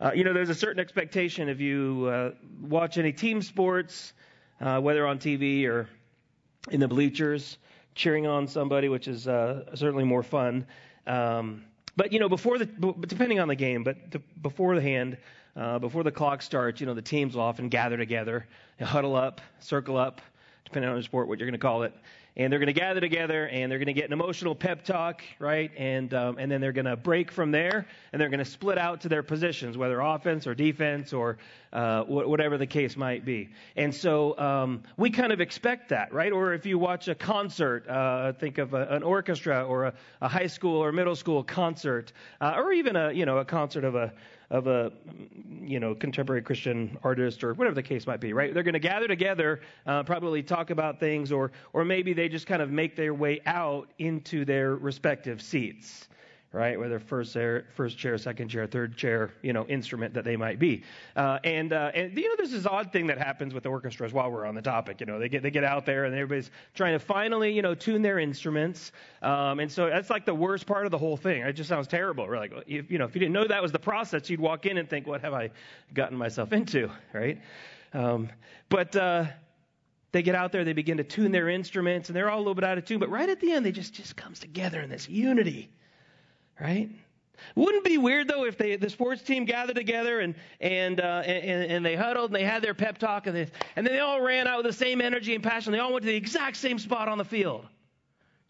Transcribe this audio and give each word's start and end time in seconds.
Uh, 0.00 0.12
you 0.14 0.24
know, 0.24 0.32
there's 0.32 0.48
a 0.48 0.54
certain 0.54 0.80
expectation 0.80 1.48
if 1.50 1.60
you 1.60 2.08
uh, 2.10 2.30
watch 2.62 2.96
any 2.96 3.12
team 3.12 3.42
sports, 3.42 4.14
uh, 4.60 4.80
whether 4.80 5.06
on 5.06 5.18
TV 5.18 5.66
or 5.66 5.88
in 6.70 6.80
the 6.80 6.88
bleachers, 6.88 7.58
cheering 7.94 8.26
on 8.26 8.48
somebody, 8.48 8.88
which 8.88 9.08
is 9.08 9.28
uh, 9.28 9.62
certainly 9.74 10.04
more 10.04 10.22
fun. 10.22 10.64
Um, 11.06 11.64
but 11.96 12.12
you 12.14 12.18
know, 12.18 12.30
before 12.30 12.56
the 12.56 12.64
depending 13.06 13.40
on 13.40 13.48
the 13.48 13.54
game, 13.54 13.84
but 13.84 14.10
the, 14.10 14.20
before 14.40 14.74
the 14.74 14.80
hand, 14.80 15.18
uh, 15.54 15.78
before 15.78 16.02
the 16.02 16.12
clock 16.12 16.40
starts, 16.40 16.80
you 16.80 16.86
know, 16.86 16.94
the 16.94 17.02
teams 17.02 17.34
will 17.34 17.42
often 17.42 17.68
gather 17.68 17.98
together, 17.98 18.46
huddle 18.80 19.16
up, 19.16 19.42
circle 19.58 19.98
up, 19.98 20.22
depending 20.64 20.88
on 20.88 20.96
the 20.96 21.02
sport, 21.02 21.28
what 21.28 21.38
you're 21.38 21.46
going 21.48 21.52
to 21.52 21.58
call 21.58 21.82
it, 21.82 21.92
and 22.36 22.52
they're 22.52 22.60
going 22.60 22.68
to 22.68 22.72
gather 22.72 23.00
together 23.00 23.48
and 23.48 23.70
they're 23.70 23.78
going 23.78 23.86
to 23.86 23.92
get 23.92 24.06
an 24.06 24.12
emotional 24.12 24.54
pep 24.54 24.84
talk, 24.84 25.22
right? 25.38 25.70
And 25.76 26.14
um, 26.14 26.38
and 26.38 26.50
then 26.50 26.60
they're 26.60 26.72
going 26.72 26.86
to 26.86 26.96
break 26.96 27.30
from 27.30 27.50
there 27.50 27.86
and 28.12 28.20
they're 28.20 28.28
going 28.28 28.38
to 28.38 28.44
split 28.44 28.78
out 28.78 29.00
to 29.02 29.08
their 29.08 29.22
positions, 29.22 29.76
whether 29.76 30.00
offense 30.00 30.46
or 30.46 30.54
defense 30.54 31.12
or 31.12 31.38
uh, 31.72 32.04
wh- 32.04 32.28
whatever 32.28 32.58
the 32.58 32.66
case 32.66 32.96
might 32.96 33.24
be. 33.24 33.48
And 33.76 33.94
so 33.94 34.38
um, 34.38 34.82
we 34.96 35.10
kind 35.10 35.32
of 35.32 35.40
expect 35.40 35.88
that, 35.90 36.12
right? 36.12 36.32
Or 36.32 36.52
if 36.54 36.66
you 36.66 36.78
watch 36.78 37.08
a 37.08 37.14
concert, 37.14 37.88
uh, 37.88 38.32
think 38.32 38.58
of 38.58 38.74
a, 38.74 38.86
an 38.88 39.02
orchestra 39.02 39.64
or 39.64 39.86
a, 39.86 39.94
a, 40.20 40.28
high 40.28 40.46
school 40.46 40.82
or 40.82 40.92
middle 40.92 41.16
school 41.16 41.42
concert, 41.42 42.12
uh, 42.40 42.54
or 42.56 42.72
even 42.72 42.96
a 42.96 43.12
you 43.12 43.26
know 43.26 43.38
a 43.38 43.44
concert 43.44 43.84
of 43.84 43.94
a 43.94 44.12
of 44.50 44.66
a 44.66 44.90
you 45.60 45.78
know 45.78 45.94
contemporary 45.94 46.42
Christian 46.42 46.98
artist 47.04 47.44
or 47.44 47.54
whatever 47.54 47.74
the 47.74 47.82
case 47.82 48.06
might 48.06 48.20
be, 48.20 48.32
right? 48.32 48.52
They're 48.52 48.64
going 48.64 48.74
to 48.74 48.80
gather 48.80 49.06
together, 49.06 49.60
uh, 49.86 50.02
probably 50.02 50.42
talk 50.42 50.70
about 50.70 50.98
things, 50.98 51.30
or 51.30 51.52
or 51.72 51.84
maybe 51.84 52.12
they 52.20 52.28
just 52.28 52.46
kind 52.46 52.60
of 52.60 52.70
make 52.70 52.96
their 52.96 53.14
way 53.14 53.40
out 53.46 53.88
into 53.98 54.44
their 54.44 54.76
respective 54.76 55.40
seats 55.40 56.06
right? 56.52 56.78
Whether 56.78 56.98
first 56.98 57.32
chair, 57.32 57.66
first 57.76 57.96
chair, 57.96 58.18
second 58.18 58.48
chair, 58.48 58.66
third 58.66 58.96
chair, 58.96 59.34
you 59.40 59.52
know, 59.52 59.66
instrument 59.66 60.14
that 60.14 60.24
they 60.24 60.36
might 60.36 60.58
be. 60.58 60.82
Uh, 61.14 61.38
and 61.44 61.72
uh, 61.72 61.92
and 61.94 62.16
you 62.16 62.28
know, 62.28 62.34
there's 62.36 62.50
this 62.50 62.66
odd 62.66 62.92
thing 62.92 63.06
that 63.06 63.18
happens 63.18 63.54
with 63.54 63.62
the 63.62 63.68
orchestras 63.68 64.12
while 64.12 64.30
we're 64.30 64.44
on 64.44 64.56
the 64.56 64.62
topic. 64.62 64.98
You 64.98 65.06
know, 65.06 65.20
they 65.20 65.28
get 65.28 65.44
they 65.44 65.52
get 65.52 65.62
out 65.62 65.86
there 65.86 66.06
and 66.06 66.14
everybody's 66.14 66.50
trying 66.74 66.94
to 66.94 66.98
finally 66.98 67.52
you 67.52 67.62
know 67.62 67.74
tune 67.76 68.02
their 68.02 68.18
instruments. 68.18 68.90
Um, 69.22 69.60
and 69.60 69.70
so 69.70 69.88
that's 69.88 70.10
like 70.10 70.26
the 70.26 70.34
worst 70.34 70.66
part 70.66 70.86
of 70.86 70.90
the 70.90 70.98
whole 70.98 71.16
thing. 71.16 71.42
It 71.42 71.52
just 71.52 71.68
sounds 71.68 71.86
terrible. 71.86 72.26
We're 72.26 72.38
like, 72.38 72.52
if, 72.66 72.90
you 72.90 72.98
know, 72.98 73.04
if 73.04 73.14
you 73.14 73.20
didn't 73.20 73.34
know 73.34 73.46
that 73.46 73.62
was 73.62 73.70
the 73.70 73.78
process, 73.78 74.28
you'd 74.28 74.40
walk 74.40 74.66
in 74.66 74.78
and 74.78 74.90
think, 74.90 75.06
what 75.06 75.20
have 75.20 75.34
I 75.34 75.50
gotten 75.94 76.18
myself 76.18 76.52
into, 76.52 76.90
right? 77.12 77.40
Um, 77.92 78.28
but 78.68 78.94
uh, 78.96 79.26
they 80.12 80.22
get 80.22 80.34
out 80.34 80.52
there, 80.52 80.64
they 80.64 80.72
begin 80.72 80.96
to 80.96 81.04
tune 81.04 81.32
their 81.32 81.48
instruments, 81.48 82.08
and 82.08 82.16
they're 82.16 82.30
all 82.30 82.38
a 82.38 82.40
little 82.40 82.54
bit 82.54 82.64
out 82.64 82.78
of 82.78 82.84
tune. 82.84 82.98
But 82.98 83.10
right 83.10 83.28
at 83.28 83.40
the 83.40 83.52
end, 83.52 83.64
they 83.64 83.72
just 83.72 83.94
just 83.94 84.16
comes 84.16 84.38
together 84.38 84.80
in 84.80 84.90
this 84.90 85.08
unity 85.08 85.70
right? 86.60 86.90
Wouldn't 87.54 87.84
be 87.84 87.96
weird 87.96 88.28
though 88.28 88.44
if 88.44 88.58
they, 88.58 88.76
the 88.76 88.90
sports 88.90 89.22
team 89.22 89.46
gathered 89.46 89.76
together 89.76 90.20
and 90.20 90.34
and, 90.60 91.00
uh, 91.00 91.22
and 91.24 91.72
and 91.72 91.86
they 91.86 91.96
huddled 91.96 92.30
and 92.30 92.36
they 92.36 92.44
had 92.44 92.62
their 92.62 92.74
pep 92.74 92.98
talk 92.98 93.26
and 93.26 93.34
they, 93.34 93.46
and 93.76 93.86
then 93.86 93.94
they 93.94 94.00
all 94.00 94.20
ran 94.20 94.46
out 94.46 94.58
with 94.58 94.66
the 94.66 94.72
same 94.72 95.00
energy 95.00 95.34
and 95.34 95.42
passion. 95.42 95.72
They 95.72 95.78
all 95.78 95.92
went 95.92 96.04
to 96.04 96.10
the 96.10 96.16
exact 96.16 96.58
same 96.58 96.78
spot 96.78 97.08
on 97.08 97.16
the 97.16 97.24
field, 97.24 97.66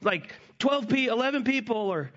like 0.02 0.34
12 0.58 0.89
p 0.89 1.06
11 1.06 1.45
people 1.45 1.77
or 1.77 2.11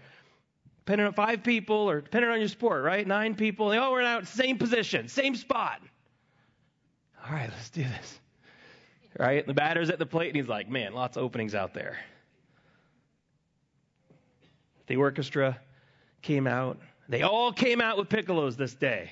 depending 0.79 1.05
on 1.05 1.13
five 1.13 1.43
people 1.43 1.75
or 1.75 2.01
depending 2.01 2.31
on 2.31 2.39
your 2.39 2.49
sport, 2.49 2.83
right? 2.83 3.05
Nine 3.05 3.35
people. 3.35 3.69
They 3.69 3.77
all 3.77 3.95
ran 3.95 4.07
out 4.07 4.27
same 4.27 4.57
position, 4.57 5.07
same 5.07 5.35
spot. 5.35 5.79
All 7.23 7.33
right, 7.33 7.49
let's 7.49 7.69
do 7.69 7.83
this. 7.83 8.19
Right? 9.17 9.45
The 9.45 9.53
batter's 9.53 9.89
at 9.89 9.99
the 9.99 10.05
plate 10.05 10.29
and 10.29 10.35
he's 10.35 10.47
like, 10.47 10.69
man, 10.69 10.93
lots 10.93 11.17
of 11.17 11.23
openings 11.23 11.53
out 11.53 11.73
there. 11.73 11.97
The 14.87 14.95
orchestra 14.95 15.59
came 16.21 16.47
out. 16.47 16.79
They 17.09 17.21
all 17.21 17.51
came 17.51 17.79
out 17.79 17.97
with 17.97 18.09
piccolos 18.09 18.55
this 18.55 18.73
day. 18.73 19.11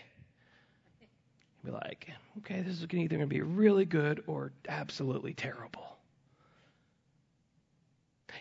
You'd 1.64 1.72
be 1.72 1.72
like, 1.72 2.10
okay, 2.40 2.62
this 2.62 2.76
is 2.76 2.84
either 2.84 3.08
going 3.08 3.20
to 3.22 3.28
be 3.28 3.42
really 3.42 3.86
good 3.86 4.24
or 4.28 4.52
absolutely 4.68 5.34
terrible. 5.34 5.98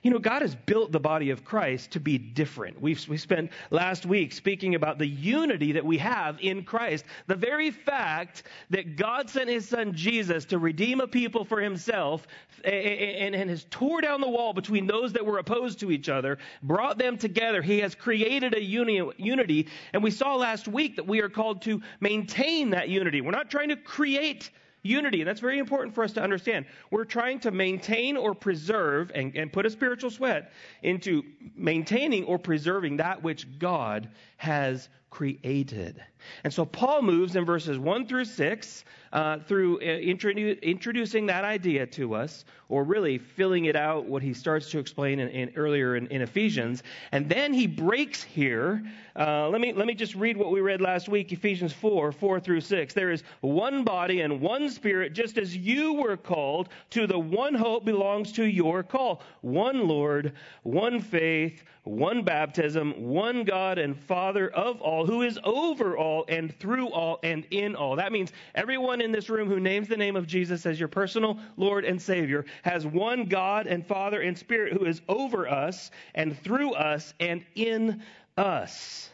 You 0.02 0.10
know, 0.10 0.18
God 0.18 0.42
has 0.42 0.54
built 0.54 0.92
the 0.92 1.00
body 1.00 1.30
of 1.30 1.44
Christ 1.44 1.90
to 1.92 2.00
be 2.00 2.18
different. 2.18 2.80
We've, 2.80 3.06
we 3.08 3.16
spent 3.16 3.50
last 3.70 4.06
week 4.06 4.32
speaking 4.32 4.74
about 4.74 4.98
the 4.98 5.06
unity 5.06 5.72
that 5.72 5.84
we 5.84 5.98
have 5.98 6.38
in 6.40 6.64
Christ. 6.64 7.04
The 7.26 7.34
very 7.34 7.70
fact 7.70 8.44
that 8.70 8.96
God 8.96 9.28
sent 9.28 9.48
his 9.48 9.68
son 9.68 9.92
Jesus 9.94 10.44
to 10.46 10.58
redeem 10.58 11.00
a 11.00 11.06
people 11.06 11.44
for 11.44 11.60
himself 11.60 12.26
and, 12.64 13.34
and 13.34 13.50
has 13.50 13.66
tore 13.70 14.00
down 14.00 14.20
the 14.20 14.28
wall 14.28 14.52
between 14.52 14.86
those 14.86 15.12
that 15.12 15.24
were 15.24 15.38
opposed 15.38 15.80
to 15.80 15.90
each 15.90 16.08
other, 16.08 16.38
brought 16.62 16.98
them 16.98 17.18
together. 17.18 17.62
He 17.62 17.78
has 17.80 17.94
created 17.94 18.54
a 18.54 18.62
uni, 18.62 19.02
unity. 19.16 19.68
And 19.92 20.02
we 20.02 20.10
saw 20.10 20.36
last 20.36 20.68
week 20.68 20.96
that 20.96 21.06
we 21.06 21.20
are 21.20 21.28
called 21.28 21.62
to 21.62 21.80
maintain 22.00 22.70
that 22.70 22.88
unity. 22.88 23.20
We're 23.20 23.30
not 23.30 23.50
trying 23.50 23.70
to 23.70 23.76
create 23.76 24.50
unity. 24.82 25.20
And 25.20 25.28
that's 25.28 25.40
very 25.40 25.58
important 25.58 25.94
for 25.94 26.04
us 26.04 26.12
to 26.12 26.22
understand. 26.22 26.66
We're 26.90 27.04
trying 27.04 27.40
to 27.40 27.50
maintain 27.50 28.16
or 28.16 28.34
preserve 28.34 29.10
and, 29.14 29.34
and 29.36 29.52
put 29.52 29.66
a 29.66 29.70
spiritual 29.70 30.10
sweat 30.10 30.52
into 30.82 31.22
maintaining 31.54 32.24
or 32.24 32.38
preserving 32.38 32.96
that 32.98 33.22
which 33.22 33.58
God 33.58 34.08
has 34.36 34.88
created. 35.10 36.02
And 36.44 36.52
so 36.52 36.64
Paul 36.64 37.02
moves 37.02 37.36
in 37.36 37.44
verses 37.44 37.78
1 37.78 38.06
through 38.06 38.24
6 38.24 38.84
uh, 39.12 39.38
through 39.40 39.78
uh, 39.78 39.82
introdu- 39.82 40.60
introducing 40.62 41.26
that 41.26 41.44
idea 41.44 41.86
to 41.86 42.14
us, 42.14 42.44
or 42.68 42.84
really 42.84 43.18
filling 43.18 43.64
it 43.64 43.74
out, 43.74 44.04
what 44.04 44.22
he 44.22 44.32
starts 44.32 44.70
to 44.70 44.78
explain 44.78 45.18
in, 45.18 45.28
in 45.30 45.52
earlier 45.56 45.96
in, 45.96 46.06
in, 46.08 46.22
Ephesians. 46.22 46.84
And 47.10 47.28
then 47.28 47.52
he 47.52 47.66
breaks 47.66 48.22
here. 48.22 48.84
Uh, 49.16 49.48
let, 49.48 49.60
me, 49.60 49.72
let 49.72 49.88
me 49.88 49.94
just 49.94 50.14
read 50.14 50.36
what 50.36 50.52
we 50.52 50.60
read 50.60 50.80
last 50.80 51.08
week 51.08 51.32
Ephesians 51.32 51.72
4 51.72 52.12
4 52.12 52.40
through 52.40 52.60
6. 52.60 52.94
There 52.94 53.10
is 53.10 53.24
one 53.40 53.82
body 53.82 54.20
and 54.20 54.40
one 54.40 54.70
spirit, 54.70 55.12
just 55.12 55.38
as 55.38 55.56
you 55.56 55.94
were 55.94 56.16
called, 56.16 56.68
to 56.90 57.08
the 57.08 57.18
one 57.18 57.54
hope 57.54 57.84
belongs 57.84 58.30
to 58.32 58.44
your 58.44 58.84
call. 58.84 59.22
One 59.40 59.88
Lord, 59.88 60.34
one 60.62 61.00
faith, 61.00 61.64
one 61.82 62.22
baptism, 62.22 62.92
one 63.02 63.42
God 63.42 63.78
and 63.78 63.96
Father 63.96 64.48
of 64.50 64.80
all, 64.80 65.06
who 65.06 65.22
is 65.22 65.38
over 65.42 65.96
all 65.96 66.09
and 66.28 66.54
through 66.58 66.88
all 66.88 67.18
and 67.22 67.46
in 67.50 67.74
all. 67.76 67.96
That 67.96 68.12
means 68.12 68.32
everyone 68.54 69.00
in 69.00 69.12
this 69.12 69.28
room 69.28 69.48
who 69.48 69.60
names 69.60 69.88
the 69.88 69.96
name 69.96 70.16
of 70.16 70.26
Jesus 70.26 70.66
as 70.66 70.78
your 70.78 70.88
personal 70.88 71.38
Lord 71.56 71.84
and 71.84 72.00
Savior 72.00 72.44
has 72.62 72.86
one 72.86 73.24
God 73.26 73.66
and 73.66 73.86
Father 73.86 74.20
and 74.20 74.36
Spirit 74.36 74.72
who 74.72 74.84
is 74.84 75.00
over 75.08 75.48
us 75.48 75.90
and 76.14 76.38
through 76.42 76.74
us 76.74 77.14
and 77.20 77.44
in 77.54 78.02
us. 78.36 79.10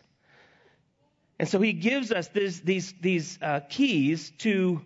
And 1.39 1.49
so 1.49 1.61
he 1.61 1.73
gives 1.73 2.13
us 2.13 2.29
this, 2.29 2.61
these, 2.61 2.95
these 3.01 3.39
uh, 3.43 3.61
keys 3.69 4.33
to 4.39 4.81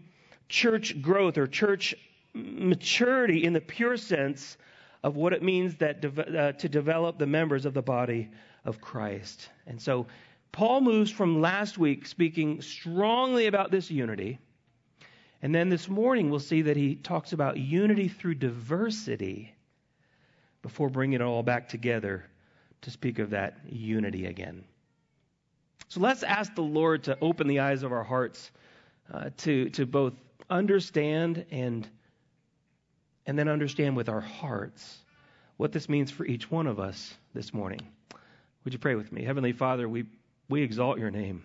church 0.49 1.01
growth 1.01 1.39
or 1.39 1.47
church 1.47 1.95
maturity 2.35 3.45
in 3.45 3.53
the 3.53 3.61
pure 3.61 3.97
sense 3.97 4.57
of 5.03 5.17
what 5.17 5.33
it 5.33 5.43
means 5.43 5.77
that 5.77 6.01
de- 6.01 6.39
uh, 6.39 6.53
to 6.53 6.69
develop 6.69 7.19
the 7.19 7.27
members 7.27 7.65
of 7.65 7.75
the 7.75 7.83
body 7.83 8.29
of 8.65 8.81
Christ. 8.81 9.49
And 9.67 9.81
so 9.81 10.07
Paul 10.53 10.81
moves 10.81 11.11
from 11.11 11.41
last 11.41 11.79
week 11.79 12.07
speaking 12.07 12.61
strongly 12.61 13.47
about 13.47 13.71
this 13.71 13.91
unity. 13.91 14.39
And 15.43 15.55
then 15.55 15.69
this 15.69 15.89
morning 15.89 16.31
we'll 16.31 16.41
see 16.41 16.63
that 16.63 16.77
he 16.77 16.97
talks 16.97 17.33
about 17.33 17.57
unity 17.57 18.09
through 18.09 18.35
diversity 18.35 19.55
before 20.63 20.91
bringing 20.91 21.21
it 21.21 21.23
all 21.23 21.43
back 21.43 21.69
together 21.69 22.25
to 22.83 22.91
speak 22.91 23.19
of 23.19 23.31
that 23.31 23.59
unity 23.69 24.27
again. 24.27 24.65
So 25.89 26.01
let's 26.01 26.23
ask 26.23 26.55
the 26.55 26.63
Lord 26.63 27.05
to 27.05 27.19
open 27.21 27.47
the 27.47 27.61
eyes 27.61 27.83
of 27.83 27.93
our 27.93 28.05
hearts 28.05 28.51
uh, 29.13 29.31
to, 29.39 29.71
to 29.71 29.87
both 29.87 30.15
understand 30.49 31.47
and 31.51 31.89
and 33.27 33.39
then 33.39 33.49
understand 33.49 33.97
with 33.97 34.09
our 34.09 34.21
hearts 34.21 34.99
what 35.57 35.73
this 35.73 35.89
means 35.89 36.11
for 36.11 36.27
each 36.27 36.51
one 36.51 36.67
of 36.67 36.81
us 36.81 37.15
this 37.35 37.53
morning. 37.53 37.81
Would 38.65 38.73
you 38.73 38.79
pray 38.79 38.95
with 38.95 39.13
me? 39.13 39.23
Heavenly 39.23 39.53
Father, 39.53 39.89
we, 39.89 40.07
we 40.51 40.63
exalt 40.63 40.99
your 40.99 41.13
name, 41.13 41.45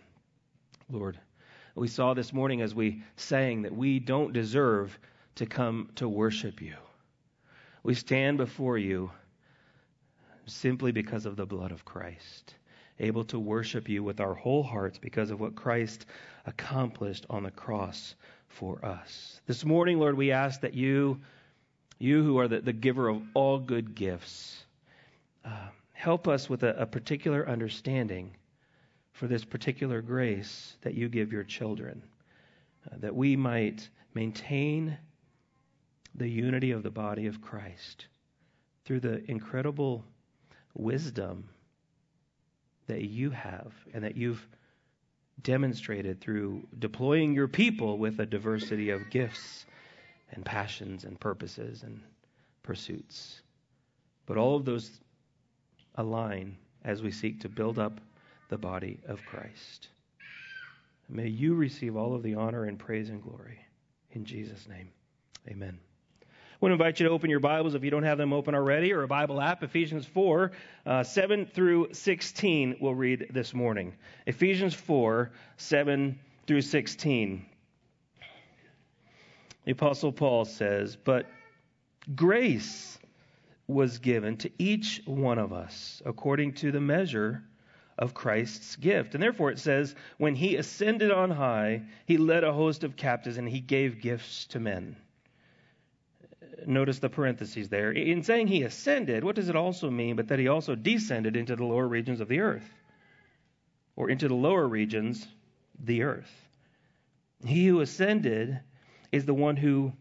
Lord. 0.89 1.19
We 1.75 1.87
saw 1.87 2.15
this 2.15 2.33
morning 2.33 2.61
as 2.61 2.73
we 2.73 3.03
sang 3.17 3.61
that 3.61 3.75
we 3.75 3.99
don't 3.99 4.33
deserve 4.33 4.97
to 5.35 5.45
come 5.45 5.89
to 5.95 6.09
worship 6.09 6.59
you. 6.59 6.73
We 7.83 7.93
stand 7.93 8.37
before 8.37 8.79
you 8.79 9.11
simply 10.47 10.91
because 10.91 11.27
of 11.27 11.35
the 11.35 11.45
blood 11.45 11.71
of 11.71 11.85
Christ, 11.85 12.55
able 12.99 13.23
to 13.25 13.37
worship 13.39 13.87
you 13.87 14.03
with 14.03 14.19
our 14.19 14.33
whole 14.33 14.63
hearts 14.63 14.97
because 14.97 15.29
of 15.29 15.39
what 15.39 15.55
Christ 15.55 16.07
accomplished 16.47 17.27
on 17.29 17.43
the 17.43 17.51
cross 17.51 18.15
for 18.47 18.83
us. 18.83 19.39
This 19.45 19.63
morning, 19.63 19.99
Lord, 19.99 20.17
we 20.17 20.31
ask 20.31 20.61
that 20.61 20.73
you 20.73 21.19
you 21.99 22.23
who 22.23 22.39
are 22.39 22.47
the, 22.47 22.59
the 22.59 22.73
giver 22.73 23.07
of 23.07 23.21
all 23.35 23.59
good 23.59 23.95
gifts, 23.95 24.63
uh, 25.45 25.67
help 25.93 26.27
us 26.27 26.49
with 26.49 26.63
a, 26.63 26.75
a 26.81 26.85
particular 26.85 27.47
understanding 27.47 28.35
for 29.15 29.27
this 29.27 29.45
particular 29.45 30.01
grace 30.01 30.75
that 30.81 30.93
you 30.93 31.07
give 31.07 31.31
your 31.31 31.43
children, 31.43 32.03
uh, 32.91 32.95
that 32.99 33.15
we 33.15 33.37
might 33.37 33.87
maintain 34.13 34.97
the 36.15 36.27
unity 36.27 36.71
of 36.71 36.83
the 36.83 36.91
body 36.91 37.25
of 37.25 37.41
Christ 37.41 38.07
through 38.83 38.99
the 38.99 39.23
incredible 39.31 40.03
wisdom 40.73 41.47
that 42.87 43.03
you 43.03 43.29
have 43.29 43.71
and 43.93 44.03
that 44.03 44.17
you've 44.17 44.45
demonstrated 45.41 46.19
through 46.19 46.67
deploying 46.77 47.33
your 47.33 47.47
people 47.47 47.97
with 47.97 48.19
a 48.19 48.25
diversity 48.25 48.89
of 48.89 49.09
gifts 49.09 49.65
and 50.31 50.43
passions 50.43 51.05
and 51.05 51.17
purposes 51.17 51.83
and 51.83 52.01
pursuits. 52.63 53.41
But 54.25 54.37
all 54.37 54.57
of 54.57 54.65
those 54.65 54.91
align 55.95 56.57
as 56.83 57.01
we 57.01 57.11
seek 57.11 57.39
to 57.41 57.49
build 57.49 57.79
up 57.79 58.01
the 58.55 58.59
body 58.59 58.97
of 59.09 59.19
Christ. 59.25 59.89
May 61.09 61.27
you 61.27 61.55
receive 61.55 61.97
all 61.97 62.15
of 62.15 62.23
the 62.23 62.35
honor 62.35 62.63
and 62.63 62.79
praise 62.79 63.09
and 63.09 63.21
glory. 63.21 63.59
In 64.11 64.23
Jesus' 64.23 64.65
name, 64.69 64.87
amen. 65.45 65.77
I 66.21 66.25
want 66.61 66.69
to 66.69 66.75
invite 66.75 67.01
you 67.01 67.05
to 67.05 67.11
open 67.11 67.29
your 67.29 67.41
Bibles 67.41 67.75
if 67.75 67.83
you 67.83 67.91
don't 67.91 68.03
have 68.03 68.17
them 68.17 68.31
open 68.31 68.55
already, 68.55 68.93
or 68.93 69.03
a 69.03 69.09
Bible 69.09 69.41
app. 69.41 69.61
Ephesians 69.61 70.05
4, 70.05 70.53
uh, 70.85 71.03
7 71.03 71.45
through 71.47 71.89
16, 71.91 72.77
we'll 72.79 72.95
read 72.95 73.27
this 73.29 73.53
morning. 73.53 73.93
Ephesians 74.25 74.73
4, 74.73 75.31
7 75.57 76.17
through 76.47 76.61
16. 76.61 77.45
The 79.65 79.71
Apostle 79.73 80.13
Paul 80.13 80.45
says, 80.45 80.95
But 80.95 81.25
grace 82.15 82.97
was 83.67 83.97
given 83.97 84.37
to 84.37 84.51
each 84.57 85.01
one 85.03 85.39
of 85.39 85.51
us 85.51 86.01
according 86.05 86.53
to 86.53 86.71
the 86.71 86.79
measure 86.79 87.43
of 87.97 88.13
Christ's 88.13 88.75
gift. 88.75 89.13
And 89.13 89.23
therefore 89.23 89.51
it 89.51 89.59
says, 89.59 89.95
When 90.17 90.35
he 90.35 90.55
ascended 90.57 91.11
on 91.11 91.31
high, 91.31 91.83
he 92.05 92.17
led 92.17 92.43
a 92.43 92.53
host 92.53 92.83
of 92.83 92.95
captives 92.95 93.37
and 93.37 93.47
he 93.47 93.59
gave 93.59 94.01
gifts 94.01 94.45
to 94.47 94.59
men. 94.59 94.97
Notice 96.65 96.99
the 96.99 97.09
parentheses 97.09 97.69
there. 97.69 97.91
In 97.91 98.23
saying 98.23 98.47
he 98.47 98.63
ascended, 98.63 99.23
what 99.23 99.35
does 99.35 99.49
it 99.49 99.55
also 99.55 99.89
mean 99.89 100.15
but 100.15 100.27
that 100.29 100.39
he 100.39 100.47
also 100.47 100.75
descended 100.75 101.35
into 101.35 101.55
the 101.55 101.63
lower 101.63 101.87
regions 101.87 102.21
of 102.21 102.27
the 102.27 102.39
earth? 102.39 102.69
Or 103.95 104.09
into 104.09 104.27
the 104.27 104.35
lower 104.35 104.67
regions, 104.67 105.25
the 105.79 106.03
earth. 106.03 106.31
He 107.45 107.67
who 107.67 107.81
ascended 107.81 108.59
is 109.11 109.25
the 109.25 109.33
one 109.33 109.55
who, 109.55 109.93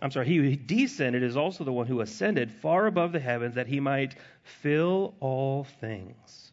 I'm 0.00 0.10
sorry, 0.10 0.26
he 0.26 0.36
who 0.36 0.56
descended 0.56 1.22
is 1.22 1.36
also 1.36 1.64
the 1.64 1.72
one 1.72 1.86
who 1.86 2.00
ascended 2.00 2.50
far 2.50 2.86
above 2.86 3.12
the 3.12 3.20
heavens 3.20 3.56
that 3.56 3.66
he 3.66 3.80
might 3.80 4.14
fill 4.42 5.14
all 5.20 5.64
things. 5.64 6.52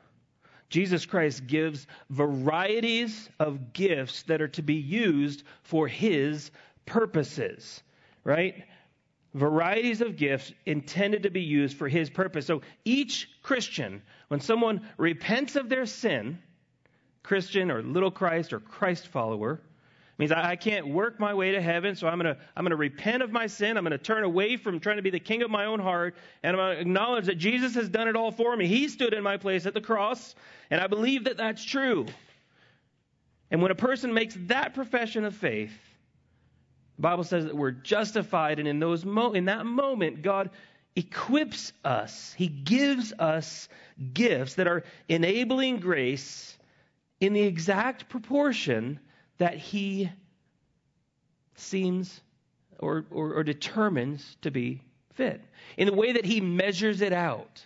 Jesus 0.71 1.05
Christ 1.05 1.47
gives 1.47 1.85
varieties 2.09 3.29
of 3.39 3.73
gifts 3.73 4.23
that 4.23 4.41
are 4.41 4.47
to 4.47 4.61
be 4.61 4.75
used 4.75 5.43
for 5.63 5.85
his 5.85 6.49
purposes, 6.85 7.83
right? 8.23 8.63
Varieties 9.33 9.99
of 9.99 10.15
gifts 10.15 10.53
intended 10.65 11.23
to 11.23 11.29
be 11.29 11.41
used 11.41 11.75
for 11.75 11.89
his 11.89 12.09
purpose. 12.09 12.45
So 12.45 12.61
each 12.85 13.29
Christian, 13.43 14.01
when 14.29 14.39
someone 14.39 14.87
repents 14.97 15.57
of 15.57 15.67
their 15.67 15.85
sin, 15.85 16.39
Christian 17.21 17.69
or 17.69 17.83
little 17.83 18.09
Christ 18.09 18.53
or 18.53 18.61
Christ 18.61 19.09
follower, 19.09 19.59
means 20.21 20.31
I, 20.31 20.55
can't 20.55 20.87
work 20.87 21.19
my 21.19 21.33
way 21.33 21.53
to 21.53 21.59
heaven, 21.59 21.95
so 21.95 22.07
I'm 22.07 22.19
going 22.19 22.35
to 22.35 22.39
I'm 22.55 22.63
going 22.63 22.69
to 22.69 22.75
repent 22.75 23.23
of 23.23 23.31
my 23.31 23.47
sin. 23.47 23.75
I'm 23.75 23.83
going 23.83 23.91
to 23.91 23.97
turn 23.97 24.23
away 24.23 24.55
from 24.55 24.79
trying 24.79 24.97
to 24.97 25.01
be 25.01 25.09
the 25.09 25.19
king 25.19 25.41
of 25.41 25.49
my 25.49 25.65
own 25.65 25.79
heart, 25.79 26.15
and 26.43 26.55
I'm 26.55 26.59
going 26.59 26.75
to 26.75 26.81
acknowledge 26.81 27.25
that 27.25 27.39
Jesus 27.39 27.73
has 27.73 27.89
done 27.89 28.07
it 28.07 28.15
all 28.15 28.31
for 28.31 28.55
me. 28.55 28.67
He 28.67 28.87
stood 28.87 29.15
in 29.15 29.23
my 29.23 29.37
place 29.37 29.65
at 29.65 29.73
the 29.73 29.81
cross, 29.81 30.35
and 30.69 30.79
I 30.79 30.85
believe 30.85 31.23
that 31.23 31.37
that's 31.37 31.63
true. 31.63 32.05
And 33.49 33.63
when 33.63 33.71
a 33.71 33.75
person 33.75 34.13
makes 34.13 34.37
that 34.41 34.75
profession 34.75 35.25
of 35.25 35.35
faith, 35.35 35.73
the 36.97 37.01
Bible 37.01 37.23
says 37.23 37.45
that 37.45 37.57
we're 37.57 37.71
justified, 37.71 38.59
and 38.59 38.67
in 38.67 38.79
those 38.79 39.03
mo- 39.03 39.33
in 39.33 39.45
that 39.45 39.65
moment, 39.65 40.21
God 40.21 40.51
equips 40.95 41.73
us. 41.83 42.31
He 42.37 42.47
gives 42.47 43.11
us 43.17 43.67
gifts 44.13 44.53
that 44.55 44.67
are 44.67 44.83
enabling 45.09 45.79
grace 45.79 46.55
in 47.19 47.33
the 47.33 47.41
exact 47.41 48.07
proportion 48.07 48.99
that 49.41 49.57
he 49.57 50.07
seems 51.55 52.21
or, 52.77 53.05
or, 53.09 53.33
or 53.33 53.43
determines 53.43 54.37
to 54.43 54.51
be 54.51 54.83
fit, 55.15 55.41
in 55.77 55.87
the 55.87 55.93
way 55.95 56.11
that 56.11 56.25
he 56.25 56.39
measures 56.39 57.01
it 57.01 57.11
out 57.11 57.65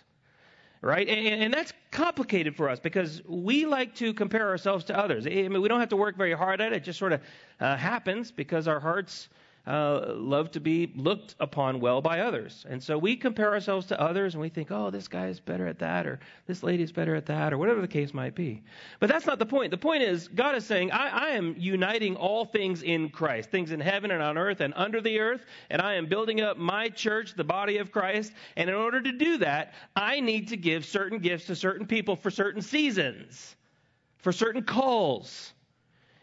right? 0.82 1.08
And, 1.08 1.42
and, 1.42 1.54
that's 1.54 1.72
complicated 1.90 2.54
for 2.54 2.68
us 2.68 2.78
because 2.78 3.20
we 3.26 3.66
like 3.66 3.96
to 3.96 4.14
compare 4.14 4.48
ourselves 4.48 4.84
to 4.84 4.96
others. 4.96 5.26
I 5.26 5.30
mean, 5.30 5.60
we 5.60 5.68
don't 5.68 5.80
have 5.80 5.88
to 5.88 5.96
work 5.96 6.16
very 6.16 6.32
hard 6.32 6.60
at 6.60 6.72
it; 6.72 6.76
it 6.76 6.84
just 6.84 6.98
sort 6.98 7.12
of 7.12 7.22
uh, 7.58 7.76
happens 7.76 8.30
because 8.30 8.68
our 8.68 8.78
hearts 8.78 9.28
uh, 9.66 10.12
love 10.14 10.50
to 10.52 10.60
be 10.60 10.92
looked 10.94 11.34
upon 11.40 11.80
well 11.80 12.00
by 12.00 12.20
others. 12.20 12.64
And 12.68 12.80
so 12.80 12.96
we 12.96 13.16
compare 13.16 13.52
ourselves 13.52 13.86
to 13.86 14.00
others 14.00 14.34
and 14.34 14.40
we 14.40 14.48
think, 14.48 14.70
oh, 14.70 14.90
this 14.90 15.08
guy 15.08 15.26
is 15.26 15.40
better 15.40 15.66
at 15.66 15.80
that, 15.80 16.06
or 16.06 16.20
this 16.46 16.62
lady 16.62 16.84
is 16.84 16.92
better 16.92 17.16
at 17.16 17.26
that, 17.26 17.52
or 17.52 17.58
whatever 17.58 17.80
the 17.80 17.88
case 17.88 18.14
might 18.14 18.36
be. 18.36 18.62
But 19.00 19.08
that's 19.08 19.26
not 19.26 19.40
the 19.40 19.46
point. 19.46 19.72
The 19.72 19.78
point 19.78 20.04
is, 20.04 20.28
God 20.28 20.54
is 20.54 20.64
saying, 20.64 20.92
I, 20.92 21.08
I 21.08 21.28
am 21.30 21.56
uniting 21.58 22.14
all 22.14 22.44
things 22.44 22.82
in 22.82 23.08
Christ, 23.08 23.50
things 23.50 23.72
in 23.72 23.80
heaven 23.80 24.12
and 24.12 24.22
on 24.22 24.38
earth 24.38 24.60
and 24.60 24.72
under 24.76 25.00
the 25.00 25.18
earth, 25.18 25.44
and 25.70 25.82
I 25.82 25.94
am 25.94 26.06
building 26.06 26.40
up 26.40 26.58
my 26.58 26.88
church, 26.88 27.34
the 27.34 27.44
body 27.44 27.78
of 27.78 27.90
Christ. 27.90 28.32
And 28.56 28.70
in 28.70 28.76
order 28.76 29.00
to 29.02 29.12
do 29.12 29.38
that, 29.38 29.74
I 29.96 30.20
need 30.20 30.48
to 30.48 30.56
give 30.56 30.84
certain 30.84 31.18
gifts 31.18 31.46
to 31.46 31.56
certain 31.56 31.86
people 31.86 32.14
for 32.14 32.30
certain 32.30 32.62
seasons, 32.62 33.56
for 34.18 34.30
certain 34.30 34.62
calls 34.62 35.54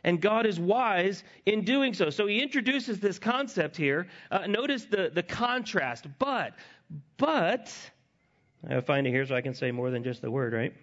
and 0.04 0.22
God 0.22 0.46
is 0.46 0.60
wise 0.60 1.24
in 1.46 1.64
doing 1.64 1.94
so. 1.94 2.10
So 2.10 2.28
he 2.28 2.42
introduces 2.42 3.00
this 3.00 3.18
concept 3.20 3.78
here. 3.78 4.08
Uh, 4.32 4.48
notice 4.48 4.86
the, 4.86 5.12
the 5.14 5.24
contrast. 5.24 6.08
But, 6.20 6.54
but, 7.18 7.74
I 8.70 8.80
find 8.82 9.06
it 9.08 9.12
here 9.12 9.26
so 9.26 9.36
I 9.36 9.42
can 9.42 9.54
say 9.54 9.72
more 9.72 9.90
than 9.90 10.04
just 10.04 10.22
the 10.22 10.32
word, 10.32 10.54
right? 10.54 10.74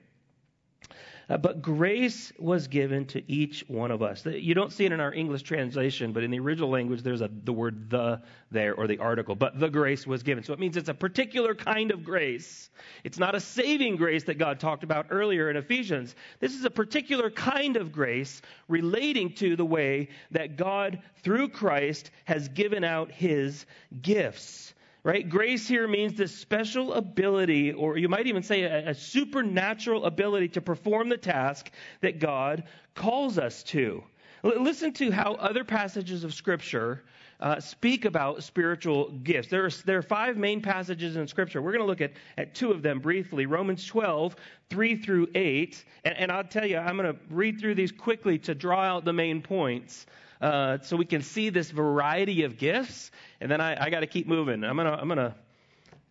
Uh, 1.30 1.36
but 1.36 1.62
grace 1.62 2.32
was 2.40 2.66
given 2.66 3.06
to 3.06 3.22
each 3.30 3.64
one 3.68 3.92
of 3.92 4.02
us. 4.02 4.26
You 4.26 4.52
don't 4.52 4.72
see 4.72 4.84
it 4.84 4.90
in 4.90 4.98
our 4.98 5.14
English 5.14 5.42
translation, 5.42 6.12
but 6.12 6.24
in 6.24 6.30
the 6.32 6.40
original 6.40 6.68
language, 6.68 7.02
there's 7.02 7.20
a, 7.20 7.30
the 7.44 7.52
word 7.52 7.88
the 7.88 8.20
there 8.50 8.74
or 8.74 8.88
the 8.88 8.98
article. 8.98 9.36
But 9.36 9.60
the 9.60 9.68
grace 9.68 10.08
was 10.08 10.24
given. 10.24 10.42
So 10.42 10.52
it 10.52 10.58
means 10.58 10.76
it's 10.76 10.88
a 10.88 10.94
particular 10.94 11.54
kind 11.54 11.92
of 11.92 12.02
grace. 12.02 12.70
It's 13.04 13.18
not 13.18 13.36
a 13.36 13.40
saving 13.40 13.94
grace 13.94 14.24
that 14.24 14.38
God 14.38 14.58
talked 14.58 14.82
about 14.82 15.06
earlier 15.10 15.50
in 15.50 15.56
Ephesians. 15.56 16.16
This 16.40 16.56
is 16.56 16.64
a 16.64 16.70
particular 16.70 17.30
kind 17.30 17.76
of 17.76 17.92
grace 17.92 18.42
relating 18.66 19.32
to 19.34 19.54
the 19.54 19.64
way 19.64 20.08
that 20.32 20.56
God, 20.56 21.00
through 21.22 21.50
Christ, 21.50 22.10
has 22.24 22.48
given 22.48 22.82
out 22.82 23.12
his 23.12 23.66
gifts 24.02 24.74
right? 25.02 25.28
Grace 25.28 25.66
here 25.66 25.88
means 25.88 26.14
this 26.14 26.34
special 26.34 26.94
ability, 26.94 27.72
or 27.72 27.96
you 27.96 28.08
might 28.08 28.26
even 28.26 28.42
say 28.42 28.62
a, 28.62 28.90
a, 28.90 28.94
supernatural 28.94 30.04
ability 30.04 30.48
to 30.48 30.60
perform 30.60 31.08
the 31.08 31.16
task 31.16 31.70
that 32.00 32.18
God 32.18 32.64
calls 32.94 33.38
us 33.38 33.62
to. 33.64 34.02
L- 34.44 34.62
listen 34.62 34.92
to 34.94 35.10
how 35.10 35.34
other 35.34 35.64
passages 35.64 36.24
of 36.24 36.34
Scripture 36.34 37.02
uh, 37.40 37.58
speak 37.58 38.04
about 38.04 38.42
spiritual 38.42 39.10
gifts. 39.22 39.48
There 39.48 39.64
are, 39.64 39.70
there 39.86 39.96
are 39.96 40.02
five 40.02 40.36
main 40.36 40.60
passages 40.60 41.16
in 41.16 41.26
Scripture. 41.26 41.62
We're 41.62 41.72
going 41.72 41.82
to 41.82 41.86
look 41.86 42.02
at, 42.02 42.12
at 42.36 42.54
two 42.54 42.70
of 42.70 42.82
them 42.82 43.00
briefly 43.00 43.46
Romans 43.46 43.86
12, 43.86 44.36
3 44.68 44.96
through 44.96 45.28
8. 45.34 45.84
And, 46.04 46.16
and 46.18 46.32
I'll 46.32 46.44
tell 46.44 46.66
you, 46.66 46.76
I'm 46.76 46.98
going 46.98 47.10
to 47.10 47.18
read 47.30 47.58
through 47.58 47.76
these 47.76 47.92
quickly 47.92 48.38
to 48.40 48.54
draw 48.54 48.82
out 48.82 49.06
the 49.06 49.14
main 49.14 49.40
points 49.40 50.04
uh, 50.40 50.78
so 50.82 50.96
we 50.96 51.04
can 51.04 51.22
see 51.22 51.50
this 51.50 51.70
variety 51.70 52.44
of 52.44 52.58
gifts. 52.58 53.10
And 53.40 53.50
then 53.50 53.60
I, 53.60 53.86
I 53.86 53.90
got 53.90 54.00
to 54.00 54.06
keep 54.06 54.26
moving. 54.26 54.64
I'm 54.64 54.76
gonna 54.76 54.92
I'm 54.92 55.08
gonna. 55.08 55.34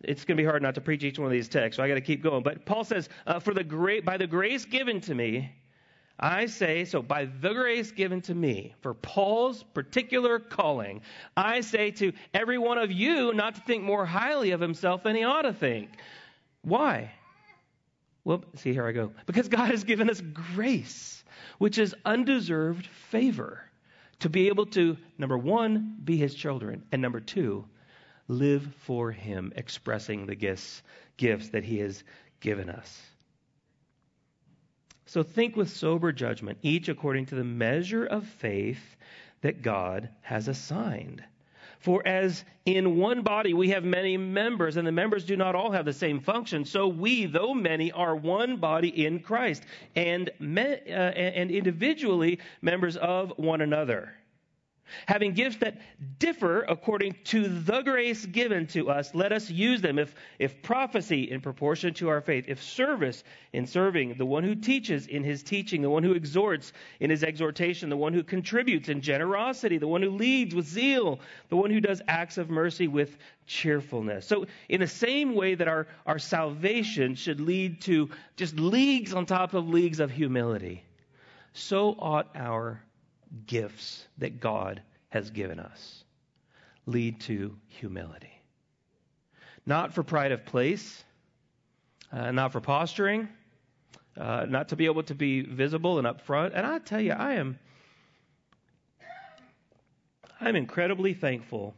It's 0.02 0.24
going 0.24 0.38
to 0.38 0.42
be 0.42 0.46
hard 0.46 0.62
not 0.62 0.76
to 0.76 0.80
preach 0.80 1.04
each 1.04 1.18
one 1.18 1.26
of 1.26 1.32
these 1.32 1.48
texts, 1.48 1.76
so 1.76 1.82
I 1.82 1.88
got 1.88 1.96
to 1.96 2.00
keep 2.00 2.22
going. 2.22 2.42
But 2.42 2.64
Paul 2.64 2.84
says, 2.84 3.08
uh, 3.26 3.38
"For 3.38 3.52
the 3.52 3.64
great 3.64 4.04
by 4.04 4.16
the 4.16 4.26
grace 4.26 4.64
given 4.64 5.00
to 5.02 5.14
me." 5.14 5.52
I 6.22 6.46
say, 6.46 6.84
so 6.84 7.00
by 7.00 7.24
the 7.24 7.54
grace 7.54 7.92
given 7.92 8.20
to 8.22 8.34
me 8.34 8.74
for 8.82 8.92
Paul's 8.92 9.62
particular 9.62 10.38
calling, 10.38 11.00
I 11.34 11.62
say 11.62 11.92
to 11.92 12.12
every 12.34 12.58
one 12.58 12.76
of 12.76 12.92
you 12.92 13.32
not 13.32 13.54
to 13.54 13.62
think 13.62 13.82
more 13.82 14.04
highly 14.04 14.50
of 14.50 14.60
himself 14.60 15.02
than 15.02 15.16
he 15.16 15.24
ought 15.24 15.42
to 15.42 15.54
think. 15.54 15.88
Why? 16.60 17.12
Well, 18.24 18.44
see, 18.56 18.74
here 18.74 18.86
I 18.86 18.92
go. 18.92 19.12
Because 19.24 19.48
God 19.48 19.70
has 19.70 19.84
given 19.84 20.10
us 20.10 20.20
grace, 20.20 21.24
which 21.56 21.78
is 21.78 21.94
undeserved 22.04 22.86
favor, 22.86 23.64
to 24.20 24.28
be 24.28 24.48
able 24.48 24.66
to, 24.66 24.96
number 25.18 25.36
one, 25.36 25.96
be 26.04 26.16
his 26.16 26.34
children, 26.34 26.84
and 26.92 27.02
number 27.02 27.20
two, 27.20 27.64
live 28.28 28.66
for 28.82 29.10
him, 29.10 29.52
expressing 29.56 30.26
the 30.26 30.34
gifts, 30.34 30.82
gifts 31.16 31.48
that 31.50 31.64
he 31.64 31.78
has 31.78 32.04
given 32.40 32.70
us. 32.70 33.00
So 35.06 35.22
think 35.22 35.56
with 35.56 35.70
sober 35.70 36.12
judgment, 36.12 36.58
each 36.62 36.88
according 36.88 37.26
to 37.26 37.34
the 37.34 37.44
measure 37.44 38.06
of 38.06 38.26
faith 38.26 38.96
that 39.40 39.62
God 39.62 40.08
has 40.20 40.46
assigned. 40.46 41.24
For 41.80 42.06
as 42.06 42.44
in 42.66 42.98
one 42.98 43.22
body 43.22 43.54
we 43.54 43.70
have 43.70 43.84
many 43.84 44.16
members, 44.16 44.76
and 44.76 44.86
the 44.86 44.92
members 44.92 45.24
do 45.24 45.36
not 45.36 45.54
all 45.54 45.70
have 45.70 45.86
the 45.86 45.92
same 45.92 46.20
function, 46.20 46.64
so 46.64 46.86
we, 46.86 47.24
though 47.24 47.54
many, 47.54 47.90
are 47.92 48.14
one 48.14 48.56
body 48.56 49.06
in 49.06 49.20
Christ, 49.20 49.64
and, 49.96 50.30
me, 50.38 50.62
uh, 50.62 50.92
and 50.92 51.50
individually 51.50 52.38
members 52.60 52.96
of 52.98 53.32
one 53.38 53.62
another 53.62 54.12
having 55.06 55.32
gifts 55.32 55.56
that 55.58 55.78
differ 56.18 56.62
according 56.62 57.14
to 57.24 57.48
the 57.48 57.82
grace 57.82 58.24
given 58.26 58.66
to 58.68 58.90
us, 58.90 59.14
let 59.14 59.32
us 59.32 59.50
use 59.50 59.80
them. 59.80 59.98
If, 59.98 60.14
if 60.38 60.62
prophecy 60.62 61.30
in 61.30 61.40
proportion 61.40 61.94
to 61.94 62.08
our 62.08 62.20
faith, 62.20 62.46
if 62.48 62.62
service 62.62 63.24
in 63.52 63.66
serving, 63.66 64.14
the 64.14 64.26
one 64.26 64.44
who 64.44 64.54
teaches 64.54 65.06
in 65.06 65.24
his 65.24 65.42
teaching, 65.42 65.82
the 65.82 65.90
one 65.90 66.02
who 66.02 66.12
exhorts 66.12 66.72
in 67.00 67.10
his 67.10 67.24
exhortation, 67.24 67.88
the 67.88 67.96
one 67.96 68.12
who 68.12 68.22
contributes 68.22 68.88
in 68.88 69.00
generosity, 69.00 69.78
the 69.78 69.88
one 69.88 70.02
who 70.02 70.10
leads 70.10 70.54
with 70.54 70.66
zeal, 70.66 71.20
the 71.48 71.56
one 71.56 71.70
who 71.70 71.80
does 71.80 72.02
acts 72.08 72.38
of 72.38 72.50
mercy 72.50 72.88
with 72.88 73.18
cheerfulness. 73.46 74.26
So, 74.26 74.46
in 74.68 74.80
the 74.80 74.86
same 74.86 75.34
way 75.34 75.54
that 75.54 75.68
our, 75.68 75.88
our 76.06 76.18
salvation 76.18 77.14
should 77.14 77.40
lead 77.40 77.80
to 77.82 78.10
just 78.36 78.58
leagues 78.58 79.12
on 79.12 79.26
top 79.26 79.54
of 79.54 79.68
leagues 79.68 80.00
of 80.00 80.10
humility, 80.10 80.84
so 81.52 81.96
ought 81.98 82.30
our 82.36 82.82
gifts 83.46 84.06
that 84.18 84.40
God 84.40 84.82
has 85.10 85.30
given 85.30 85.60
us 85.60 86.04
lead 86.86 87.20
to 87.20 87.56
humility. 87.68 88.32
Not 89.66 89.92
for 89.92 90.02
pride 90.02 90.32
of 90.32 90.44
place, 90.44 91.04
uh, 92.12 92.32
not 92.32 92.52
for 92.52 92.60
posturing, 92.60 93.28
uh, 94.16 94.46
not 94.48 94.68
to 94.70 94.76
be 94.76 94.86
able 94.86 95.02
to 95.04 95.14
be 95.14 95.42
visible 95.42 95.98
and 95.98 96.06
upfront. 96.06 96.52
And 96.54 96.66
I 96.66 96.78
tell 96.78 97.00
you, 97.00 97.12
I 97.12 97.34
am 97.34 97.58
I'm 100.42 100.56
incredibly 100.56 101.12
thankful 101.12 101.74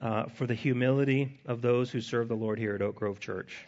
uh, 0.00 0.24
for 0.24 0.46
the 0.46 0.54
humility 0.54 1.38
of 1.44 1.60
those 1.60 1.90
who 1.90 2.00
serve 2.00 2.28
the 2.28 2.34
Lord 2.34 2.58
here 2.58 2.74
at 2.74 2.80
Oak 2.80 2.96
Grove 2.96 3.20
Church. 3.20 3.66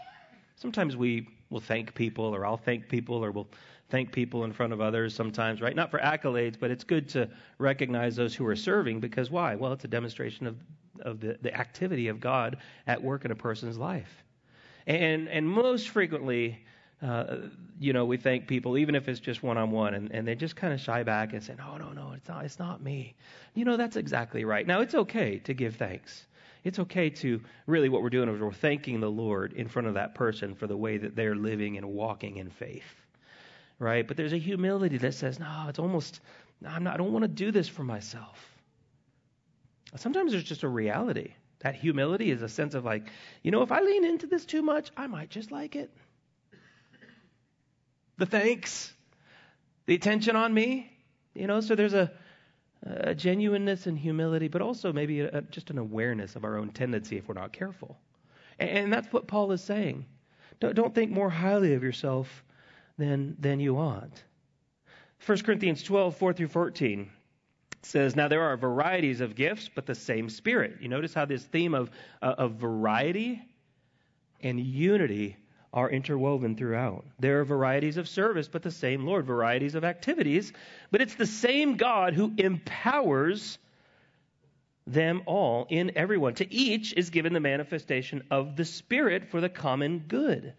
Sometimes 0.56 0.96
we 0.96 1.28
will 1.54 1.60
thank 1.60 1.94
people, 1.94 2.34
or 2.34 2.44
I'll 2.44 2.56
thank 2.58 2.88
people, 2.88 3.24
or 3.24 3.30
we'll 3.30 3.48
thank 3.88 4.10
people 4.10 4.42
in 4.42 4.52
front 4.52 4.72
of 4.72 4.80
others 4.80 5.14
sometimes, 5.14 5.62
right? 5.62 5.76
Not 5.76 5.90
for 5.90 6.00
accolades, 6.00 6.56
but 6.58 6.72
it's 6.72 6.82
good 6.82 7.08
to 7.10 7.30
recognize 7.58 8.16
those 8.16 8.34
who 8.34 8.44
are 8.46 8.56
serving 8.56 8.98
because 8.98 9.30
why? 9.30 9.54
Well, 9.54 9.72
it's 9.72 9.84
a 9.84 9.88
demonstration 9.88 10.48
of, 10.48 10.56
of 11.00 11.20
the, 11.20 11.38
the 11.40 11.54
activity 11.54 12.08
of 12.08 12.18
God 12.18 12.56
at 12.88 13.00
work 13.00 13.24
in 13.24 13.30
a 13.30 13.36
person's 13.36 13.78
life. 13.78 14.24
And, 14.88 15.28
and 15.28 15.48
most 15.48 15.90
frequently, 15.90 16.58
uh, 17.00 17.36
you 17.78 17.92
know, 17.92 18.04
we 18.04 18.16
thank 18.16 18.48
people, 18.48 18.76
even 18.76 18.96
if 18.96 19.08
it's 19.08 19.20
just 19.20 19.44
one 19.44 19.56
on 19.56 19.70
one, 19.70 19.94
and 19.94 20.26
they 20.26 20.34
just 20.34 20.56
kind 20.56 20.72
of 20.72 20.80
shy 20.80 21.04
back 21.04 21.34
and 21.34 21.42
say, 21.42 21.54
no, 21.56 21.76
no, 21.76 21.92
no, 21.92 22.14
it's 22.16 22.28
not, 22.28 22.44
it's 22.44 22.58
not 22.58 22.82
me. 22.82 23.14
You 23.54 23.64
know, 23.64 23.76
that's 23.76 23.94
exactly 23.94 24.44
right. 24.44 24.66
Now, 24.66 24.80
it's 24.80 24.94
okay 24.94 25.38
to 25.44 25.54
give 25.54 25.76
thanks. 25.76 26.26
It's 26.64 26.78
okay 26.80 27.10
to 27.10 27.40
really 27.66 27.88
what 27.88 28.02
we're 28.02 28.10
doing 28.10 28.28
is 28.28 28.40
we're 28.40 28.52
thanking 28.52 29.00
the 29.00 29.10
Lord 29.10 29.52
in 29.52 29.68
front 29.68 29.86
of 29.86 29.94
that 29.94 30.14
person 30.14 30.54
for 30.54 30.66
the 30.66 30.76
way 30.76 30.96
that 30.98 31.14
they're 31.14 31.36
living 31.36 31.76
and 31.76 31.86
walking 31.86 32.38
in 32.38 32.50
faith 32.50 32.82
right? 33.78 34.06
But 34.06 34.16
there's 34.16 34.32
a 34.32 34.38
humility 34.38 34.98
that 34.98 35.14
says, 35.14 35.38
no, 35.38 35.66
it's 35.68 35.78
almost, 35.78 36.20
I'm 36.66 36.84
not, 36.84 36.94
I 36.94 36.96
don't 36.96 37.12
want 37.12 37.24
to 37.24 37.28
do 37.28 37.50
this 37.50 37.68
for 37.68 37.84
myself. 37.84 38.38
Sometimes 39.96 40.32
there's 40.32 40.44
just 40.44 40.62
a 40.62 40.68
reality. 40.68 41.34
That 41.60 41.74
humility 41.74 42.30
is 42.30 42.42
a 42.42 42.48
sense 42.48 42.74
of 42.74 42.84
like, 42.84 43.08
you 43.42 43.50
know, 43.50 43.62
if 43.62 43.72
I 43.72 43.80
lean 43.80 44.04
into 44.04 44.26
this 44.26 44.44
too 44.44 44.62
much, 44.62 44.90
I 44.96 45.06
might 45.06 45.30
just 45.30 45.50
like 45.52 45.76
it. 45.76 45.90
The 48.16 48.26
thanks, 48.26 48.92
the 49.86 49.94
attention 49.94 50.36
on 50.36 50.52
me, 50.52 50.90
you 51.34 51.46
know, 51.46 51.60
so 51.60 51.74
there's 51.74 51.94
a, 51.94 52.12
a 52.84 53.14
genuineness 53.14 53.86
and 53.86 53.98
humility, 53.98 54.48
but 54.48 54.62
also 54.62 54.92
maybe 54.92 55.20
a, 55.20 55.40
just 55.50 55.70
an 55.70 55.78
awareness 55.78 56.36
of 56.36 56.44
our 56.44 56.58
own 56.58 56.70
tendency 56.70 57.16
if 57.16 57.28
we're 57.28 57.34
not 57.34 57.52
careful. 57.52 57.98
And, 58.58 58.70
and 58.70 58.92
that's 58.92 59.12
what 59.12 59.26
Paul 59.26 59.52
is 59.52 59.62
saying. 59.62 60.06
Don't, 60.60 60.74
don't 60.74 60.94
think 60.94 61.10
more 61.10 61.30
highly 61.30 61.74
of 61.74 61.82
yourself 61.82 62.44
than, 62.98 63.36
than 63.38 63.60
you 63.60 63.78
ought. 63.78 64.22
1 65.24 65.38
Corinthians 65.38 65.82
12, 65.82 66.16
4 66.16 66.32
through 66.34 66.48
14 66.48 67.10
says, 67.82 68.14
Now 68.14 68.28
there 68.28 68.42
are 68.42 68.56
varieties 68.56 69.20
of 69.20 69.34
gifts, 69.34 69.70
but 69.74 69.86
the 69.86 69.94
same 69.94 70.28
Spirit. 70.28 70.76
You 70.80 70.88
notice 70.88 71.14
how 71.14 71.24
this 71.24 71.44
theme 71.44 71.74
of, 71.74 71.90
uh, 72.20 72.34
of 72.36 72.52
variety 72.52 73.42
and 74.42 74.60
unity 74.60 75.36
are 75.74 75.90
interwoven 75.90 76.56
throughout. 76.56 77.04
There 77.18 77.40
are 77.40 77.44
varieties 77.44 77.96
of 77.96 78.08
service, 78.08 78.48
but 78.48 78.62
the 78.62 78.70
same 78.70 79.04
Lord. 79.04 79.26
Varieties 79.26 79.74
of 79.74 79.84
activities, 79.84 80.52
but 80.90 81.02
it's 81.02 81.16
the 81.16 81.26
same 81.26 81.76
God 81.76 82.14
who 82.14 82.32
empowers 82.38 83.58
them 84.86 85.22
all 85.26 85.66
in 85.68 85.96
everyone. 85.96 86.34
To 86.34 86.54
each 86.54 86.94
is 86.94 87.10
given 87.10 87.32
the 87.32 87.40
manifestation 87.40 88.22
of 88.30 88.56
the 88.56 88.64
Spirit 88.64 89.28
for 89.28 89.40
the 89.40 89.48
common 89.48 90.04
good. 90.06 90.54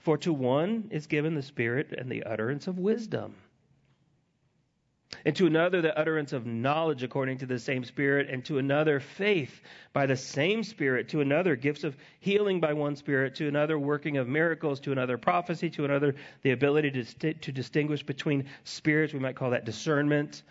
For 0.00 0.18
to 0.18 0.32
one 0.32 0.88
is 0.90 1.06
given 1.06 1.34
the 1.34 1.42
Spirit 1.42 1.92
and 1.96 2.10
the 2.10 2.24
utterance 2.24 2.66
of 2.66 2.78
wisdom, 2.78 3.34
and 5.24 5.34
to 5.36 5.46
another 5.46 5.80
the 5.80 5.98
utterance 5.98 6.32
of 6.32 6.46
knowledge 6.46 7.02
according 7.02 7.38
to 7.38 7.46
the 7.46 7.58
same 7.58 7.84
Spirit, 7.84 8.28
and 8.30 8.44
to 8.44 8.58
another 8.58 9.00
faith 9.00 9.60
by 9.92 10.06
the 10.06 10.16
same 10.16 10.62
Spirit, 10.62 11.08
to 11.08 11.20
another 11.20 11.56
gifts 11.56 11.84
of 11.84 11.96
healing 12.20 12.60
by 12.60 12.72
one 12.72 12.96
Spirit, 12.96 13.34
to 13.36 13.48
another 13.48 13.78
working 13.78 14.16
of 14.16 14.28
miracles, 14.28 14.80
to 14.80 14.92
another 14.92 15.18
prophecy, 15.18 15.70
to 15.70 15.84
another 15.84 16.14
the 16.42 16.50
ability 16.50 16.90
to, 16.90 17.34
to 17.34 17.52
distinguish 17.52 18.02
between 18.02 18.44
spirits, 18.64 19.12
we 19.12 19.18
might 19.18 19.36
call 19.36 19.50
that 19.50 19.64
discernment. 19.64 20.42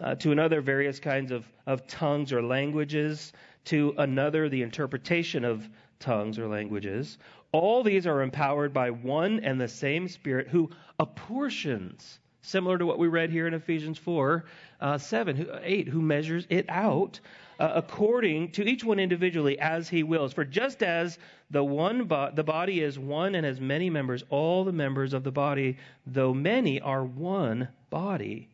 Uh, 0.00 0.14
to 0.14 0.30
another, 0.30 0.60
various 0.60 1.00
kinds 1.00 1.32
of, 1.32 1.44
of 1.66 1.84
tongues 1.88 2.32
or 2.32 2.40
languages, 2.40 3.32
to 3.64 3.92
another, 3.98 4.48
the 4.48 4.62
interpretation 4.62 5.44
of 5.44 5.68
tongues 5.98 6.38
or 6.38 6.46
languages. 6.46 7.18
All 7.50 7.82
these 7.82 8.06
are 8.06 8.22
empowered 8.22 8.72
by 8.72 8.90
one 8.90 9.40
and 9.40 9.60
the 9.60 9.66
same 9.66 10.06
Spirit 10.06 10.46
who 10.46 10.70
apportions, 11.00 12.20
similar 12.48 12.78
to 12.78 12.86
what 12.86 12.98
we 12.98 13.08
read 13.08 13.30
here 13.30 13.46
in 13.46 13.54
Ephesians 13.54 13.98
4 13.98 14.44
uh, 14.80 14.98
7, 14.98 15.48
8, 15.62 15.88
who 15.88 16.00
measures 16.00 16.46
it 16.48 16.66
out 16.68 17.20
uh, 17.60 17.72
according 17.74 18.50
to 18.52 18.62
each 18.68 18.84
one 18.84 18.98
individually 18.98 19.58
as 19.58 19.88
he 19.88 20.02
wills. 20.02 20.32
For 20.32 20.44
just 20.44 20.82
as 20.82 21.18
the 21.50 21.62
one 21.62 22.04
bo- 22.04 22.30
the 22.32 22.44
body 22.44 22.80
is 22.80 22.98
one 22.98 23.34
and 23.34 23.44
has 23.44 23.60
many 23.60 23.90
members, 23.90 24.24
all 24.30 24.64
the 24.64 24.72
members 24.72 25.12
of 25.12 25.24
the 25.24 25.32
body, 25.32 25.76
though 26.06 26.32
many, 26.32 26.80
are 26.80 27.04
one 27.04 27.68
body. 27.90 28.48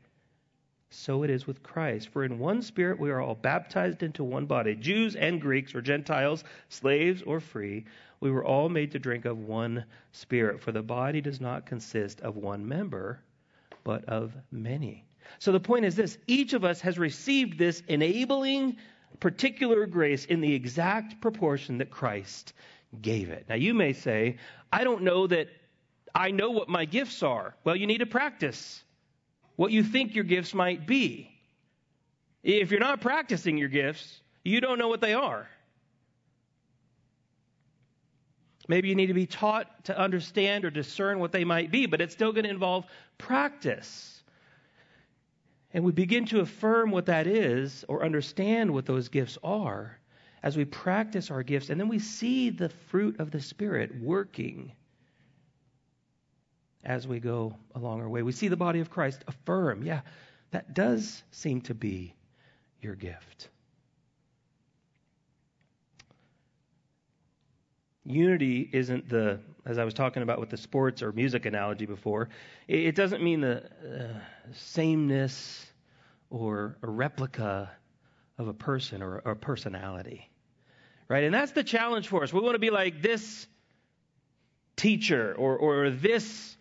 So 0.91 1.23
it 1.23 1.31
is 1.31 1.47
with 1.47 1.63
Christ. 1.63 2.09
For 2.09 2.25
in 2.25 2.39
one 2.39 2.63
spirit 2.63 2.99
we 2.99 3.11
are 3.11 3.21
all 3.21 3.35
baptized 3.35 4.03
into 4.03 4.25
one 4.25 4.47
body, 4.47 4.75
Jews 4.75 5.17
and 5.17 5.41
Greeks, 5.41 5.75
or 5.75 5.83
Gentiles, 5.83 6.45
slaves 6.69 7.23
or 7.23 7.41
free 7.41 7.85
we 8.25 8.31
were 8.31 8.45
all 8.45 8.71
made 8.71 8.91
to 8.91 8.99
drink 8.99 9.27
of 9.27 9.39
one 9.39 9.85
spirit, 10.13 10.59
for 10.59 10.73
the 10.73 10.83
body 10.83 11.21
does 11.21 11.43
not 11.43 11.67
consist 11.67 12.23
of 12.23 12.37
one 12.37 12.67
member, 12.67 13.21
but 13.85 14.05
of 14.07 14.33
many. 14.51 15.07
So 15.39 15.53
the 15.53 15.61
point 15.61 15.85
is 15.85 15.95
this 15.95 16.19
each 16.27 16.53
of 16.53 16.65
us 16.65 16.81
has 16.81 16.99
received 16.99 17.59
this 17.59 17.83
enabling 17.89 18.77
particular 19.21 19.87
grace 19.87 20.25
in 20.25 20.41
the 20.41 20.53
exact 20.55 21.21
proportion 21.21 21.79
that 21.79 21.91
Christ 21.91 22.53
gave 23.01 23.31
it. 23.31 23.47
Now 23.49 23.55
you 23.55 23.75
may 23.75 23.93
say, 23.93 24.39
I 24.73 24.85
don't 24.85 25.03
know 25.03 25.27
that 25.27 25.49
I 26.15 26.31
know 26.31 26.51
what 26.51 26.69
my 26.69 26.85
gifts 26.85 27.23
are. 27.23 27.55
Well, 27.65 27.77
you 27.77 27.87
need 27.87 27.99
to 27.99 28.07
practice 28.07 28.83
what 29.57 29.73
you 29.73 29.83
think 29.83 30.15
your 30.15 30.25
gifts 30.25 30.55
might 30.55 30.87
be. 30.87 31.31
If 32.43 32.71
you're 32.71 32.81
not 32.81 33.01
practicing 33.01 33.57
your 33.57 33.69
gifts, 33.69 34.21
you 34.45 34.61
don't 34.61 34.79
know 34.79 34.89
what 34.89 35.01
they 35.01 35.15
are. 35.15 35.49
Maybe 38.69 38.89
you 38.89 38.95
need 38.95 39.07
to 39.07 39.15
be 39.15 39.27
taught 39.27 39.85
to 39.85 39.99
understand 39.99 40.65
or 40.65 40.71
discern 40.71 41.19
what 41.19 41.33
they 41.33 41.45
might 41.45 41.71
be, 41.71 41.87
but 41.87 42.01
it's 42.01 42.15
still 42.15 42.33
going 42.33 42.45
to 42.45 42.51
involve 42.51 42.87
practice. 43.19 44.23
And 45.73 45.85
we 45.85 45.93
begin 45.93 46.27
to 46.27 46.41
affirm 46.41 46.91
what 46.91 47.07
that 47.07 47.27
is 47.27 47.85
or 47.89 48.05
understand 48.05 48.73
what 48.73 48.87
those 48.87 49.09
gifts 49.09 49.39
are 49.43 49.99
as 50.43 50.57
we 50.57 50.65
practice 50.65 51.31
our 51.31 51.43
gifts, 51.43 51.71
and 51.71 51.81
then 51.81 51.89
we 51.89 51.99
see 51.99 52.51
the 52.51 52.69
fruit 52.69 53.19
of 53.19 53.31
the 53.31 53.41
Spirit 53.41 53.91
working. 54.03 54.73
as 56.85 57.09
we 57.09 57.19
go 57.19 57.57
along 57.75 58.01
our 58.01 58.09
way. 58.09 58.23
We 58.23 58.33
see 58.33 58.49
the 58.49 58.57
body 58.57 58.81
of 58.81 58.91
Christ 58.91 59.25
affirm, 59.27 59.83
yeah, 59.83 60.03
that 60.51 60.75
does 60.75 61.23
seem 61.31 61.63
to 61.63 61.75
be 61.75 62.15
your 62.81 62.95
gift. 62.95 63.49
Unity 68.07 68.69
isn't 68.73 69.09
the, 69.09 69.41
as 69.65 69.79
I 69.79 69.85
was 69.85 69.95
talking 69.95 70.23
about 70.23 70.39
with 70.39 70.51
the 70.51 70.57
sports 70.57 71.03
or 71.03 71.13
music 71.13 71.47
analogy 71.47 71.87
before, 71.87 72.29
it 72.69 72.95
doesn't 72.95 73.23
mean 73.23 73.41
the 73.41 73.65
uh, 73.65 74.19
sameness 74.53 75.67
or 76.31 76.77
a 76.83 76.91
replica 76.91 77.71
of 78.39 78.49
a 78.49 78.53
person 78.53 79.03
or 79.03 79.19
a 79.19 79.35
personality. 79.35 80.29
Right? 81.09 81.25
And 81.25 81.35
that's 81.35 81.53
the 81.53 81.65
challenge 81.65 82.09
for 82.09 82.23
us. 82.23 82.33
We 82.33 82.41
want 82.41 82.55
to 82.55 82.59
be 82.59 82.71
like 82.71 83.01
this 83.01 83.47
teacher 84.77 85.35
or, 85.39 85.57
or 85.57 85.91
this 85.91 86.57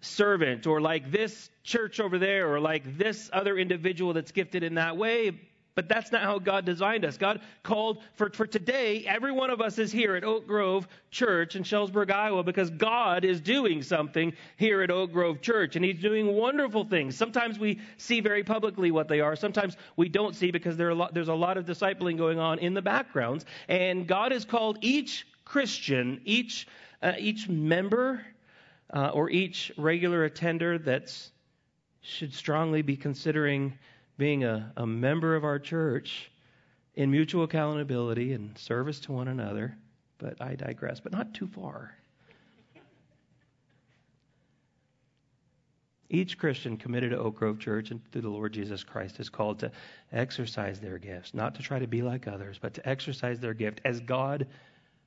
servant 0.00 0.66
or 0.66 0.80
like 0.80 1.10
this 1.10 1.50
church 1.64 2.00
over 2.00 2.18
there 2.18 2.52
or 2.52 2.60
like 2.60 2.98
this 2.98 3.28
other 3.32 3.58
individual 3.58 4.12
that's 4.12 4.32
gifted 4.32 4.62
in 4.62 4.74
that 4.74 4.96
way. 4.96 5.38
But 5.78 5.88
that's 5.88 6.10
not 6.10 6.22
how 6.22 6.40
God 6.40 6.64
designed 6.64 7.04
us. 7.04 7.16
God 7.16 7.40
called 7.62 8.02
for, 8.14 8.30
for 8.30 8.48
today, 8.48 9.04
every 9.06 9.30
one 9.30 9.48
of 9.48 9.60
us 9.60 9.78
is 9.78 9.92
here 9.92 10.16
at 10.16 10.24
Oak 10.24 10.44
Grove 10.44 10.88
Church 11.12 11.54
in 11.54 11.62
Shellsburg, 11.62 12.10
Iowa, 12.10 12.42
because 12.42 12.68
God 12.68 13.24
is 13.24 13.40
doing 13.40 13.84
something 13.84 14.32
here 14.56 14.82
at 14.82 14.90
Oak 14.90 15.12
Grove 15.12 15.40
Church, 15.40 15.76
and 15.76 15.84
He's 15.84 16.00
doing 16.00 16.34
wonderful 16.34 16.82
things. 16.82 17.16
Sometimes 17.16 17.60
we 17.60 17.78
see 17.96 18.18
very 18.18 18.42
publicly 18.42 18.90
what 18.90 19.06
they 19.06 19.20
are, 19.20 19.36
sometimes 19.36 19.76
we 19.94 20.08
don't 20.08 20.34
see 20.34 20.50
because 20.50 20.76
there 20.76 20.88
a 20.88 20.94
lot, 20.96 21.14
there's 21.14 21.28
a 21.28 21.32
lot 21.32 21.56
of 21.56 21.64
discipling 21.64 22.18
going 22.18 22.40
on 22.40 22.58
in 22.58 22.74
the 22.74 22.82
backgrounds. 22.82 23.44
And 23.68 24.04
God 24.04 24.32
has 24.32 24.44
called 24.44 24.78
each 24.80 25.28
Christian, 25.44 26.20
each, 26.24 26.66
uh, 27.04 27.12
each 27.20 27.48
member, 27.48 28.26
uh, 28.92 29.10
or 29.14 29.30
each 29.30 29.70
regular 29.76 30.24
attender 30.24 30.76
that 30.76 31.16
should 32.00 32.34
strongly 32.34 32.82
be 32.82 32.96
considering 32.96 33.78
being 34.18 34.44
a, 34.44 34.72
a 34.76 34.86
member 34.86 35.36
of 35.36 35.44
our 35.44 35.58
church 35.58 36.30
in 36.94 37.10
mutual 37.10 37.44
accountability 37.44 38.32
and 38.32 38.58
service 38.58 39.00
to 39.00 39.12
one 39.12 39.28
another. 39.28 39.76
But 40.18 40.42
I 40.42 40.56
digress, 40.56 40.98
but 40.98 41.12
not 41.12 41.32
too 41.32 41.46
far. 41.46 41.94
Each 46.10 46.38
Christian 46.38 46.76
committed 46.78 47.10
to 47.10 47.18
Oak 47.18 47.36
Grove 47.36 47.60
Church 47.60 47.90
and 47.90 48.00
to 48.12 48.20
the 48.20 48.30
Lord 48.30 48.52
Jesus 48.52 48.82
Christ 48.82 49.20
is 49.20 49.28
called 49.28 49.60
to 49.60 49.70
exercise 50.10 50.80
their 50.80 50.98
gifts, 50.98 51.34
not 51.34 51.54
to 51.56 51.62
try 51.62 51.78
to 51.78 51.86
be 51.86 52.02
like 52.02 52.26
others, 52.26 52.58
but 52.60 52.74
to 52.74 52.88
exercise 52.88 53.38
their 53.38 53.54
gift 53.54 53.80
as 53.84 54.00
God 54.00 54.46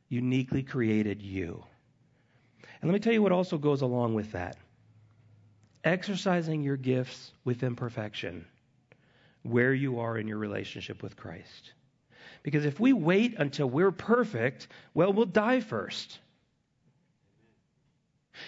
uniquely 0.10 0.62
created 0.62 1.22
you. 1.22 1.64
And 2.82 2.90
let 2.90 2.94
me 2.94 3.00
tell 3.00 3.14
you 3.14 3.22
what 3.22 3.32
also 3.32 3.58
goes 3.58 3.82
along 3.82 4.14
with 4.14 4.32
that 4.34 4.58
exercising 5.84 6.62
your 6.62 6.78
gifts 6.78 7.32
with 7.44 7.64
imperfection 7.64 8.46
where 9.44 9.74
you 9.74 10.00
are 10.00 10.18
in 10.18 10.28
your 10.28 10.38
relationship 10.38 11.02
with 11.02 11.16
Christ. 11.16 11.74
Because 12.44 12.66
if 12.66 12.80
we 12.80 12.94
wait 12.94 13.36
until 13.38 13.70
we're 13.70 13.92
perfect, 13.92 14.68
well, 14.94 15.14
we'll 15.14 15.26
die 15.26 15.60
first. 15.60 16.20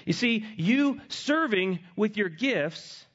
You 0.06 0.14
see, 0.14 0.46
you 0.58 1.02
serving 1.10 1.80
with 1.96 2.18
your 2.18 2.30
gifts 2.30 3.06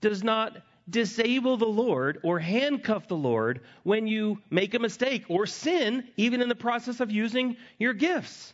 does 0.00 0.24
not 0.24 0.56
disable 0.88 1.56
the 1.56 1.66
Lord 1.66 2.18
or 2.24 2.40
handcuff 2.40 3.06
the 3.06 3.16
Lord 3.16 3.60
when 3.84 4.06
you 4.06 4.38
make 4.50 4.74
a 4.74 4.80
mistake 4.80 5.24
or 5.28 5.46
sin, 5.46 6.08
even 6.16 6.42
in 6.42 6.48
the 6.48 6.56
process 6.56 6.98
of 7.00 7.12
using 7.12 7.56
your 7.78 7.94
gifts. 7.94 8.52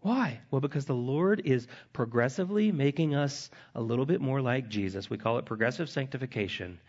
Why? 0.00 0.40
Well, 0.50 0.62
because 0.62 0.86
the 0.86 0.94
Lord 0.94 1.42
is 1.44 1.66
progressively 1.92 2.72
making 2.72 3.14
us 3.14 3.50
a 3.74 3.82
little 3.82 4.06
bit 4.06 4.22
more 4.22 4.40
like 4.40 4.70
Jesus. 4.70 5.10
We 5.10 5.18
call 5.18 5.36
it 5.36 5.44
progressive 5.44 5.90
sanctification 5.90 6.80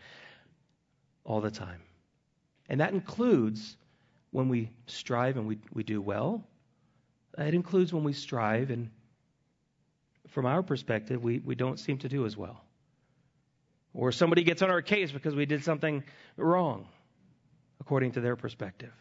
all 1.24 1.40
the 1.40 1.50
time. 1.50 1.80
And 2.68 2.80
that 2.80 2.92
includes 2.92 3.76
when 4.30 4.48
we 4.48 4.70
strive 4.86 5.36
and 5.36 5.46
we, 5.46 5.58
we 5.72 5.82
do 5.82 6.00
well. 6.00 6.44
It 7.38 7.54
includes 7.54 7.92
when 7.92 8.04
we 8.04 8.12
strive 8.12 8.70
and, 8.70 8.90
from 10.28 10.46
our 10.46 10.62
perspective, 10.62 11.22
we, 11.22 11.38
we 11.40 11.54
don't 11.54 11.78
seem 11.78 11.98
to 11.98 12.08
do 12.08 12.26
as 12.26 12.36
well. 12.36 12.64
Or 13.94 14.10
somebody 14.12 14.42
gets 14.42 14.62
on 14.62 14.70
our 14.70 14.82
case 14.82 15.12
because 15.12 15.34
we 15.34 15.44
did 15.44 15.62
something 15.62 16.02
wrong, 16.36 16.86
according 17.80 18.12
to 18.12 18.20
their 18.20 18.36
perspective. 18.36 18.92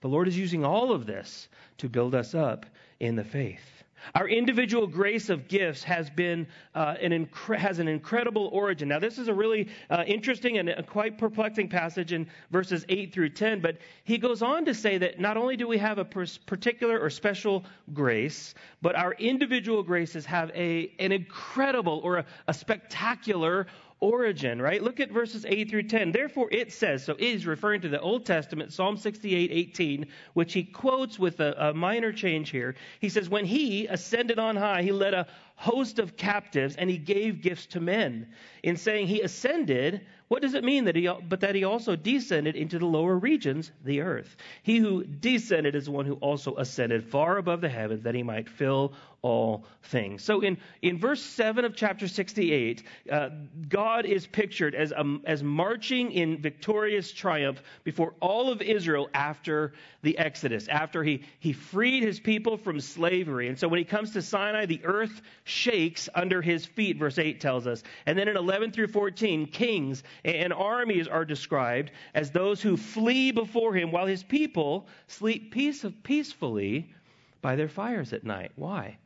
The 0.00 0.08
Lord 0.08 0.28
is 0.28 0.36
using 0.36 0.64
all 0.64 0.92
of 0.92 1.06
this 1.06 1.48
to 1.78 1.88
build 1.88 2.14
us 2.14 2.34
up 2.34 2.66
in 3.00 3.16
the 3.16 3.24
faith. 3.24 3.84
Our 4.14 4.28
individual 4.28 4.86
grace 4.86 5.28
of 5.28 5.48
gifts 5.48 5.82
has 5.84 6.10
been 6.10 6.46
uh, 6.74 6.94
an 7.00 7.12
incre- 7.12 7.58
has 7.58 7.78
an 7.78 7.88
incredible 7.88 8.48
origin. 8.52 8.88
Now, 8.88 8.98
this 8.98 9.18
is 9.18 9.28
a 9.28 9.34
really 9.34 9.68
uh, 9.90 10.04
interesting 10.06 10.58
and 10.58 10.86
quite 10.86 11.18
perplexing 11.18 11.68
passage 11.68 12.12
in 12.12 12.28
verses 12.50 12.84
eight 12.88 13.12
through 13.12 13.30
ten. 13.30 13.60
But 13.60 13.78
he 14.04 14.18
goes 14.18 14.42
on 14.42 14.64
to 14.64 14.74
say 14.74 14.98
that 14.98 15.20
not 15.20 15.36
only 15.36 15.56
do 15.56 15.68
we 15.68 15.78
have 15.78 15.98
a 15.98 16.04
particular 16.04 16.98
or 16.98 17.10
special 17.10 17.64
grace, 17.92 18.54
but 18.82 18.96
our 18.96 19.12
individual 19.14 19.82
graces 19.82 20.26
have 20.26 20.50
a 20.54 20.92
an 20.98 21.12
incredible 21.12 22.00
or 22.04 22.18
a, 22.18 22.24
a 22.46 22.54
spectacular 22.54 23.66
origin, 24.00 24.60
right? 24.62 24.82
Look 24.82 25.00
at 25.00 25.10
verses 25.10 25.44
8 25.46 25.70
through 25.70 25.84
10. 25.84 26.12
Therefore 26.12 26.48
it 26.50 26.72
says, 26.72 27.04
so 27.04 27.14
it 27.14 27.20
is 27.20 27.46
referring 27.46 27.80
to 27.82 27.88
the 27.88 28.00
Old 28.00 28.24
Testament, 28.24 28.72
Psalm 28.72 28.96
68, 28.96 29.50
18, 29.50 30.06
which 30.34 30.52
he 30.52 30.64
quotes 30.64 31.18
with 31.18 31.40
a, 31.40 31.68
a 31.68 31.74
minor 31.74 32.12
change 32.12 32.50
here. 32.50 32.74
He 33.00 33.08
says, 33.08 33.28
When 33.28 33.44
he 33.44 33.86
ascended 33.86 34.38
on 34.38 34.56
high, 34.56 34.82
he 34.82 34.92
led 34.92 35.14
a 35.14 35.26
host 35.56 35.98
of 35.98 36.16
captives 36.16 36.76
and 36.76 36.88
he 36.88 36.98
gave 36.98 37.42
gifts 37.42 37.66
to 37.66 37.80
men. 37.80 38.28
In 38.62 38.76
saying 38.76 39.08
he 39.08 39.22
ascended, 39.22 40.06
what 40.28 40.42
does 40.42 40.54
it 40.54 40.62
mean 40.62 40.84
that 40.84 40.94
he, 40.94 41.08
but 41.28 41.40
that 41.40 41.54
he 41.54 41.64
also 41.64 41.96
descended 41.96 42.54
into 42.54 42.78
the 42.78 42.86
lower 42.86 43.16
regions, 43.16 43.72
the 43.84 44.02
earth? 44.02 44.36
He 44.62 44.78
who 44.78 45.04
descended 45.04 45.74
is 45.74 45.88
one 45.88 46.04
who 46.04 46.14
also 46.14 46.54
ascended 46.56 47.02
far 47.02 47.38
above 47.38 47.60
the 47.60 47.68
heavens 47.68 48.04
that 48.04 48.14
he 48.14 48.22
might 48.22 48.48
fill 48.48 48.92
all 49.22 49.64
things. 49.82 50.22
So 50.22 50.40
in, 50.40 50.58
in 50.82 50.98
verse 50.98 51.22
7 51.22 51.64
of 51.64 51.74
chapter 51.74 52.06
68, 52.06 52.84
uh, 53.10 53.30
God 53.68 54.06
is 54.06 54.26
pictured 54.26 54.74
as, 54.74 54.92
um, 54.96 55.22
as 55.24 55.42
marching 55.42 56.12
in 56.12 56.40
victorious 56.40 57.10
triumph 57.12 57.60
before 57.82 58.14
all 58.20 58.50
of 58.50 58.62
Israel 58.62 59.08
after 59.14 59.72
the 60.02 60.16
Exodus, 60.18 60.68
after 60.68 61.02
he, 61.02 61.24
he 61.40 61.52
freed 61.52 62.04
his 62.04 62.20
people 62.20 62.56
from 62.56 62.80
slavery. 62.80 63.48
And 63.48 63.58
so 63.58 63.66
when 63.66 63.78
he 63.78 63.84
comes 63.84 64.12
to 64.12 64.22
Sinai, 64.22 64.66
the 64.66 64.84
earth 64.84 65.20
shakes 65.44 66.08
under 66.14 66.40
his 66.40 66.64
feet, 66.64 66.96
verse 66.96 67.18
8 67.18 67.40
tells 67.40 67.66
us. 67.66 67.82
And 68.06 68.16
then 68.16 68.28
in 68.28 68.36
11 68.36 68.70
through 68.70 68.88
14, 68.88 69.46
kings 69.46 70.04
and 70.24 70.52
armies 70.52 71.08
are 71.08 71.24
described 71.24 71.90
as 72.14 72.30
those 72.30 72.62
who 72.62 72.76
flee 72.76 73.32
before 73.32 73.74
him 73.74 73.90
while 73.90 74.06
his 74.06 74.22
people 74.22 74.86
sleep 75.08 75.52
peace 75.52 75.84
peacefully 76.04 76.92
by 77.40 77.56
their 77.56 77.68
fires 77.68 78.12
at 78.12 78.24
night. 78.24 78.52
Why? 78.56 78.98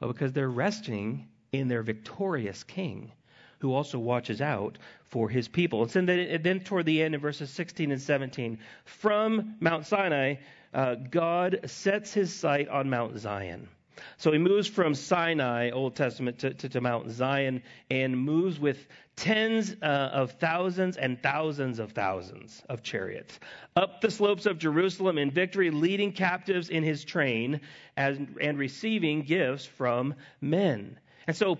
Well, 0.00 0.12
because 0.12 0.32
they're 0.32 0.48
resting 0.48 1.28
in 1.52 1.68
their 1.68 1.82
victorious 1.82 2.62
king 2.62 3.12
who 3.58 3.74
also 3.74 3.98
watches 3.98 4.40
out 4.40 4.78
for 5.04 5.28
his 5.28 5.48
people. 5.48 5.82
And 5.94 6.08
then, 6.08 6.42
then 6.42 6.60
toward 6.60 6.86
the 6.86 7.02
end 7.02 7.14
in 7.14 7.20
verses 7.20 7.50
16 7.50 7.90
and 7.90 8.00
17, 8.00 8.58
from 8.84 9.56
Mount 9.60 9.86
Sinai, 9.86 10.36
uh, 10.72 10.94
God 10.94 11.60
sets 11.66 12.12
his 12.12 12.32
sight 12.32 12.68
on 12.68 12.88
Mount 12.88 13.18
Zion. 13.18 13.68
So 14.16 14.32
he 14.32 14.38
moves 14.38 14.66
from 14.66 14.94
Sinai, 14.94 15.70
Old 15.70 15.96
Testament, 15.96 16.38
to, 16.40 16.54
to, 16.54 16.68
to 16.68 16.80
Mount 16.80 17.10
Zion 17.10 17.62
and 17.90 18.18
moves 18.18 18.58
with 18.58 18.86
tens 19.16 19.74
uh, 19.82 20.10
of 20.12 20.32
thousands 20.32 20.96
and 20.96 21.20
thousands 21.22 21.78
of 21.78 21.92
thousands 21.92 22.62
of 22.68 22.82
chariots 22.82 23.40
up 23.74 24.00
the 24.00 24.10
slopes 24.10 24.46
of 24.46 24.58
Jerusalem 24.58 25.18
in 25.18 25.30
victory, 25.30 25.70
leading 25.70 26.12
captives 26.12 26.68
in 26.68 26.82
his 26.82 27.04
train 27.04 27.60
as, 27.96 28.18
and 28.40 28.58
receiving 28.58 29.22
gifts 29.22 29.64
from 29.64 30.14
men. 30.40 30.98
And 31.26 31.36
so 31.36 31.58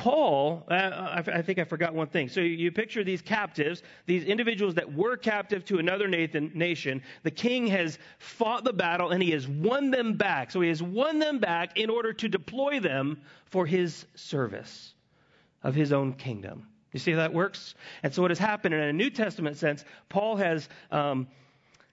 Paul, 0.00 0.64
uh, 0.70 1.22
I 1.30 1.42
think 1.42 1.58
I 1.58 1.64
forgot 1.64 1.94
one 1.94 2.06
thing. 2.06 2.30
So 2.30 2.40
you 2.40 2.72
picture 2.72 3.04
these 3.04 3.20
captives, 3.20 3.82
these 4.06 4.24
individuals 4.24 4.76
that 4.76 4.90
were 4.90 5.14
captive 5.18 5.62
to 5.66 5.78
another 5.78 6.08
nation. 6.08 7.02
The 7.22 7.30
king 7.30 7.66
has 7.66 7.98
fought 8.18 8.64
the 8.64 8.72
battle 8.72 9.10
and 9.10 9.22
he 9.22 9.32
has 9.32 9.46
won 9.46 9.90
them 9.90 10.14
back. 10.14 10.52
So 10.52 10.62
he 10.62 10.70
has 10.70 10.82
won 10.82 11.18
them 11.18 11.38
back 11.38 11.76
in 11.78 11.90
order 11.90 12.14
to 12.14 12.28
deploy 12.30 12.80
them 12.80 13.20
for 13.44 13.66
his 13.66 14.06
service 14.14 14.94
of 15.62 15.74
his 15.74 15.92
own 15.92 16.14
kingdom. 16.14 16.66
You 16.92 16.98
see 16.98 17.10
how 17.10 17.18
that 17.18 17.34
works? 17.34 17.74
And 18.02 18.14
so 18.14 18.22
what 18.22 18.30
has 18.30 18.38
happened 18.38 18.74
in 18.74 18.80
a 18.80 18.94
New 18.94 19.10
Testament 19.10 19.58
sense, 19.58 19.84
Paul 20.08 20.36
has. 20.36 20.66
Um, 20.90 21.28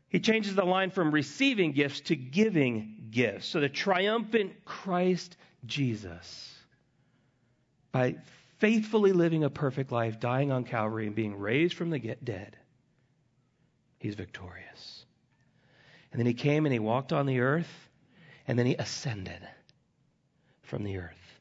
he 0.07 0.21
changes 0.21 0.55
the 0.55 0.63
line 0.63 0.91
from 0.91 1.11
receiving 1.11 1.73
gifts 1.73 1.99
to 1.99 2.15
giving 2.15 3.09
gifts. 3.11 3.47
So 3.47 3.59
the 3.59 3.67
triumphant 3.67 4.63
Christ 4.63 5.35
Jesus 5.65 6.56
by 7.97 8.15
faithfully 8.59 9.11
living 9.11 9.43
a 9.43 9.49
perfect 9.49 9.91
life, 9.91 10.19
dying 10.19 10.51
on 10.51 10.63
Calvary, 10.63 11.07
and 11.07 11.15
being 11.15 11.35
raised 11.35 11.73
from 11.73 11.89
the 11.89 11.97
dead, 12.23 12.55
he's 13.97 14.13
victorious. 14.13 15.05
And 16.11 16.19
then 16.19 16.27
he 16.27 16.35
came 16.35 16.67
and 16.67 16.73
he 16.73 16.77
walked 16.77 17.11
on 17.11 17.25
the 17.25 17.39
earth, 17.39 17.89
and 18.47 18.57
then 18.57 18.67
he 18.67 18.75
ascended 18.75 19.41
from 20.61 20.83
the 20.83 20.97
earth. 20.97 21.39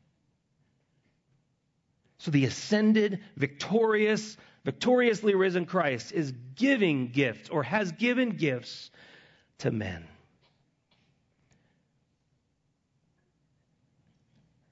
So 2.16 2.31
the 2.31 2.47
ascended, 2.47 3.21
victorious, 3.37 4.38
victoriously 4.64 5.35
risen 5.35 5.66
Christ 5.66 6.11
is 6.12 6.33
giving 6.55 7.09
gifts 7.09 7.51
or 7.51 7.64
has 7.64 7.92
given 7.92 8.31
gifts 8.31 8.90
to 9.59 9.71
men. 9.71 10.07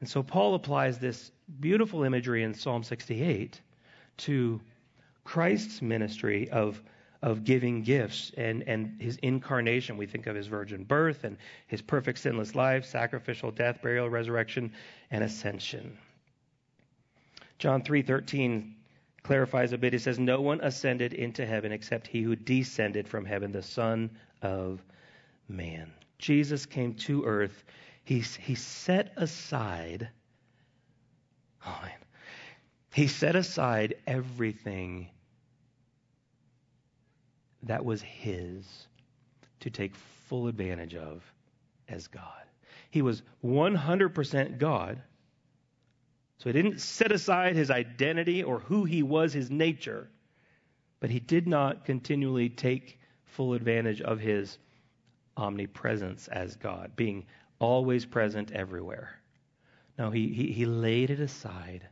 And 0.04 0.08
so 0.10 0.22
Paul 0.22 0.54
applies 0.54 0.98
this 0.98 1.32
beautiful 1.60 2.04
imagery 2.04 2.42
in 2.42 2.52
Psalm 2.52 2.82
68 2.82 3.58
to 4.18 4.60
Christ's 5.24 5.80
ministry 5.80 6.50
of, 6.50 6.82
of 7.22 7.42
giving 7.42 7.84
gifts 7.84 8.30
and, 8.36 8.64
and 8.64 9.00
his 9.00 9.16
incarnation. 9.22 9.96
We 9.96 10.04
think 10.04 10.26
of 10.26 10.36
his 10.36 10.46
virgin 10.46 10.84
birth 10.84 11.24
and 11.24 11.38
his 11.68 11.80
perfect 11.80 12.18
sinless 12.18 12.54
life, 12.54 12.84
sacrificial 12.84 13.50
death, 13.50 13.80
burial, 13.80 14.10
resurrection, 14.10 14.74
and 15.10 15.24
ascension. 15.24 15.96
John 17.58 17.80
3:13 17.80 18.74
clarifies 19.22 19.72
a 19.72 19.78
bit. 19.78 19.94
He 19.94 19.98
says, 19.98 20.18
"No 20.18 20.42
one 20.42 20.60
ascended 20.60 21.14
into 21.14 21.46
heaven 21.46 21.72
except 21.72 22.08
he 22.08 22.20
who 22.20 22.36
descended 22.36 23.08
from 23.08 23.24
heaven, 23.24 23.52
the 23.52 23.62
Son 23.62 24.10
of 24.42 24.84
Man." 25.48 25.90
Jesus 26.18 26.66
came 26.66 26.92
to 26.92 27.24
earth. 27.24 27.64
He, 28.04 28.20
he 28.20 28.54
set 28.54 29.12
aside. 29.16 30.08
Oh 31.66 31.80
man, 31.82 31.92
he 32.92 33.06
set 33.06 33.34
aside 33.34 33.94
everything 34.06 35.08
that 37.62 37.84
was 37.84 38.02
his 38.02 38.86
to 39.60 39.70
take 39.70 39.96
full 40.28 40.48
advantage 40.48 40.94
of 40.94 41.22
as 41.88 42.06
God. 42.06 42.44
He 42.90 43.02
was 43.02 43.22
100% 43.42 44.58
God 44.58 45.02
so 46.44 46.50
he 46.50 46.52
didn't 46.52 46.80
set 46.80 47.10
aside 47.10 47.56
his 47.56 47.70
identity 47.70 48.42
or 48.42 48.58
who 48.58 48.84
he 48.84 49.02
was, 49.02 49.32
his 49.32 49.50
nature, 49.50 50.08
but 51.00 51.08
he 51.08 51.20
did 51.20 51.46
not 51.46 51.84
continually 51.86 52.50
take 52.50 53.00
full 53.24 53.54
advantage 53.54 54.02
of 54.02 54.20
his 54.20 54.58
omnipresence 55.38 56.28
as 56.28 56.56
God, 56.56 56.92
being 56.96 57.24
always 57.64 58.04
present 58.04 58.52
everywhere. 58.52 59.10
No, 59.98 60.10
he, 60.10 60.28
he, 60.28 60.52
he 60.52 60.66
laid 60.66 61.10
it 61.10 61.20
aside 61.20 61.88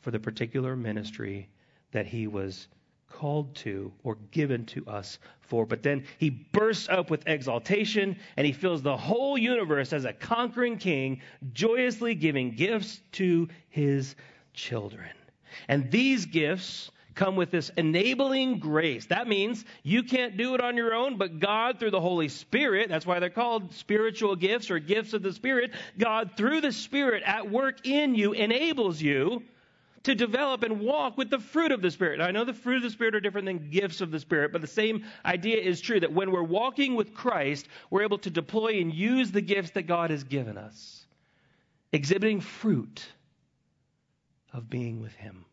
for 0.00 0.10
the 0.10 0.18
particular 0.18 0.74
ministry 0.74 1.48
that 1.90 2.06
he 2.06 2.26
was 2.26 2.68
called 3.10 3.54
to 3.54 3.92
or 4.02 4.16
given 4.30 4.64
to 4.64 4.84
us 4.86 5.18
for. 5.40 5.66
But 5.66 5.82
then 5.82 6.04
he 6.18 6.30
bursts 6.30 6.88
up 6.88 7.10
with 7.10 7.28
exaltation 7.28 8.16
and 8.36 8.46
he 8.46 8.52
fills 8.52 8.80
the 8.82 8.96
whole 8.96 9.36
universe 9.36 9.92
as 9.92 10.06
a 10.06 10.12
conquering 10.12 10.78
king, 10.78 11.20
joyously 11.52 12.14
giving 12.14 12.52
gifts 12.52 13.00
to 13.12 13.48
his 13.68 14.16
children. 14.54 15.10
And 15.68 15.90
these 15.90 16.24
gifts 16.24 16.90
come 17.14 17.36
with 17.36 17.50
this 17.50 17.70
enabling 17.76 18.58
grace. 18.58 19.06
That 19.06 19.28
means 19.28 19.64
you 19.82 20.02
can't 20.02 20.36
do 20.36 20.54
it 20.54 20.60
on 20.60 20.76
your 20.76 20.94
own, 20.94 21.18
but 21.18 21.38
God, 21.38 21.78
through 21.78 21.90
the 21.90 22.00
Holy 22.00 22.28
Spirit, 22.28 22.88
that's 22.88 23.06
why 23.06 23.18
they're 23.18 23.30
called 23.30 23.72
spiritual 23.74 24.36
gifts 24.36 24.70
or 24.70 24.78
gifts 24.78 25.12
of 25.12 25.22
the 25.22 25.32
Spirit, 25.32 25.72
God, 25.98 26.32
through 26.36 26.60
the 26.60 26.72
Spirit 26.72 27.22
at 27.24 27.50
work 27.50 27.86
in 27.86 28.14
you, 28.14 28.32
enables 28.32 29.00
you 29.00 29.42
to 30.04 30.14
develop 30.14 30.62
and 30.62 30.80
walk 30.80 31.16
with 31.16 31.30
the 31.30 31.38
fruit 31.38 31.70
of 31.70 31.80
the 31.80 31.90
Spirit. 31.90 32.18
Now, 32.18 32.26
I 32.26 32.32
know 32.32 32.44
the 32.44 32.52
fruit 32.52 32.76
of 32.76 32.82
the 32.82 32.90
Spirit 32.90 33.14
are 33.14 33.20
different 33.20 33.46
than 33.46 33.70
gifts 33.70 34.00
of 34.00 34.10
the 34.10 34.18
Spirit, 34.18 34.52
but 34.52 34.60
the 34.60 34.66
same 34.66 35.04
idea 35.24 35.58
is 35.58 35.80
true 35.80 36.00
that 36.00 36.12
when 36.12 36.32
we're 36.32 36.42
walking 36.42 36.96
with 36.96 37.14
Christ, 37.14 37.68
we're 37.90 38.02
able 38.02 38.18
to 38.18 38.30
deploy 38.30 38.80
and 38.80 38.92
use 38.92 39.30
the 39.30 39.40
gifts 39.40 39.70
that 39.72 39.82
God 39.82 40.10
has 40.10 40.24
given 40.24 40.58
us, 40.58 41.06
exhibiting 41.92 42.40
fruit 42.40 43.06
of 44.52 44.68
being 44.68 45.00
with 45.00 45.14
Him. 45.14 45.44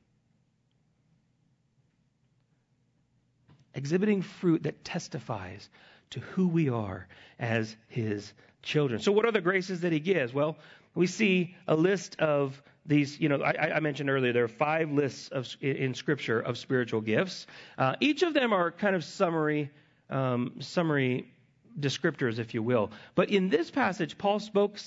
Exhibiting 3.75 4.21
fruit 4.21 4.63
that 4.63 4.83
testifies 4.83 5.69
to 6.11 6.19
who 6.19 6.47
we 6.47 6.69
are 6.69 7.07
as 7.39 7.75
His 7.87 8.33
children. 8.63 8.99
So, 8.99 9.11
what 9.11 9.25
are 9.25 9.31
the 9.31 9.41
graces 9.41 9.81
that 9.81 9.91
He 9.91 9.99
gives? 9.99 10.33
Well, 10.33 10.57
we 10.95 11.07
see 11.07 11.55
a 11.67 11.75
list 11.75 12.19
of 12.19 12.61
these, 12.85 13.19
you 13.19 13.29
know, 13.29 13.41
I, 13.43 13.75
I, 13.75 13.79
mentioned 13.79 14.09
earlier 14.09 14.33
there 14.33 14.45
are 14.45 14.47
five 14.47 14.91
lists 14.91 15.27
of, 15.29 15.47
in 15.61 15.93
Scripture 15.93 16.39
of 16.39 16.57
spiritual 16.57 17.01
gifts. 17.01 17.45
Uh, 17.77 17.95
each 17.99 18.23
of 18.23 18.33
them 18.33 18.51
are 18.51 18.71
kind 18.71 18.95
of 18.95 19.03
summary, 19.03 19.69
um, 20.09 20.55
summary 20.59 21.31
descriptors, 21.79 22.39
if 22.39 22.55
you 22.55 22.63
will. 22.63 22.91
But 23.13 23.29
in 23.29 23.49
this 23.49 23.69
passage, 23.69 24.17
Paul, 24.17 24.39
spoke, 24.39 24.79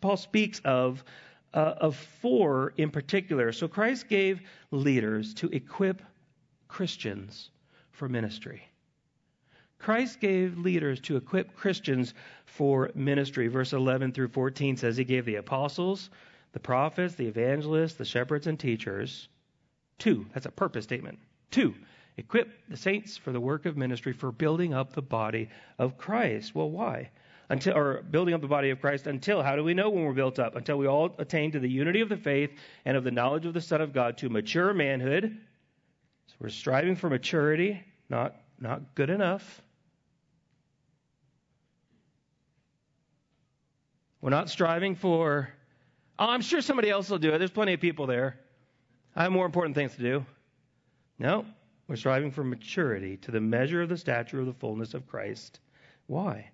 Paul 0.00 0.18
speaks 0.18 0.60
of 0.64 1.02
uh, 1.54 1.74
of 1.78 1.96
four 1.96 2.74
in 2.76 2.90
particular. 2.90 3.50
So 3.50 3.66
Christ 3.66 4.08
gave 4.08 4.40
leaders 4.70 5.34
to 5.34 5.48
equip 5.48 6.02
Christians 6.68 7.50
for 7.96 8.08
ministry. 8.08 8.62
Christ 9.78 10.20
gave 10.20 10.58
leaders 10.58 11.00
to 11.00 11.16
equip 11.16 11.54
Christians 11.54 12.14
for 12.44 12.90
ministry. 12.94 13.48
Verse 13.48 13.72
11 13.72 14.12
through 14.12 14.28
14 14.28 14.76
says 14.76 14.96
he 14.96 15.04
gave 15.04 15.24
the 15.24 15.36
apostles, 15.36 16.10
the 16.52 16.60
prophets, 16.60 17.14
the 17.14 17.26
evangelists, 17.26 17.94
the 17.94 18.04
shepherds, 18.04 18.46
and 18.46 18.58
teachers. 18.58 19.28
Two, 19.98 20.26
that's 20.32 20.46
a 20.46 20.50
purpose 20.50 20.84
statement. 20.84 21.18
Two, 21.50 21.74
equip 22.16 22.48
the 22.68 22.76
saints 22.76 23.16
for 23.16 23.32
the 23.32 23.40
work 23.40 23.66
of 23.66 23.76
ministry 23.76 24.12
for 24.12 24.32
building 24.32 24.74
up 24.74 24.92
the 24.92 25.02
body 25.02 25.48
of 25.78 25.98
Christ. 25.98 26.54
Well, 26.54 26.70
why? 26.70 27.10
Until, 27.48 27.76
or 27.76 28.02
building 28.02 28.34
up 28.34 28.40
the 28.40 28.48
body 28.48 28.70
of 28.70 28.80
Christ 28.80 29.06
until, 29.06 29.42
how 29.42 29.54
do 29.54 29.62
we 29.62 29.74
know 29.74 29.88
when 29.88 30.04
we're 30.04 30.12
built 30.12 30.38
up? 30.38 30.56
Until 30.56 30.78
we 30.78 30.86
all 30.86 31.14
attain 31.18 31.52
to 31.52 31.60
the 31.60 31.68
unity 31.68 32.00
of 32.00 32.08
the 32.08 32.16
faith 32.16 32.50
and 32.84 32.96
of 32.96 33.04
the 33.04 33.10
knowledge 33.10 33.46
of 33.46 33.54
the 33.54 33.60
Son 33.60 33.80
of 33.80 33.92
God 33.92 34.18
to 34.18 34.28
mature 34.28 34.74
manhood. 34.74 35.38
So 36.36 36.44
we're 36.44 36.50
striving 36.50 36.96
for 36.96 37.08
maturity, 37.08 37.82
not, 38.10 38.36
not 38.60 38.94
good 38.94 39.10
enough. 39.10 39.62
We're 44.20 44.30
not 44.30 44.50
striving 44.50 44.96
for 44.96 45.48
Oh, 46.18 46.30
I'm 46.30 46.40
sure 46.40 46.62
somebody 46.62 46.88
else 46.88 47.10
will 47.10 47.18
do 47.18 47.32
it. 47.32 47.38
There's 47.38 47.50
plenty 47.50 47.74
of 47.74 47.80
people 47.80 48.06
there. 48.06 48.38
I 49.14 49.24
have 49.24 49.32
more 49.32 49.44
important 49.44 49.74
things 49.74 49.94
to 49.96 50.02
do. 50.02 50.26
No, 51.18 51.44
we're 51.88 51.96
striving 51.96 52.30
for 52.30 52.42
maturity 52.42 53.18
to 53.18 53.30
the 53.30 53.40
measure 53.40 53.82
of 53.82 53.90
the 53.90 53.98
stature 53.98 54.40
of 54.40 54.46
the 54.46 54.54
fullness 54.54 54.94
of 54.94 55.06
Christ. 55.06 55.60
Why? 56.06 56.50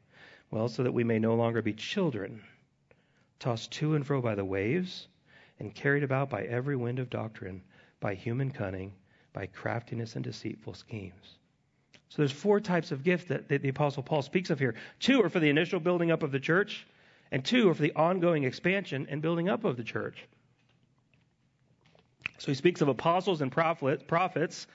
Well, 0.50 0.68
so 0.68 0.82
that 0.82 0.92
we 0.92 1.04
may 1.04 1.18
no 1.18 1.34
longer 1.34 1.62
be 1.62 1.72
children, 1.72 2.42
tossed 3.38 3.70
to 3.72 3.94
and 3.94 4.06
fro 4.06 4.20
by 4.20 4.34
the 4.34 4.44
waves, 4.44 5.06
and 5.60 5.74
carried 5.74 6.02
about 6.02 6.28
by 6.28 6.42
every 6.42 6.76
wind 6.76 6.98
of 6.98 7.08
doctrine, 7.08 7.62
by 8.00 8.14
human 8.14 8.50
cunning, 8.50 8.92
by 9.32 9.46
craftiness 9.46 10.16
and 10.16 10.24
deceitful 10.24 10.74
schemes. 10.74 11.38
So 12.08 12.16
there's 12.18 12.32
four 12.32 12.60
types 12.60 12.92
of 12.92 13.02
gifts 13.02 13.24
that, 13.24 13.48
that 13.48 13.62
the 13.62 13.70
Apostle 13.70 14.02
Paul 14.02 14.22
speaks 14.22 14.50
of 14.50 14.58
here. 14.58 14.74
Two 15.00 15.22
are 15.22 15.30
for 15.30 15.40
the 15.40 15.48
initial 15.48 15.80
building 15.80 16.10
up 16.10 16.22
of 16.22 16.30
the 16.30 16.40
church 16.40 16.86
and 17.32 17.42
two 17.42 17.70
are 17.70 17.74
for 17.74 17.82
the 17.82 17.94
ongoing 17.94 18.44
expansion 18.44 19.06
and 19.10 19.22
building 19.22 19.48
up 19.48 19.64
of 19.64 19.76
the 19.76 19.82
church. 19.82 20.28
So 22.38 22.48
he 22.48 22.54
speaks 22.54 22.82
of 22.82 22.88
apostles 22.88 23.40
and 23.40 23.50
prophets. 23.50 24.66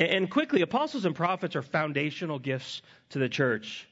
And 0.00 0.30
quickly, 0.30 0.62
apostles 0.62 1.04
and 1.04 1.14
prophets 1.14 1.54
are 1.54 1.62
foundational 1.62 2.38
gifts 2.38 2.80
to 3.10 3.18
the 3.18 3.28
church. 3.28 3.86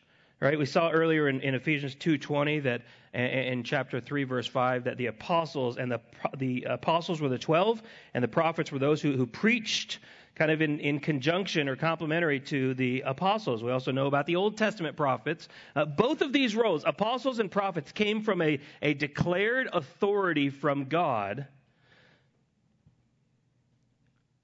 Right? 0.44 0.59
We 0.59 0.66
saw 0.66 0.90
earlier 0.90 1.30
in, 1.30 1.40
in 1.40 1.54
Ephesians 1.54 1.94
2:20 1.94 2.64
that 2.64 2.83
in 3.14 3.64
chapter 3.64 3.98
3 3.98 4.24
verse 4.24 4.46
5 4.46 4.85
that 4.85 4.98
the 4.98 5.07
apostles 5.07 5.78
and 5.78 5.90
the 5.90 6.02
the 6.37 6.64
apostles 6.68 7.18
were 7.18 7.30
the 7.30 7.38
12 7.38 7.83
and 8.12 8.22
the 8.22 8.28
prophets 8.28 8.70
were 8.70 8.78
those 8.78 9.00
who, 9.00 9.16
who 9.16 9.26
preached 9.26 10.00
kind 10.35 10.50
of 10.50 10.61
in, 10.61 10.80
in 10.80 11.00
conjunction 11.00 11.66
or 11.66 11.76
complementary 11.76 12.40
to 12.40 12.74
the 12.74 13.02
apostles. 13.07 13.62
We 13.62 13.70
also 13.70 13.90
know 13.90 14.07
about 14.07 14.26
the 14.26 14.37
Old 14.37 14.59
Testament 14.59 14.98
prophets. 14.98 15.48
Uh, 15.74 15.87
both 15.87 16.20
of 16.20 16.35
these 16.35 16.54
roles, 16.54 16.83
apostles 16.85 17.38
and 17.38 17.50
prophets, 17.50 17.90
came 17.90 18.20
from 18.20 18.42
a, 18.42 18.61
a 18.83 18.92
declared 18.92 19.70
authority 19.72 20.50
from 20.50 20.90
God, 20.90 21.46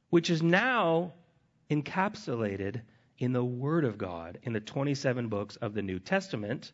which 0.09 0.31
is 0.31 0.43
now 0.43 1.13
encapsulated 1.71 2.81
in 3.21 3.33
the 3.33 3.45
Word 3.45 3.85
of 3.85 3.99
God 3.99 4.39
in 4.43 4.53
the 4.53 4.61
27 4.61 5.29
books 5.29 5.57
of 5.57 5.75
the 5.75 5.83
New 5.83 5.99
Testament. 5.99 6.73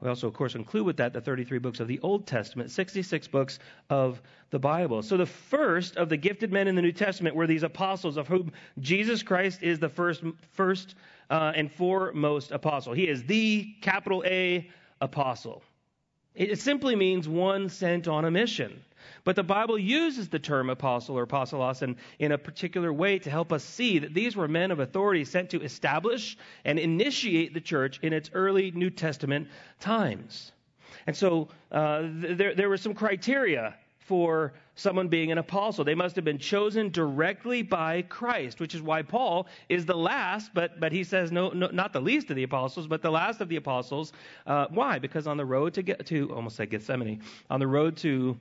We 0.00 0.08
also, 0.08 0.28
of 0.28 0.34
course, 0.34 0.54
include 0.54 0.86
with 0.86 0.96
that 0.98 1.12
the 1.12 1.20
33 1.20 1.58
books 1.58 1.80
of 1.80 1.88
the 1.88 1.98
Old 2.00 2.26
Testament, 2.26 2.70
66 2.70 3.26
books 3.28 3.58
of 3.90 4.22
the 4.50 4.58
Bible. 4.58 5.02
So 5.02 5.16
the 5.16 5.26
first 5.26 5.96
of 5.96 6.08
the 6.08 6.16
gifted 6.16 6.52
men 6.52 6.68
in 6.68 6.76
the 6.76 6.82
New 6.82 6.92
Testament 6.92 7.34
were 7.34 7.48
these 7.48 7.64
apostles, 7.64 8.16
of 8.16 8.28
whom 8.28 8.52
Jesus 8.78 9.24
Christ 9.24 9.62
is 9.62 9.80
the 9.80 9.88
first, 9.88 10.22
first 10.52 10.94
uh, 11.30 11.52
and 11.56 11.72
foremost 11.72 12.52
apostle. 12.52 12.92
He 12.92 13.08
is 13.08 13.24
the 13.24 13.74
capital 13.80 14.22
A 14.24 14.70
apostle. 15.00 15.64
It 16.34 16.60
simply 16.60 16.94
means 16.94 17.28
one 17.28 17.68
sent 17.68 18.06
on 18.06 18.24
a 18.24 18.30
mission. 18.30 18.80
But 19.24 19.36
the 19.36 19.42
Bible 19.42 19.78
uses 19.78 20.28
the 20.28 20.38
term 20.38 20.70
apostle 20.70 21.18
or 21.18 21.26
apostolos 21.26 21.82
in, 21.82 21.96
in 22.18 22.32
a 22.32 22.38
particular 22.38 22.92
way 22.92 23.18
to 23.18 23.30
help 23.30 23.52
us 23.52 23.64
see 23.64 23.98
that 23.98 24.14
these 24.14 24.36
were 24.36 24.48
men 24.48 24.70
of 24.70 24.80
authority 24.80 25.24
sent 25.24 25.50
to 25.50 25.62
establish 25.62 26.36
and 26.64 26.78
initiate 26.78 27.54
the 27.54 27.60
church 27.60 27.98
in 28.02 28.12
its 28.12 28.30
early 28.34 28.70
New 28.70 28.90
Testament 28.90 29.48
times. 29.80 30.52
And 31.06 31.16
so 31.16 31.48
uh, 31.72 32.02
there, 32.12 32.54
there 32.54 32.68
were 32.68 32.76
some 32.76 32.94
criteria 32.94 33.74
for 34.08 34.54
someone 34.74 35.08
being 35.08 35.30
an 35.30 35.38
apostle. 35.38 35.84
They 35.84 35.94
must 35.94 36.16
have 36.16 36.24
been 36.24 36.38
chosen 36.38 36.90
directly 36.90 37.62
by 37.62 38.02
Christ, 38.02 38.58
which 38.58 38.74
is 38.74 38.80
why 38.80 39.02
Paul 39.02 39.46
is 39.68 39.84
the 39.84 39.96
last, 39.96 40.52
but, 40.54 40.80
but 40.80 40.92
he 40.92 41.04
says 41.04 41.30
no, 41.30 41.50
no 41.50 41.68
not 41.68 41.92
the 41.92 42.00
least 42.00 42.30
of 42.30 42.36
the 42.36 42.42
apostles, 42.44 42.86
but 42.86 43.02
the 43.02 43.10
last 43.10 43.42
of 43.42 43.50
the 43.50 43.56
apostles. 43.56 44.14
Uh, 44.46 44.66
why? 44.70 44.98
Because 44.98 45.26
on 45.26 45.36
the 45.36 45.44
road 45.44 45.74
to 45.74 45.82
get 45.82 46.06
to, 46.06 46.32
almost 46.34 46.56
say 46.56 46.64
Gethsemane, 46.64 47.22
on 47.50 47.60
the 47.60 47.66
road 47.66 47.98
to 47.98 48.38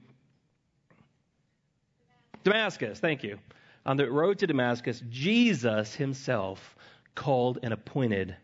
Damascus, 2.48 3.00
thank 3.00 3.24
you. 3.24 3.38
On 3.86 3.98
the 3.98 4.10
road 4.10 4.40
to 4.40 4.48
Damascus, 4.48 5.04
Jesus 5.10 5.94
himself 5.94 6.78
called 7.14 7.60
and 7.62 7.74
appointed 7.74 8.38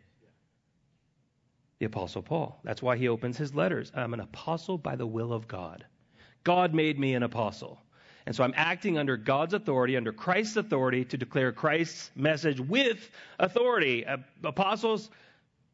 the 1.79 1.85
Apostle 1.85 2.21
Paul. 2.21 2.59
That's 2.65 2.81
why 2.81 2.97
he 2.97 3.07
opens 3.07 3.37
his 3.37 3.55
letters. 3.55 3.93
I'm 3.95 4.13
an 4.13 4.19
apostle 4.19 4.77
by 4.77 4.97
the 4.97 5.07
will 5.07 5.31
of 5.31 5.47
God. 5.47 5.85
God 6.43 6.73
made 6.73 6.99
me 6.99 7.13
an 7.13 7.23
apostle. 7.23 7.79
And 8.25 8.35
so 8.35 8.43
I'm 8.43 8.53
acting 8.57 8.97
under 8.97 9.15
God's 9.15 9.53
authority, 9.53 9.95
under 9.95 10.11
Christ's 10.11 10.57
authority, 10.57 11.05
to 11.05 11.17
declare 11.17 11.53
Christ's 11.53 12.11
message 12.13 12.59
with 12.59 13.09
authority. 13.39 14.05
Apostles 14.43 15.11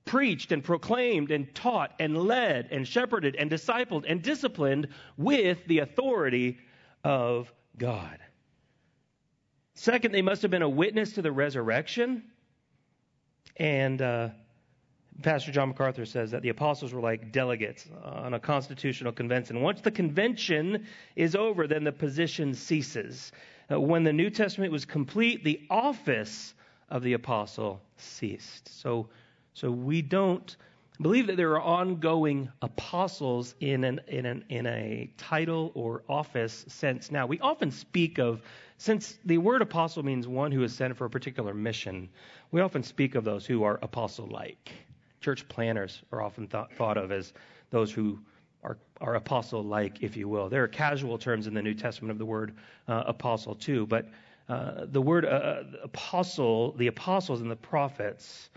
preached 0.05 0.51
and 0.51 0.63
proclaimed 0.63 1.31
and 1.31 1.53
taught 1.55 1.93
and 1.99 2.15
led 2.15 2.67
and 2.69 2.87
shepherded 2.87 3.35
and 3.35 3.49
discipled 3.49 4.05
and 4.07 4.21
disciplined 4.21 4.87
with 5.17 5.65
the 5.65 5.79
authority 5.79 6.59
of 7.03 7.51
God. 7.79 8.19
Second, 9.73 10.11
they 10.11 10.21
must 10.21 10.43
have 10.43 10.51
been 10.51 10.61
a 10.61 10.69
witness 10.69 11.13
to 11.13 11.21
the 11.21 11.31
resurrection. 11.31 12.23
And 13.55 14.01
uh, 14.01 14.29
Pastor 15.23 15.51
John 15.51 15.69
MacArthur 15.69 16.05
says 16.05 16.31
that 16.31 16.41
the 16.41 16.49
apostles 16.49 16.93
were 16.93 17.01
like 17.01 17.31
delegates 17.31 17.87
on 18.03 18.33
a 18.33 18.39
constitutional 18.39 19.11
convention. 19.11 19.61
Once 19.61 19.81
the 19.81 19.91
convention 19.91 20.85
is 21.15 21.35
over, 21.35 21.65
then 21.65 21.83
the 21.83 21.91
position 21.91 22.53
ceases. 22.53 23.31
Uh, 23.71 23.79
when 23.79 24.03
the 24.03 24.13
New 24.13 24.29
Testament 24.29 24.71
was 24.71 24.85
complete, 24.85 25.43
the 25.43 25.61
office 25.69 26.53
of 26.89 27.03
the 27.03 27.13
apostle 27.13 27.81
ceased. 27.97 28.81
So, 28.81 29.09
so 29.53 29.71
we 29.71 30.01
don't 30.01 30.55
believe 31.01 31.27
that 31.27 31.37
there 31.37 31.51
are 31.51 31.61
ongoing 31.61 32.49
apostles 32.61 33.55
in, 33.61 33.83
an, 33.85 34.01
in, 34.07 34.25
an, 34.25 34.43
in 34.49 34.65
a 34.65 35.09
title 35.17 35.71
or 35.73 36.03
office 36.09 36.65
sense 36.67 37.09
now. 37.09 37.25
We 37.25 37.39
often 37.39 37.71
speak 37.71 38.17
of, 38.17 38.41
since 38.77 39.17
the 39.23 39.37
word 39.37 39.61
apostle 39.61 40.03
means 40.03 40.27
one 40.27 40.51
who 40.51 40.63
is 40.63 40.73
sent 40.73 40.95
for 40.97 41.05
a 41.05 41.09
particular 41.09 41.53
mission, 41.53 42.09
we 42.51 42.59
often 42.61 42.83
speak 42.83 43.15
of 43.15 43.23
those 43.23 43.45
who 43.45 43.63
are 43.63 43.79
apostle 43.81 44.27
like. 44.27 44.71
Church 45.21 45.47
planners 45.47 46.01
are 46.11 46.21
often 46.21 46.47
thought, 46.47 46.73
thought 46.73 46.97
of 46.97 47.11
as 47.11 47.33
those 47.69 47.91
who 47.91 48.19
are, 48.63 48.77
are 48.99 49.15
apostle 49.15 49.63
like, 49.63 50.01
if 50.01 50.17
you 50.17 50.27
will. 50.27 50.49
There 50.49 50.63
are 50.63 50.67
casual 50.67 51.17
terms 51.17 51.47
in 51.47 51.53
the 51.53 51.61
New 51.61 51.73
Testament 51.73 52.11
of 52.11 52.17
the 52.17 52.25
word 52.25 52.55
uh, 52.89 53.03
apostle, 53.07 53.55
too, 53.55 53.85
but 53.87 54.07
uh, 54.49 54.85
the 54.91 55.01
word 55.01 55.25
uh, 55.25 55.29
uh, 55.29 55.63
apostle, 55.83 56.73
the 56.73 56.87
apostles 56.87 57.39
and 57.41 57.49
the 57.49 57.55
prophets 57.55 58.49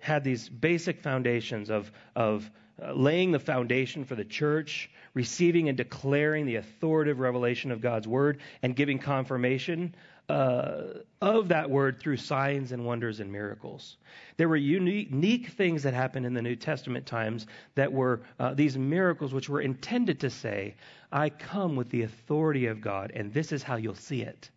had 0.00 0.24
these 0.24 0.48
basic 0.48 1.00
foundations 1.00 1.70
of, 1.70 1.90
of 2.14 2.50
uh, 2.82 2.92
laying 2.92 3.32
the 3.32 3.38
foundation 3.38 4.04
for 4.04 4.14
the 4.14 4.24
church, 4.24 4.90
receiving 5.14 5.68
and 5.68 5.76
declaring 5.76 6.46
the 6.46 6.56
authoritative 6.56 7.18
revelation 7.18 7.70
of 7.70 7.80
God's 7.80 8.06
word, 8.06 8.38
and 8.62 8.76
giving 8.76 8.98
confirmation 8.98 9.94
uh, 10.28 10.82
of 11.22 11.48
that 11.48 11.68
word 11.68 11.98
through 11.98 12.16
signs 12.16 12.72
and 12.72 12.84
wonders 12.84 13.20
and 13.20 13.32
miracles. 13.32 13.96
There 14.36 14.48
were 14.48 14.56
unique, 14.56 15.48
things 15.48 15.82
that 15.82 15.94
happened 15.94 16.26
in 16.26 16.34
the 16.34 16.42
New 16.42 16.54
Testament 16.54 17.06
times 17.06 17.46
that 17.74 17.92
were 17.92 18.20
uh, 18.38 18.54
these 18.54 18.76
miracles, 18.76 19.32
which 19.32 19.48
were 19.48 19.62
intended 19.62 20.20
to 20.20 20.30
say, 20.30 20.74
I 21.10 21.30
come 21.30 21.76
with 21.76 21.88
the 21.88 22.02
authority 22.02 22.66
of 22.66 22.80
God, 22.80 23.10
and 23.14 23.32
this 23.32 23.52
is 23.52 23.62
how 23.62 23.76
you'll 23.76 23.94
see 23.94 24.22
it 24.22 24.50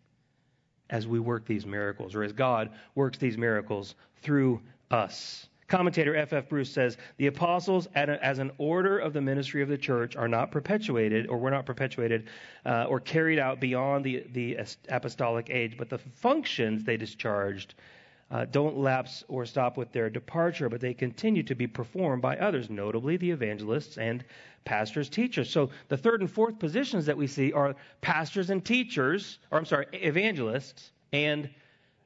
as 0.90 1.08
we 1.08 1.18
work 1.18 1.46
these 1.46 1.64
miracles, 1.64 2.14
or 2.14 2.22
as 2.22 2.32
God 2.32 2.70
works 2.94 3.16
these 3.16 3.38
miracles 3.38 3.94
through 4.20 4.60
us. 4.92 5.48
Commentator 5.68 6.14
F. 6.14 6.34
F. 6.34 6.50
Bruce 6.50 6.70
says 6.70 6.98
the 7.16 7.28
apostles, 7.28 7.88
as 7.94 8.38
an 8.38 8.50
order 8.58 8.98
of 8.98 9.14
the 9.14 9.22
ministry 9.22 9.62
of 9.62 9.68
the 9.70 9.78
church, 9.78 10.16
are 10.16 10.28
not 10.28 10.50
perpetuated, 10.50 11.26
or 11.28 11.38
were 11.38 11.50
not 11.50 11.64
perpetuated, 11.64 12.28
uh, 12.66 12.84
or 12.88 13.00
carried 13.00 13.38
out 13.38 13.58
beyond 13.58 14.04
the, 14.04 14.26
the 14.32 14.58
apostolic 14.90 15.48
age, 15.48 15.78
but 15.78 15.88
the 15.88 15.96
functions 15.96 16.84
they 16.84 16.98
discharged 16.98 17.74
uh, 18.30 18.44
don't 18.46 18.76
lapse 18.76 19.24
or 19.28 19.46
stop 19.46 19.78
with 19.78 19.92
their 19.92 20.10
departure, 20.10 20.68
but 20.68 20.80
they 20.80 20.94
continue 20.94 21.42
to 21.42 21.54
be 21.54 21.66
performed 21.66 22.20
by 22.20 22.36
others, 22.36 22.68
notably 22.68 23.16
the 23.16 23.30
evangelists 23.30 23.96
and 23.98 24.24
pastors, 24.64 25.08
teachers. 25.08 25.50
So 25.50 25.70
the 25.88 25.96
third 25.96 26.20
and 26.20 26.30
fourth 26.30 26.58
positions 26.58 27.06
that 27.06 27.16
we 27.16 27.26
see 27.26 27.52
are 27.52 27.74
pastors 28.00 28.50
and 28.50 28.64
teachers, 28.64 29.38
or 29.50 29.58
I'm 29.58 29.64
sorry, 29.64 29.86
evangelists 29.92 30.92
and 31.12 31.48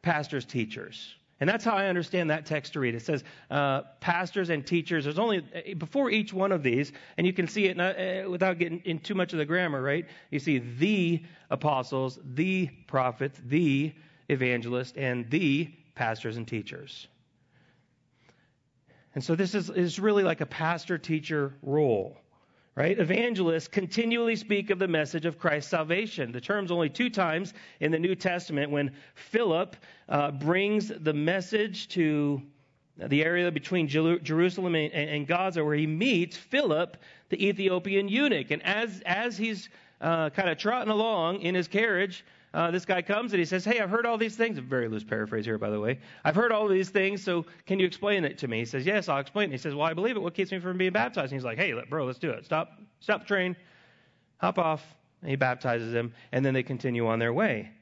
pastors, 0.02 0.44
teachers. 0.44 1.16
And 1.38 1.48
that's 1.48 1.64
how 1.64 1.72
I 1.72 1.86
understand 1.88 2.30
that 2.30 2.46
text 2.46 2.72
to 2.72 2.80
read. 2.80 2.94
It 2.94 3.02
says 3.02 3.22
uh, 3.50 3.82
pastors 4.00 4.48
and 4.48 4.66
teachers. 4.66 5.04
There's 5.04 5.18
only 5.18 5.38
uh, 5.38 5.74
before 5.74 6.10
each 6.10 6.32
one 6.32 6.50
of 6.50 6.62
these, 6.62 6.92
and 7.18 7.26
you 7.26 7.32
can 7.32 7.46
see 7.46 7.66
it 7.66 7.76
not, 7.76 7.98
uh, 7.98 8.30
without 8.30 8.58
getting 8.58 8.80
in 8.80 8.98
too 9.00 9.14
much 9.14 9.32
of 9.32 9.38
the 9.38 9.44
grammar, 9.44 9.82
right? 9.82 10.06
You 10.30 10.38
see 10.38 10.58
the 10.58 11.22
apostles, 11.50 12.18
the 12.24 12.68
prophets, 12.86 13.38
the 13.44 13.92
evangelists, 14.30 14.94
and 14.96 15.28
the 15.30 15.70
pastors 15.94 16.38
and 16.38 16.48
teachers. 16.48 17.06
And 19.14 19.22
so 19.22 19.34
this 19.34 19.54
is, 19.54 19.68
is 19.70 19.98
really 19.98 20.22
like 20.22 20.40
a 20.40 20.46
pastor 20.46 20.98
teacher 20.98 21.54
role 21.62 22.18
right? 22.76 22.98
Evangelists 22.98 23.68
continually 23.68 24.36
speak 24.36 24.68
of 24.68 24.78
the 24.78 24.86
message 24.86 25.24
of 25.24 25.38
Christ's 25.38 25.70
salvation. 25.70 26.30
The 26.30 26.40
term's 26.40 26.70
only 26.70 26.90
two 26.90 27.08
times 27.08 27.54
in 27.80 27.90
the 27.90 27.98
New 27.98 28.14
Testament 28.14 28.70
when 28.70 28.92
Philip 29.14 29.76
uh, 30.10 30.30
brings 30.32 30.88
the 30.88 31.14
message 31.14 31.88
to 31.88 32.42
the 32.98 33.24
area 33.24 33.50
between 33.50 33.88
Jerusalem 33.88 34.74
and, 34.74 35.26
Gaza, 35.26 35.64
where 35.64 35.74
he 35.74 35.86
meets 35.86 36.36
Philip, 36.36 36.96
the 37.30 37.46
Ethiopian 37.46 38.08
eunuch. 38.08 38.50
And 38.50 38.62
as, 38.62 39.02
as 39.04 39.36
he's 39.36 39.68
uh, 40.00 40.30
kind 40.30 40.48
of 40.48 40.58
trotting 40.58 40.90
along 40.90 41.40
in 41.40 41.54
his 41.54 41.68
carriage, 41.68 42.24
uh, 42.56 42.70
this 42.70 42.86
guy 42.86 43.02
comes 43.02 43.34
and 43.34 43.38
he 43.38 43.44
says, 43.44 43.66
Hey, 43.66 43.80
I've 43.80 43.90
heard 43.90 44.06
all 44.06 44.16
these 44.16 44.34
things. 44.34 44.56
A 44.56 44.62
very 44.62 44.88
loose 44.88 45.04
paraphrase 45.04 45.44
here, 45.44 45.58
by 45.58 45.68
the 45.68 45.78
way. 45.78 45.98
I've 46.24 46.34
heard 46.34 46.52
all 46.52 46.66
these 46.66 46.88
things, 46.88 47.22
so 47.22 47.44
can 47.66 47.78
you 47.78 47.86
explain 47.86 48.24
it 48.24 48.38
to 48.38 48.48
me? 48.48 48.60
He 48.60 48.64
says, 48.64 48.86
Yes, 48.86 49.10
I'll 49.10 49.20
explain 49.20 49.50
it. 49.50 49.52
He 49.52 49.58
says, 49.58 49.74
Well, 49.74 49.86
I 49.86 49.92
believe 49.92 50.16
it. 50.16 50.22
What 50.22 50.32
keeps 50.32 50.50
me 50.50 50.58
from 50.58 50.78
being 50.78 50.92
baptized? 50.92 51.32
And 51.32 51.38
he's 51.38 51.44
like, 51.44 51.58
Hey, 51.58 51.74
bro, 51.90 52.06
let's 52.06 52.18
do 52.18 52.30
it. 52.30 52.46
Stop, 52.46 52.80
stop 53.00 53.20
the 53.20 53.26
train, 53.26 53.56
hop 54.38 54.58
off. 54.58 54.82
And 55.20 55.28
he 55.28 55.36
baptizes 55.36 55.92
him, 55.92 56.14
and 56.32 56.44
then 56.44 56.54
they 56.54 56.62
continue 56.62 57.06
on 57.06 57.18
their 57.18 57.32
way. 57.32 57.72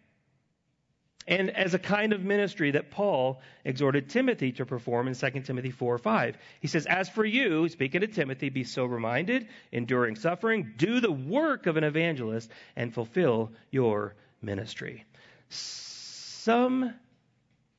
And 1.28 1.50
as 1.50 1.74
a 1.74 1.78
kind 1.78 2.12
of 2.12 2.24
ministry 2.24 2.72
that 2.72 2.90
Paul 2.90 3.40
exhorted 3.64 4.10
Timothy 4.10 4.50
to 4.52 4.66
perform 4.66 5.06
in 5.06 5.14
2 5.14 5.30
Timothy 5.42 5.70
4 5.70 5.98
5. 5.98 6.36
He 6.60 6.66
says, 6.66 6.86
As 6.86 7.08
for 7.08 7.24
you, 7.24 7.68
speaking 7.68 8.00
to 8.00 8.08
Timothy, 8.08 8.48
be 8.48 8.64
sober 8.64 8.98
minded, 8.98 9.46
enduring 9.70 10.16
suffering, 10.16 10.74
do 10.76 10.98
the 10.98 11.12
work 11.12 11.66
of 11.66 11.76
an 11.76 11.84
evangelist, 11.84 12.50
and 12.74 12.92
fulfill 12.92 13.52
your 13.70 14.16
ministry. 14.44 15.04
Some 15.48 16.94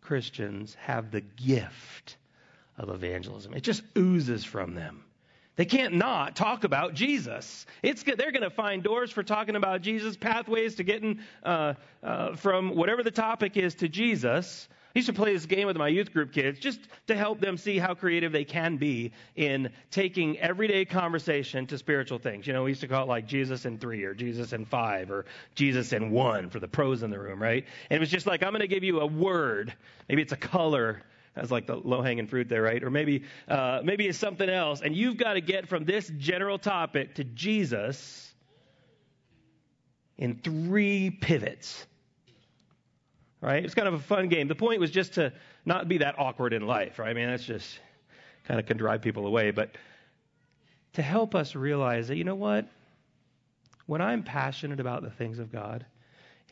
Christians 0.01 0.75
have 0.75 1.11
the 1.11 1.21
gift 1.21 2.17
of 2.77 2.89
evangelism, 2.89 3.53
it 3.53 3.61
just 3.61 3.83
oozes 3.97 4.43
from 4.43 4.75
them. 4.75 5.05
They 5.55 5.65
can't 5.65 5.93
not 5.93 6.35
talk 6.35 6.65
about 6.65 6.93
Jesus. 6.93 7.65
It's, 7.81 8.03
they're 8.03 8.31
going 8.31 8.41
to 8.41 8.49
find 8.49 8.83
doors 8.83 9.09
for 9.11 9.23
talking 9.23 9.55
about 9.55 9.81
Jesus, 9.81 10.17
pathways 10.17 10.75
to 10.75 10.83
getting 10.83 11.21
uh, 11.43 11.75
uh, 12.03 12.35
from 12.35 12.75
whatever 12.75 13.03
the 13.03 13.11
topic 13.11 13.55
is 13.55 13.75
to 13.75 13.87
Jesus. 13.87 14.67
Used 14.95 15.07
to 15.07 15.13
play 15.13 15.33
this 15.33 15.45
game 15.45 15.67
with 15.67 15.75
my 15.75 15.89
youth 15.89 16.13
group 16.13 16.31
kids 16.31 16.57
just 16.57 16.79
to 17.07 17.17
help 17.17 17.41
them 17.41 17.57
see 17.57 17.77
how 17.77 17.95
creative 17.95 18.31
they 18.31 18.45
can 18.45 18.77
be 18.77 19.11
in 19.35 19.69
taking 19.91 20.39
everyday 20.39 20.85
conversation 20.85 21.67
to 21.67 21.77
spiritual 21.77 22.17
things. 22.17 22.47
You 22.47 22.53
know, 22.53 22.63
we 22.63 22.71
used 22.71 22.79
to 22.79 22.87
call 22.87 23.03
it 23.03 23.09
like 23.09 23.27
Jesus 23.27 23.65
in 23.65 23.77
three 23.77 24.05
or 24.05 24.13
Jesus 24.13 24.53
in 24.53 24.63
five 24.63 25.11
or 25.11 25.25
Jesus 25.53 25.91
in 25.91 26.11
one 26.11 26.49
for 26.49 26.61
the 26.61 26.69
pros 26.69 27.03
in 27.03 27.09
the 27.09 27.19
room, 27.19 27.41
right? 27.41 27.65
And 27.89 27.97
it 27.97 27.99
was 27.99 28.09
just 28.09 28.25
like, 28.25 28.41
I'm 28.41 28.51
going 28.51 28.61
to 28.61 28.69
give 28.69 28.85
you 28.85 29.01
a 29.01 29.05
word. 29.05 29.73
Maybe 30.07 30.21
it's 30.21 30.31
a 30.31 30.37
color. 30.37 31.01
That's 31.35 31.51
like 31.51 31.67
the 31.67 31.75
low 31.75 32.01
hanging 32.01 32.27
fruit 32.27 32.47
there, 32.47 32.61
right? 32.61 32.81
Or 32.81 32.89
maybe, 32.89 33.23
uh, 33.49 33.81
maybe 33.83 34.07
it's 34.07 34.17
something 34.17 34.49
else. 34.49 34.79
And 34.79 34.95
you've 34.95 35.17
got 35.17 35.33
to 35.33 35.41
get 35.41 35.67
from 35.67 35.83
this 35.83 36.09
general 36.17 36.57
topic 36.57 37.15
to 37.15 37.25
Jesus 37.25 38.33
in 40.17 40.35
three 40.35 41.09
pivots 41.09 41.85
right? 43.45 43.63
It's 43.63 43.75
kind 43.75 43.87
of 43.87 43.93
a 43.93 43.99
fun 43.99 44.27
game. 44.27 44.47
The 44.47 44.55
point 44.55 44.79
was 44.79 44.89
just 44.89 45.13
to 45.13 45.31
not 45.65 45.87
be 45.87 45.99
that 45.99 46.17
awkward 46.17 46.51
in 46.51 46.65
life, 46.65 46.97
right? 46.97 47.09
I 47.09 47.13
mean, 47.13 47.27
that's 47.27 47.45
just 47.45 47.79
kind 48.45 48.59
of 48.59 48.65
can 48.65 48.77
drive 48.77 49.03
people 49.03 49.27
away, 49.27 49.51
but 49.51 49.77
to 50.93 51.03
help 51.03 51.35
us 51.35 51.53
realize 51.53 52.07
that, 52.07 52.15
you 52.17 52.23
know 52.23 52.35
what? 52.35 52.67
When 53.85 54.01
I'm 54.01 54.23
passionate 54.23 54.79
about 54.79 55.03
the 55.03 55.11
things 55.11 55.37
of 55.37 55.51
God, 55.51 55.85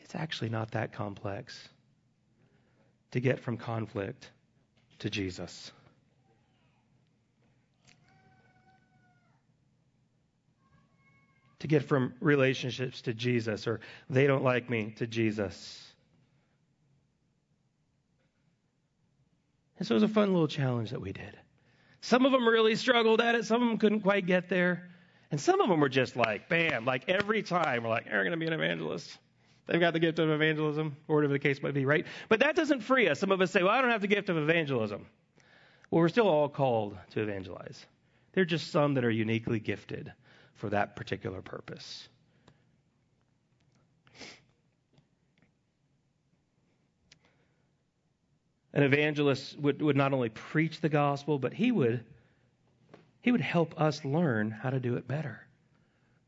it's 0.02 0.14
actually 0.14 0.50
not 0.50 0.70
that 0.72 0.92
complex 0.92 1.68
to 3.10 3.18
get 3.18 3.40
from 3.40 3.56
conflict 3.56 4.30
to 5.00 5.10
Jesus. 5.10 5.72
to 11.60 11.68
get 11.68 11.82
from 11.82 12.12
relationships 12.20 13.00
to 13.00 13.14
Jesus 13.14 13.66
or 13.66 13.80
they 14.10 14.26
don't 14.26 14.44
like 14.44 14.68
me 14.68 14.92
to 14.98 15.06
Jesus. 15.06 15.93
And 19.78 19.86
so 19.86 19.94
it 19.94 19.96
was 19.96 20.02
a 20.02 20.08
fun 20.08 20.32
little 20.32 20.48
challenge 20.48 20.90
that 20.90 21.00
we 21.00 21.12
did. 21.12 21.38
Some 22.00 22.26
of 22.26 22.32
them 22.32 22.46
really 22.46 22.76
struggled 22.76 23.20
at 23.20 23.34
it, 23.34 23.44
some 23.44 23.62
of 23.62 23.68
them 23.68 23.78
couldn't 23.78 24.00
quite 24.00 24.26
get 24.26 24.48
there. 24.48 24.90
And 25.30 25.40
some 25.40 25.60
of 25.60 25.68
them 25.68 25.80
were 25.80 25.88
just 25.88 26.16
like, 26.16 26.48
bam, 26.48 26.84
like 26.84 27.08
every 27.08 27.42
time 27.42 27.82
we're 27.82 27.88
like, 27.88 28.06
you're 28.06 28.22
going 28.22 28.32
to 28.32 28.38
be 28.38 28.46
an 28.46 28.52
evangelist. 28.52 29.18
They've 29.66 29.80
got 29.80 29.94
the 29.94 29.98
gift 29.98 30.18
of 30.18 30.28
evangelism, 30.30 30.96
or 31.08 31.16
whatever 31.16 31.32
the 31.32 31.38
case 31.38 31.62
might 31.62 31.74
be, 31.74 31.86
right? 31.86 32.06
But 32.28 32.40
that 32.40 32.54
doesn't 32.54 32.82
free 32.82 33.08
us. 33.08 33.18
Some 33.18 33.32
of 33.32 33.40
us 33.40 33.50
say, 33.50 33.62
well, 33.62 33.72
I 33.72 33.80
don't 33.80 33.90
have 33.90 34.02
the 34.02 34.06
gift 34.06 34.28
of 34.28 34.36
evangelism. 34.36 35.06
Well, 35.90 36.00
we're 36.00 36.08
still 36.08 36.28
all 36.28 36.48
called 36.48 36.96
to 37.12 37.22
evangelize. 37.22 37.84
There 38.32 38.42
are 38.42 38.46
just 38.46 38.70
some 38.70 38.94
that 38.94 39.04
are 39.04 39.10
uniquely 39.10 39.58
gifted 39.58 40.12
for 40.54 40.68
that 40.70 40.96
particular 40.96 41.40
purpose. 41.40 42.08
An 48.74 48.82
evangelist 48.82 49.56
would, 49.60 49.80
would 49.80 49.96
not 49.96 50.12
only 50.12 50.28
preach 50.28 50.80
the 50.80 50.88
gospel, 50.88 51.38
but 51.38 51.54
he 51.54 51.70
would, 51.70 52.04
he 53.22 53.30
would 53.30 53.40
help 53.40 53.80
us 53.80 54.04
learn 54.04 54.50
how 54.50 54.70
to 54.70 54.80
do 54.80 54.96
it 54.96 55.06
better. 55.06 55.40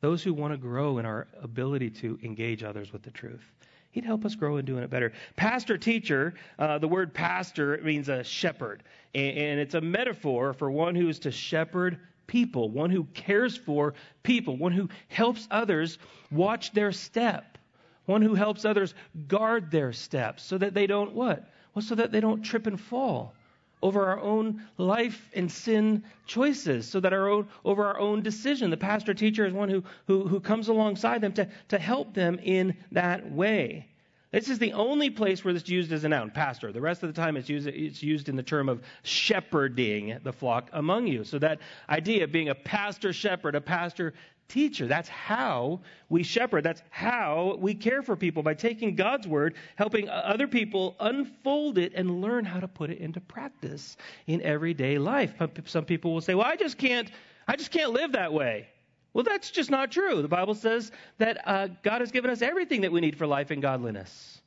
Those 0.01 0.23
who 0.23 0.33
want 0.33 0.53
to 0.53 0.57
grow 0.57 0.99
in 0.99 1.07
our 1.07 1.27
ability 1.43 1.91
to 1.91 2.19
engage 2.23 2.63
others 2.63 2.93
with 2.93 3.03
the 3.03 3.11
truth. 3.11 3.43
He'd 3.91 4.05
help 4.05 4.25
us 4.25 4.37
grow 4.37 4.59
in 4.59 4.65
doing 4.65 4.85
it 4.85 4.91
better. 4.91 5.13
Pastor 5.35 5.77
teacher, 5.77 6.35
uh, 6.59 6.79
the 6.79 6.87
word 6.87 7.13
pastor 7.13 7.81
means 7.83 8.09
a 8.09 8.23
shepherd. 8.23 8.85
And, 9.15 9.37
and 9.37 9.61
it's 9.61 9.75
a 9.75 9.81
metaphor 9.81 10.53
for 10.53 10.71
one 10.71 10.95
who 10.95 11.09
is 11.09 11.19
to 11.21 11.33
shepherd 11.33 11.99
people, 12.29 12.71
one 12.71 12.91
who 12.91 13.05
cares 13.15 13.57
for 13.57 13.95
people, 14.23 14.57
one 14.57 14.73
who 14.73 14.89
helps 15.09 15.49
others 15.51 15.99
watch 16.31 16.73
their 16.73 16.93
step, 16.93 17.59
one 18.05 18.23
who 18.23 18.35
helps 18.35 18.65
others 18.65 18.95
guard 19.27 19.71
their 19.73 19.93
steps 19.93 20.45
so 20.45 20.59
that 20.59 20.75
they 20.75 20.87
don't 20.87 21.13
what? 21.13 21.51
Well, 21.77 21.83
so 21.83 21.95
that 21.97 22.11
they 22.11 22.21
don't 22.21 22.41
trip 22.41 22.67
and 22.67 22.81
fall 22.81 23.35
over 23.83 24.07
our 24.07 24.19
own 24.19 24.63
life 24.79 25.29
and 25.35 25.53
sin 25.53 26.05
choices, 26.25 26.89
so 26.89 27.01
that 27.01 27.13
our 27.13 27.29
own 27.29 27.49
over 27.67 27.85
our 27.85 28.01
own 28.01 28.23
decision. 28.23 28.71
The 28.71 28.79
pastor 28.79 29.13
teacher 29.13 29.45
is 29.45 29.53
one 29.53 29.69
who 29.69 29.85
who, 30.07 30.27
who 30.27 30.41
comes 30.41 30.69
alongside 30.69 31.21
them 31.21 31.35
to, 31.35 31.47
to 31.69 31.79
help 31.79 32.15
them 32.15 32.39
in 32.43 32.79
that 32.93 33.31
way. 33.31 33.89
This 34.33 34.49
is 34.49 34.59
the 34.59 34.73
only 34.73 35.11
place 35.11 35.45
where 35.45 35.55
it's 35.55 35.69
used 35.69 35.93
as 35.93 36.05
a 36.05 36.09
noun, 36.09 36.31
pastor. 36.31 36.73
The 36.73 36.81
rest 36.81 37.03
of 37.03 37.15
the 37.15 37.21
time 37.21 37.37
it's 37.37 37.49
used, 37.49 37.69
it's 37.69 38.03
used 38.03 38.29
in 38.29 38.37
the 38.37 38.43
term 38.43 38.69
of 38.69 38.83
shepherding 39.03 40.19
the 40.23 40.33
flock 40.33 40.69
among 40.73 41.07
you. 41.07 41.25
So 41.25 41.39
that 41.39 41.61
idea 41.89 42.25
of 42.25 42.33
being 42.33 42.49
a 42.49 42.55
pastor 42.55 43.13
shepherd, 43.13 43.55
a 43.55 43.61
pastor 43.61 44.15
teacher, 44.49 44.87
that's 44.87 45.09
how 45.09 45.81
we 46.09 46.23
shepherd. 46.23 46.65
That's 46.65 46.83
how 46.91 47.57
we 47.59 47.75
care 47.75 48.03
for 48.03 48.17
people 48.17 48.43
by 48.43 48.55
taking 48.55 48.95
God's 48.97 49.27
word, 49.27 49.55
helping 49.77 50.09
other 50.09 50.49
people 50.49 50.97
unfold 51.01 51.79
it 51.79 51.93
and 51.95 52.21
learn 52.21 52.45
how 52.45 52.61
to 52.61 52.69
put 52.69 52.91
it 52.91 52.99
into 52.99 53.21
practice 53.21 53.97
in 54.27 54.43
everyday 54.43 54.99
life. 54.99 55.35
Some 55.67 55.85
people 55.85 56.13
will 56.15 56.21
say, 56.21 56.35
well, 56.35 56.47
I 56.47 56.57
just 56.57 56.79
can't, 56.79 57.11
I 57.47 57.57
just 57.57 57.71
can't 57.71 57.93
live 57.93 58.13
that 58.13 58.33
way. 58.33 58.69
Well, 59.17 59.25
that's 59.25 59.51
just 59.51 59.71
not 59.71 59.93
true. 59.93 60.21
The 60.21 60.29
Bible 60.29 60.55
says 60.55 60.93
that 61.17 61.41
uh, 61.49 61.69
God 61.83 62.03
has 62.03 62.11
given 62.11 62.31
us 62.31 62.43
everything 62.43 62.83
that 62.83 62.93
we 62.93 63.01
need 63.01 63.17
for 63.17 63.27
life 63.27 63.51
and 63.51 63.63
godliness. 63.63 64.43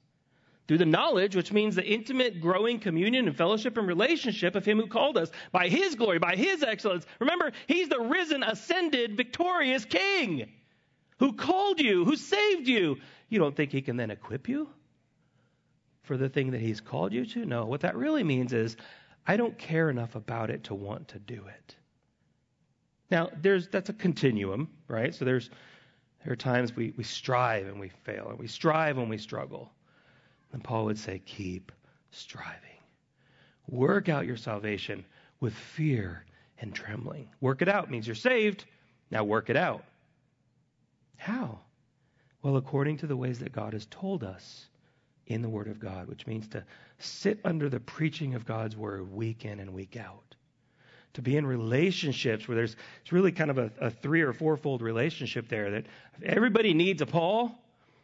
Through 0.68 0.78
the 0.78 0.86
knowledge, 0.86 1.36
which 1.36 1.52
means 1.52 1.74
the 1.74 1.84
intimate, 1.84 2.40
growing 2.40 2.78
communion 2.78 3.28
and 3.28 3.36
fellowship 3.36 3.80
and 3.80 3.88
relationship 3.88 4.54
of 4.54 4.66
Him 4.66 4.78
who 4.78 4.86
called 4.86 5.18
us 5.18 5.32
by 5.52 5.70
His 5.70 5.96
glory, 5.96 6.20
by 6.20 6.36
His 6.36 6.62
excellence. 6.62 7.08
Remember, 7.18 7.52
He's 7.66 7.90
the 7.90 8.00
risen, 8.00 8.44
ascended, 8.44 9.18
victorious 9.18 9.86
King 9.86 10.52
who 11.18 11.34
called 11.34 11.80
you, 11.80 12.06
who 12.06 12.16
saved 12.16 12.68
you. 12.68 12.98
You 13.28 13.40
don't 13.40 13.56
think 13.56 13.72
He 13.72 13.82
can 13.82 13.98
then 13.98 14.12
equip 14.12 14.48
you 14.48 14.70
for 16.04 16.16
the 16.16 16.30
thing 16.30 16.52
that 16.52 16.62
He's 16.62 16.80
called 16.80 17.12
you 17.12 17.26
to? 17.26 17.44
No. 17.44 17.66
What 17.66 17.82
that 17.82 17.96
really 17.96 18.24
means 18.24 18.54
is, 18.54 18.78
I 19.26 19.36
don't 19.36 19.58
care 19.58 19.90
enough 19.90 20.14
about 20.14 20.52
it 20.52 20.66
to 20.66 20.76
want 20.76 21.08
to 21.08 21.18
do 21.18 21.44
it. 21.48 21.76
Now, 23.12 23.30
there's 23.42 23.68
that's 23.68 23.90
a 23.90 23.94
continuum, 23.94 24.70
right? 24.88 25.14
So 25.14 25.26
there's 25.26 25.50
there 26.24 26.34
are 26.34 26.38
times 26.38 26.76
we, 26.76 26.94
we 26.98 27.04
strive 27.04 27.68
and 27.68 27.80
we 27.80 27.90
fail, 28.04 28.28
and 28.30 28.38
we 28.38 28.48
strive 28.48 28.98
and 28.98 29.10
we 29.10 29.18
struggle. 29.18 29.72
And 30.52 30.64
Paul 30.64 30.86
would 30.86 30.98
say, 30.98 31.22
keep 31.26 31.72
striving. 32.12 32.56
Work 33.68 34.10
out 34.10 34.26
your 34.26 34.36
salvation 34.36 35.06
with 35.40 35.54
fear 35.54 36.26
and 36.60 36.74
trembling. 36.74 37.30
Work 37.40 37.62
it 37.62 37.70
out 37.70 37.90
means 37.90 38.08
you're 38.08 38.16
saved. 38.16 38.66
Now 39.12 39.24
work 39.24 39.50
it 39.50 39.56
out. 39.56 39.84
How? 41.18 41.60
Well, 42.42 42.58
according 42.58 42.98
to 42.98 43.08
the 43.08 43.18
ways 43.18 43.40
that 43.40 43.52
God 43.52 43.74
has 43.74 43.86
told 43.88 44.24
us 44.24 44.68
in 45.28 45.42
the 45.42 45.50
Word 45.50 45.68
of 45.68 45.80
God, 45.80 46.08
which 46.08 46.26
means 46.26 46.48
to 46.50 46.64
sit 46.98 47.40
under 47.46 47.70
the 47.70 47.80
preaching 47.80 48.34
of 48.34 48.46
God's 48.46 48.76
Word 48.76 49.12
week 49.14 49.46
in 49.46 49.60
and 49.60 49.74
week 49.74 49.98
out 49.98 50.29
to 51.14 51.22
be 51.22 51.38
in 51.38 51.46
relationships 51.46 52.48
where 52.48 52.56
there's 52.56 52.76
it's 53.02 53.12
really 53.12 53.32
kind 53.32 53.50
of 53.50 53.58
a, 53.58 53.72
a 53.80 53.90
three 53.90 54.22
or 54.22 54.34
fourfold 54.34 54.82
relationship 54.82 55.50
there 55.50 55.72
that 55.72 55.86
everybody 56.24 56.74
needs 56.74 57.02
a 57.02 57.06
Paul 57.06 57.58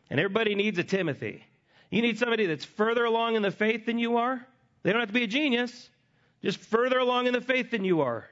and 0.10 0.20
everybody 0.20 0.56
needs 0.56 0.78
a 0.80 0.84
Timothy. 0.84 1.44
You 1.90 2.02
need 2.02 2.18
somebody 2.18 2.46
that's 2.46 2.66
further 2.66 3.06
along 3.06 3.36
in 3.36 3.42
the 3.42 3.52
faith 3.52 3.86
than 3.86 4.00
you 4.00 4.18
are. 4.18 4.46
They 4.84 4.92
don't 4.92 5.00
have 5.00 5.10
to 5.10 5.14
be 5.14 5.24
a 5.24 5.28
genius, 5.28 5.90
just 6.42 6.60
further 6.60 7.00
along 7.00 7.28
in 7.28 7.34
the 7.34 7.42
faith 7.42 7.72
than 7.72 7.84
you 7.84 8.02
are. 8.02 8.30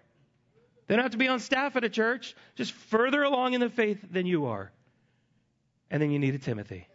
They 0.88 0.96
don't 0.96 1.04
have 1.04 1.12
to 1.12 1.18
be 1.18 1.28
on 1.28 1.40
staff 1.40 1.76
at 1.76 1.84
a 1.84 1.90
church, 1.90 2.36
just 2.56 2.74
further 2.74 3.24
along 3.24 3.54
in 3.54 3.62
the 3.62 3.70
faith 3.70 4.06
than 4.12 4.26
you 4.26 4.46
are. 4.48 4.72
And 5.90 6.02
then 6.02 6.12
you 6.12 6.20
need 6.20 6.36
a 6.36 6.40
Timothy. 6.40 6.88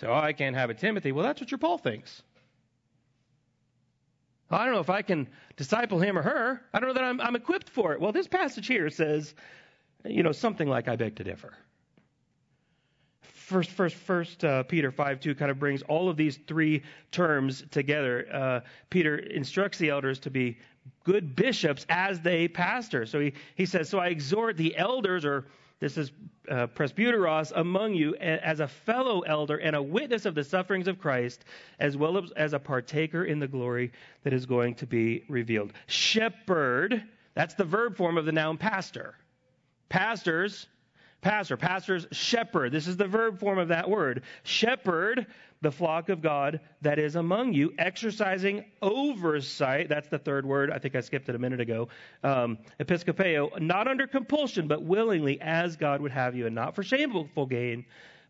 So, 0.00 0.08
oh, 0.08 0.14
I 0.14 0.32
can't 0.32 0.56
have 0.56 0.70
a 0.70 0.74
Timothy. 0.74 1.12
Well, 1.12 1.24
that's 1.24 1.40
what 1.40 1.50
your 1.50 1.58
Paul 1.58 1.78
thinks. 1.78 2.22
I 4.50 4.64
don't 4.64 4.74
know 4.74 4.80
if 4.80 4.90
I 4.90 5.02
can 5.02 5.28
disciple 5.56 6.00
him 6.00 6.16
or 6.16 6.22
her. 6.22 6.62
I 6.72 6.80
don't 6.80 6.88
know 6.88 6.94
that 6.94 7.04
I'm, 7.04 7.20
I'm 7.20 7.36
equipped 7.36 7.68
for 7.68 7.92
it. 7.92 8.00
Well, 8.00 8.12
this 8.12 8.26
passage 8.26 8.66
here 8.66 8.88
says, 8.88 9.34
you 10.04 10.22
know, 10.22 10.32
something 10.32 10.68
like 10.68 10.88
I 10.88 10.96
beg 10.96 11.16
to 11.16 11.24
differ. 11.24 11.52
First, 13.20 13.70
first, 13.70 13.96
first 13.96 14.44
uh, 14.44 14.62
Peter 14.62 14.90
5 14.90 15.20
2 15.20 15.34
kind 15.34 15.50
of 15.50 15.58
brings 15.58 15.82
all 15.82 16.08
of 16.08 16.16
these 16.16 16.38
three 16.46 16.82
terms 17.10 17.64
together. 17.70 18.26
Uh, 18.32 18.60
Peter 18.90 19.16
instructs 19.16 19.78
the 19.78 19.90
elders 19.90 20.18
to 20.20 20.30
be 20.30 20.58
good 21.04 21.34
bishops 21.34 21.86
as 21.88 22.20
they 22.20 22.48
pastor. 22.48 23.06
So 23.06 23.20
he, 23.20 23.32
he 23.54 23.66
says, 23.66 23.88
So 23.88 23.98
I 23.98 24.08
exhort 24.08 24.56
the 24.56 24.76
elders 24.76 25.24
or 25.24 25.46
this 25.80 25.96
is 25.96 26.10
uh, 26.50 26.66
presbyteros 26.68 27.52
among 27.54 27.94
you 27.94 28.16
as 28.16 28.60
a 28.60 28.66
fellow 28.66 29.20
elder 29.20 29.58
and 29.58 29.76
a 29.76 29.82
witness 29.82 30.24
of 30.24 30.34
the 30.34 30.42
sufferings 30.42 30.88
of 30.88 30.98
Christ, 30.98 31.44
as 31.78 31.96
well 31.96 32.20
as 32.36 32.52
a 32.52 32.58
partaker 32.58 33.24
in 33.24 33.38
the 33.38 33.46
glory 33.46 33.92
that 34.24 34.32
is 34.32 34.44
going 34.44 34.74
to 34.76 34.86
be 34.86 35.24
revealed. 35.28 35.72
Shepherd, 35.86 37.04
that's 37.34 37.54
the 37.54 37.64
verb 37.64 37.96
form 37.96 38.18
of 38.18 38.24
the 38.24 38.32
noun 38.32 38.56
pastor. 38.56 39.14
Pastors, 39.88 40.66
pastor, 41.20 41.56
pastors, 41.56 42.06
shepherd. 42.10 42.72
This 42.72 42.88
is 42.88 42.96
the 42.96 43.06
verb 43.06 43.38
form 43.38 43.58
of 43.58 43.68
that 43.68 43.88
word. 43.88 44.22
Shepherd 44.42 45.26
the 45.60 45.72
flock 45.72 46.08
of 46.08 46.22
God 46.22 46.60
that 46.82 46.98
is 46.98 47.16
among 47.16 47.52
you, 47.52 47.72
exercising 47.78 48.64
oversight. 48.80 49.88
That's 49.88 50.08
the 50.08 50.18
third 50.18 50.46
word. 50.46 50.70
I 50.70 50.78
think 50.78 50.94
I 50.94 51.00
skipped 51.00 51.28
it 51.28 51.34
a 51.34 51.38
minute 51.38 51.60
ago. 51.60 51.88
Um, 52.22 52.58
episcopeo, 52.78 53.60
not 53.60 53.88
under 53.88 54.06
compulsion, 54.06 54.68
but 54.68 54.82
willingly, 54.82 55.40
as 55.40 55.76
God 55.76 56.00
would 56.00 56.12
have 56.12 56.36
you, 56.36 56.46
and 56.46 56.54
not 56.54 56.74
for 56.74 56.82
shameful 56.82 57.46
gain, 57.46 57.84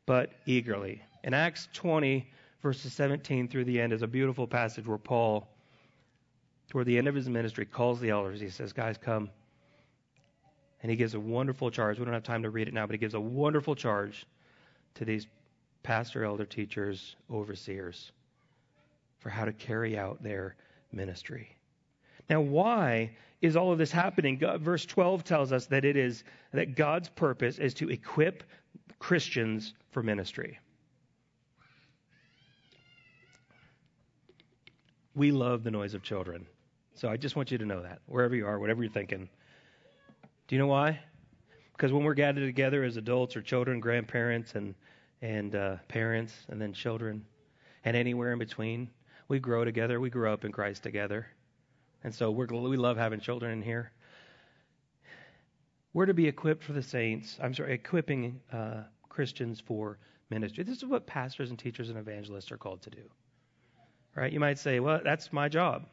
but 0.06 0.32
eagerly. 0.46 1.02
In 1.24 1.34
Acts 1.34 1.68
20, 1.74 2.30
verses 2.62 2.92
17 2.94 3.48
through 3.48 3.64
the 3.64 3.80
end, 3.80 3.92
is 3.92 4.02
a 4.02 4.06
beautiful 4.06 4.46
passage 4.46 4.86
where 4.86 4.98
Paul, 4.98 5.46
toward 6.70 6.86
the 6.86 6.96
end 6.96 7.08
of 7.08 7.14
his 7.14 7.28
ministry, 7.28 7.66
calls 7.66 8.00
the 8.00 8.10
elders. 8.10 8.40
He 8.40 8.48
says, 8.48 8.72
Guys, 8.72 8.96
come. 8.96 9.30
And 10.80 10.90
he 10.90 10.96
gives 10.96 11.14
a 11.14 11.20
wonderful 11.20 11.70
charge. 11.70 11.98
We 11.98 12.04
don't 12.04 12.14
have 12.14 12.22
time 12.22 12.44
to 12.44 12.50
read 12.50 12.68
it 12.68 12.74
now, 12.74 12.86
but 12.86 12.94
he 12.94 12.98
gives 12.98 13.14
a 13.14 13.20
wonderful 13.20 13.74
charge 13.74 14.26
to 14.94 15.04
these 15.04 15.26
pastor, 15.82 16.24
elder, 16.24 16.44
teachers, 16.44 17.16
overseers 17.30 18.12
for 19.18 19.30
how 19.30 19.44
to 19.44 19.52
carry 19.52 19.98
out 19.98 20.22
their 20.22 20.56
ministry. 20.92 21.56
Now, 22.30 22.40
why 22.40 23.10
is 23.40 23.56
all 23.56 23.72
of 23.72 23.78
this 23.78 23.90
happening? 23.90 24.38
God, 24.38 24.60
verse 24.60 24.84
12 24.84 25.24
tells 25.24 25.52
us 25.52 25.66
that 25.66 25.84
it 25.84 25.96
is 25.96 26.24
that 26.52 26.76
God's 26.76 27.08
purpose 27.08 27.58
is 27.58 27.74
to 27.74 27.90
equip 27.90 28.44
Christians 28.98 29.74
for 29.90 30.02
ministry. 30.02 30.58
We 35.14 35.32
love 35.32 35.64
the 35.64 35.70
noise 35.70 35.94
of 35.94 36.02
children. 36.02 36.46
So 36.94 37.08
I 37.08 37.16
just 37.16 37.36
want 37.36 37.50
you 37.50 37.58
to 37.58 37.64
know 37.64 37.82
that, 37.82 38.00
wherever 38.06 38.34
you 38.34 38.46
are, 38.46 38.58
whatever 38.58 38.82
you're 38.82 38.92
thinking. 38.92 39.28
Do 40.48 40.54
you 40.54 40.58
know 40.58 40.66
why? 40.66 41.00
Because 41.72 41.92
when 41.92 42.02
we're 42.02 42.14
gathered 42.14 42.44
together 42.44 42.82
as 42.82 42.96
adults 42.96 43.36
or 43.36 43.42
children, 43.42 43.78
grandparents, 43.78 44.54
and 44.54 44.74
and 45.22 45.54
uh, 45.54 45.76
parents 45.88 46.32
and 46.48 46.60
then 46.60 46.72
children 46.72 47.24
and 47.84 47.96
anywhere 47.96 48.32
in 48.32 48.38
between. 48.38 48.90
We 49.28 49.38
grow 49.38 49.64
together. 49.64 50.00
We 50.00 50.10
grew 50.10 50.32
up 50.32 50.44
in 50.44 50.52
Christ 50.52 50.82
together. 50.82 51.26
And 52.04 52.14
so 52.14 52.30
we're, 52.30 52.46
we 52.46 52.76
love 52.76 52.96
having 52.96 53.20
children 53.20 53.52
in 53.52 53.62
here. 53.62 53.92
we're 55.92 56.06
to 56.06 56.14
be 56.14 56.28
equipped 56.28 56.62
for 56.62 56.72
the 56.72 56.82
saints. 56.82 57.38
I'm 57.42 57.52
sorry, 57.54 57.74
equipping 57.74 58.40
uh, 58.52 58.82
Christians 59.08 59.60
for 59.60 59.98
ministry. 60.30 60.64
This 60.64 60.78
is 60.78 60.84
what 60.84 61.06
pastors 61.06 61.50
and 61.50 61.58
teachers 61.58 61.88
and 61.88 61.98
evangelists 61.98 62.52
are 62.52 62.56
called 62.56 62.82
to 62.82 62.90
do. 62.90 63.02
Right? 64.14 64.32
You 64.32 64.40
might 64.40 64.58
say, 64.58 64.80
well, 64.80 65.00
that's 65.02 65.32
my 65.32 65.48
job. 65.48 65.86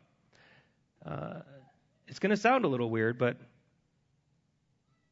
Uh, 1.06 1.42
it's 2.08 2.20
going 2.20 2.32
to 2.32 2.38
sound 2.38 2.66
a 2.66 2.68
little 2.68 2.90
weird, 2.90 3.18
but 3.18 3.38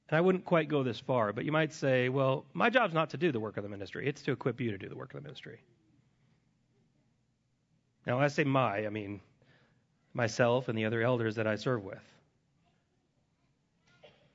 and 0.09 0.17
I 0.17 0.21
wouldn't 0.21 0.45
quite 0.45 0.67
go 0.67 0.83
this 0.83 0.99
far, 0.99 1.33
but 1.33 1.45
you 1.45 1.51
might 1.51 1.73
say, 1.73 2.09
well, 2.09 2.45
my 2.53 2.69
job's 2.69 2.93
not 2.93 3.09
to 3.11 3.17
do 3.17 3.31
the 3.31 3.39
work 3.39 3.57
of 3.57 3.63
the 3.63 3.69
ministry, 3.69 4.07
it's 4.07 4.21
to 4.23 4.31
equip 4.31 4.59
you 4.59 4.71
to 4.71 4.77
do 4.77 4.89
the 4.89 4.95
work 4.95 5.13
of 5.13 5.21
the 5.21 5.27
ministry. 5.27 5.61
Now, 8.05 8.15
when 8.15 8.25
I 8.25 8.27
say 8.27 8.43
my, 8.43 8.85
I 8.85 8.89
mean 8.89 9.21
myself 10.13 10.67
and 10.67 10.77
the 10.77 10.85
other 10.85 11.01
elders 11.01 11.35
that 11.35 11.47
I 11.47 11.55
serve 11.55 11.83
with. 11.83 12.12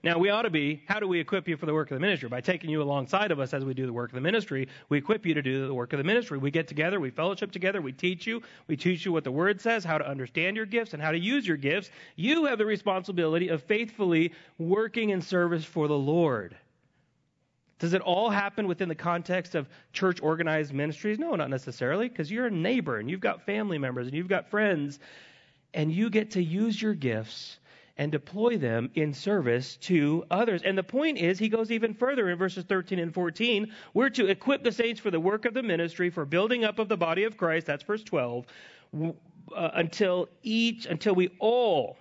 Now, 0.05 0.17
we 0.19 0.31
ought 0.31 0.43
to 0.43 0.51
be, 0.51 0.85
how 0.87 1.01
do 1.01 1.09
we 1.09 1.19
equip 1.19 1.49
you 1.49 1.57
for 1.57 1.67
the 1.67 1.75
work 1.75 1.91
of 1.91 1.97
the 1.97 2.01
ministry? 2.01 2.29
By 2.29 2.41
taking 2.41 2.71
you 2.71 2.81
alongside 2.81 3.33
of 3.33 3.41
us 3.41 3.53
as 3.53 3.65
we 3.65 3.75
do 3.75 3.85
the 3.85 3.93
work 3.93 4.11
of 4.11 4.15
the 4.15 4.21
ministry. 4.21 4.69
We 4.89 4.99
equip 4.99 5.27
you 5.27 5.35
to 5.35 5.43
do 5.43 5.67
the 5.67 5.75
work 5.75 5.93
of 5.93 5.99
the 5.99 6.05
ministry. 6.05 6.39
We 6.39 6.53
get 6.53 6.69
together, 6.69 7.01
we 7.01 7.11
fellowship 7.11 7.51
together, 7.51 7.83
we 7.83 7.93
teach 7.93 8.25
you. 8.25 8.43
We 8.69 8.77
teach 8.77 9.05
you 9.05 9.11
what 9.11 9.25
the 9.25 9.33
Word 9.33 9.61
says, 9.61 9.85
how 9.85 9.99
to 9.99 10.09
understand 10.09 10.57
your 10.57 10.67
gifts, 10.67 10.95
and 10.95 11.03
how 11.03 11.11
to 11.11 11.19
use 11.19 11.49
your 11.49 11.57
gifts. 11.57 11.91
You 12.15 12.45
have 12.45 12.59
the 12.59 12.67
responsibility 12.67 13.49
of 13.49 13.65
faithfully 13.65 14.35
working 14.57 15.11
in 15.11 15.21
service 15.21 15.65
for 15.65 15.89
the 15.89 15.99
Lord. 15.99 16.57
Does 17.81 17.93
it 17.93 18.01
all 18.01 18.31
happen 18.31 18.69
within 18.69 18.89
the 18.89 18.95
context 18.95 19.57
of 19.57 19.69
church 19.93 20.21
organized 20.23 20.73
ministries? 20.73 21.19
No, 21.19 21.35
not 21.35 21.51
necessarily, 21.51 22.09
because 22.09 22.31
you're 22.31 22.47
a 22.47 22.51
neighbor 22.53 22.99
and 22.99 23.11
you've 23.11 23.21
got 23.21 23.47
family 23.47 23.79
members 23.79 24.07
and 24.07 24.17
you've 24.17 24.29
got 24.29 24.49
friends, 24.49 25.01
and 25.75 25.91
you 25.91 26.09
get 26.09 26.33
to 26.33 26.43
use 26.43 26.81
your 26.81 26.95
gifts 26.95 27.59
and 27.99 28.13
deploy 28.13 28.57
them 28.57 28.91
in 28.95 29.13
service 29.13 29.77
to 29.77 30.25
others. 30.31 30.63
And 30.63 30.79
the 30.79 30.85
point 30.85 31.19
is, 31.19 31.39
he 31.39 31.49
goes 31.49 31.73
even 31.73 31.93
further 31.93 32.31
in 32.31 32.39
verses 32.39 32.65
13 32.65 33.01
and 33.01 33.13
14. 33.13 33.73
We're 33.93 34.11
to 34.11 34.27
equip 34.27 34.63
the 34.63 34.71
saints 34.71 35.01
for 35.01 35.11
the 35.11 35.19
work 35.19 35.45
of 35.45 35.53
the 35.53 35.65
ministry, 35.65 36.09
for 36.09 36.25
building 36.25 36.65
up 36.65 36.79
of 36.79 36.89
the 36.89 36.97
body 36.97 37.25
of 37.25 37.37
Christ. 37.37 37.67
That's 37.67 37.83
verse 37.83 38.05
12. 38.05 38.47
Uh, 38.95 39.71
until 39.75 40.29
each, 40.43 40.87
until 40.87 41.15
we 41.15 41.31
all. 41.41 41.99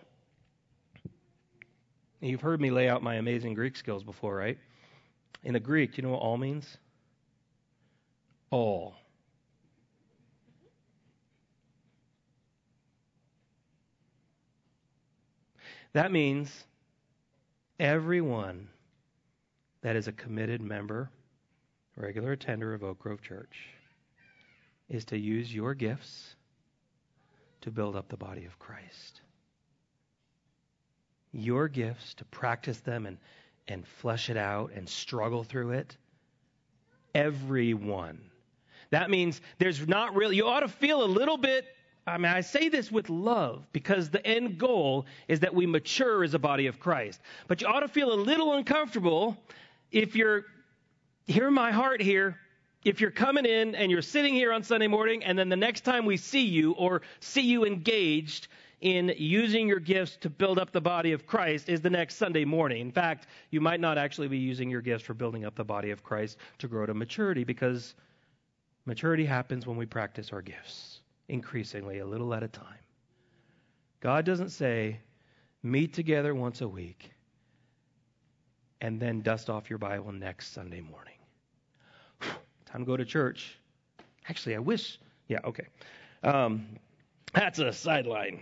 You've 2.21 2.41
heard 2.41 2.61
me 2.61 2.69
lay 2.69 2.87
out 2.87 3.01
my 3.01 3.15
amazing 3.15 3.55
Greek 3.55 3.75
skills 3.75 4.03
before, 4.03 4.35
right? 4.35 4.57
In 5.43 5.53
the 5.53 5.59
Greek, 5.59 5.97
you 5.97 6.03
know 6.03 6.11
what 6.11 6.21
all 6.21 6.37
means? 6.37 6.77
All. 8.51 8.95
That 15.97 16.11
means 16.11 16.51
everyone 17.79 18.67
that 19.81 19.95
is 19.95 20.07
a 20.07 20.11
committed 20.11 20.61
member, 20.61 21.09
regular 21.95 22.33
attender 22.33 22.75
of 22.75 22.83
Oak 22.83 22.99
Grove 22.99 23.23
Church, 23.23 23.57
is 24.89 25.05
to 25.05 25.17
use 25.17 25.51
your 25.51 25.73
gifts 25.73 26.35
to 27.61 27.71
build 27.71 27.95
up 27.95 28.09
the 28.09 28.15
body 28.15 28.45
of 28.45 28.59
Christ. 28.59 29.21
Your 31.31 31.67
gifts 31.67 32.13
to 32.13 32.25
practice 32.25 32.77
them 32.81 33.07
and, 33.07 33.17
and 33.67 33.83
flesh 33.83 34.29
it 34.29 34.37
out 34.37 34.73
and 34.75 34.87
struggle 34.87 35.43
through 35.43 35.71
it. 35.71 35.97
Everyone. 37.15 38.21
That 38.91 39.09
means 39.09 39.41
there's 39.57 39.87
not 39.87 40.13
really, 40.13 40.35
you 40.35 40.45
ought 40.45 40.59
to 40.59 40.67
feel 40.67 41.03
a 41.03 41.05
little 41.05 41.37
bit 41.37 41.65
I 42.07 42.17
mean, 42.17 42.31
I 42.31 42.39
say 42.39 42.69
this 42.69 42.89
with 42.89 43.09
love 43.09 43.67
because 43.73 44.09
the 44.09 44.25
end 44.25 44.57
goal 44.57 45.05
is 45.27 45.41
that 45.41 45.53
we 45.53 45.65
mature 45.65 46.23
as 46.23 46.33
a 46.33 46.39
body 46.39 46.67
of 46.67 46.79
Christ. 46.79 47.19
But 47.49 47.61
you 47.61 47.67
ought 47.67 47.81
to 47.81 47.89
feel 47.89 48.13
a 48.13 48.15
little 48.15 48.53
uncomfortable 48.53 49.35
if 49.91 50.15
you're, 50.15 50.45
hear 51.25 51.51
my 51.51 51.71
heart 51.71 52.01
here, 52.01 52.37
if 52.85 53.01
you're 53.01 53.11
coming 53.11 53.45
in 53.45 53.75
and 53.75 53.91
you're 53.91 54.01
sitting 54.01 54.33
here 54.33 54.53
on 54.53 54.63
Sunday 54.63 54.87
morning 54.87 55.21
and 55.25 55.37
then 55.37 55.49
the 55.49 55.57
next 55.57 55.81
time 55.81 56.05
we 56.05 56.15
see 56.15 56.45
you 56.45 56.71
or 56.73 57.01
see 57.19 57.41
you 57.41 57.65
engaged 57.65 58.47
in 58.79 59.13
using 59.17 59.67
your 59.67 59.79
gifts 59.79 60.15
to 60.17 60.29
build 60.29 60.59
up 60.59 60.71
the 60.71 60.79
body 60.79 61.11
of 61.11 61.25
Christ 61.27 61.67
is 61.67 61.81
the 61.81 61.89
next 61.89 62.15
Sunday 62.15 62.45
morning. 62.45 62.79
In 62.79 62.91
fact, 62.91 63.27
you 63.49 63.59
might 63.59 63.81
not 63.81 63.97
actually 63.97 64.29
be 64.29 64.37
using 64.37 64.69
your 64.69 64.81
gifts 64.81 65.03
for 65.03 65.13
building 65.13 65.43
up 65.43 65.55
the 65.55 65.65
body 65.65 65.91
of 65.91 66.03
Christ 66.03 66.37
to 66.59 66.69
grow 66.69 66.85
to 66.85 66.93
maturity 66.93 67.43
because 67.43 67.95
maturity 68.85 69.25
happens 69.25 69.67
when 69.67 69.75
we 69.75 69.85
practice 69.85 70.31
our 70.31 70.41
gifts 70.41 71.01
increasingly, 71.29 71.99
a 71.99 72.05
little 72.05 72.33
at 72.33 72.43
a 72.43 72.47
time. 72.47 72.65
God 73.99 74.25
doesn't 74.25 74.49
say, 74.49 74.99
meet 75.63 75.93
together 75.93 76.33
once 76.33 76.61
a 76.61 76.67
week 76.67 77.11
and 78.81 78.99
then 78.99 79.21
dust 79.21 79.49
off 79.49 79.69
your 79.69 79.79
Bible 79.79 80.11
next 80.11 80.53
Sunday 80.53 80.81
morning. 80.81 81.17
Time 82.65 82.81
to 82.81 82.85
go 82.85 82.97
to 82.97 83.05
church. 83.05 83.57
Actually, 84.29 84.55
I 84.55 84.59
wish. 84.59 84.99
Yeah, 85.27 85.39
okay. 85.45 85.65
Um, 86.23 86.67
that's 87.33 87.59
a 87.59 87.73
sideline. 87.73 88.41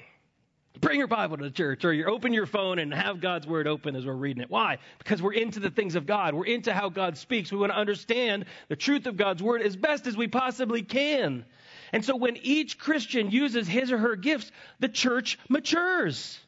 Bring 0.82 1.00
your 1.00 1.08
Bible 1.08 1.38
to 1.38 1.44
the 1.44 1.52
church, 1.52 1.86
or 1.86 1.94
you 1.94 2.06
open 2.06 2.34
your 2.34 2.46
phone 2.46 2.80
and 2.80 2.94
have 2.94 3.22
God's 3.22 3.48
Word 3.48 3.66
open 3.66 3.96
as 3.96 4.06
we're 4.06 4.14
reading 4.14 4.44
it. 4.44 4.50
Why? 4.50 4.80
Because 4.98 5.22
we're 5.22 5.34
into 5.34 5.62
the 5.62 5.70
things 5.70 5.96
of 5.96 6.06
God. 6.06 6.34
We're 6.34 6.46
into 6.46 6.74
how 6.74 6.90
God 6.90 7.18
speaks. 7.18 7.52
We 7.52 7.58
want 7.58 7.72
to 7.72 7.78
understand 7.78 8.46
the 8.68 8.76
truth 8.76 9.06
of 9.06 9.16
God's 9.16 9.42
Word 9.42 9.62
as 9.62 9.78
best 9.78 10.06
as 10.06 10.18
we 10.18 10.28
possibly 10.28 10.82
can. 10.82 11.46
And 11.92 12.04
so 12.04 12.16
when 12.16 12.38
each 12.38 12.78
Christian 12.78 13.32
uses 13.32 13.68
his 13.68 13.92
or 13.92 13.98
her 13.98 14.16
gifts, 14.16 14.52
the 14.80 14.90
church 14.90 15.40
matures. 15.50 16.40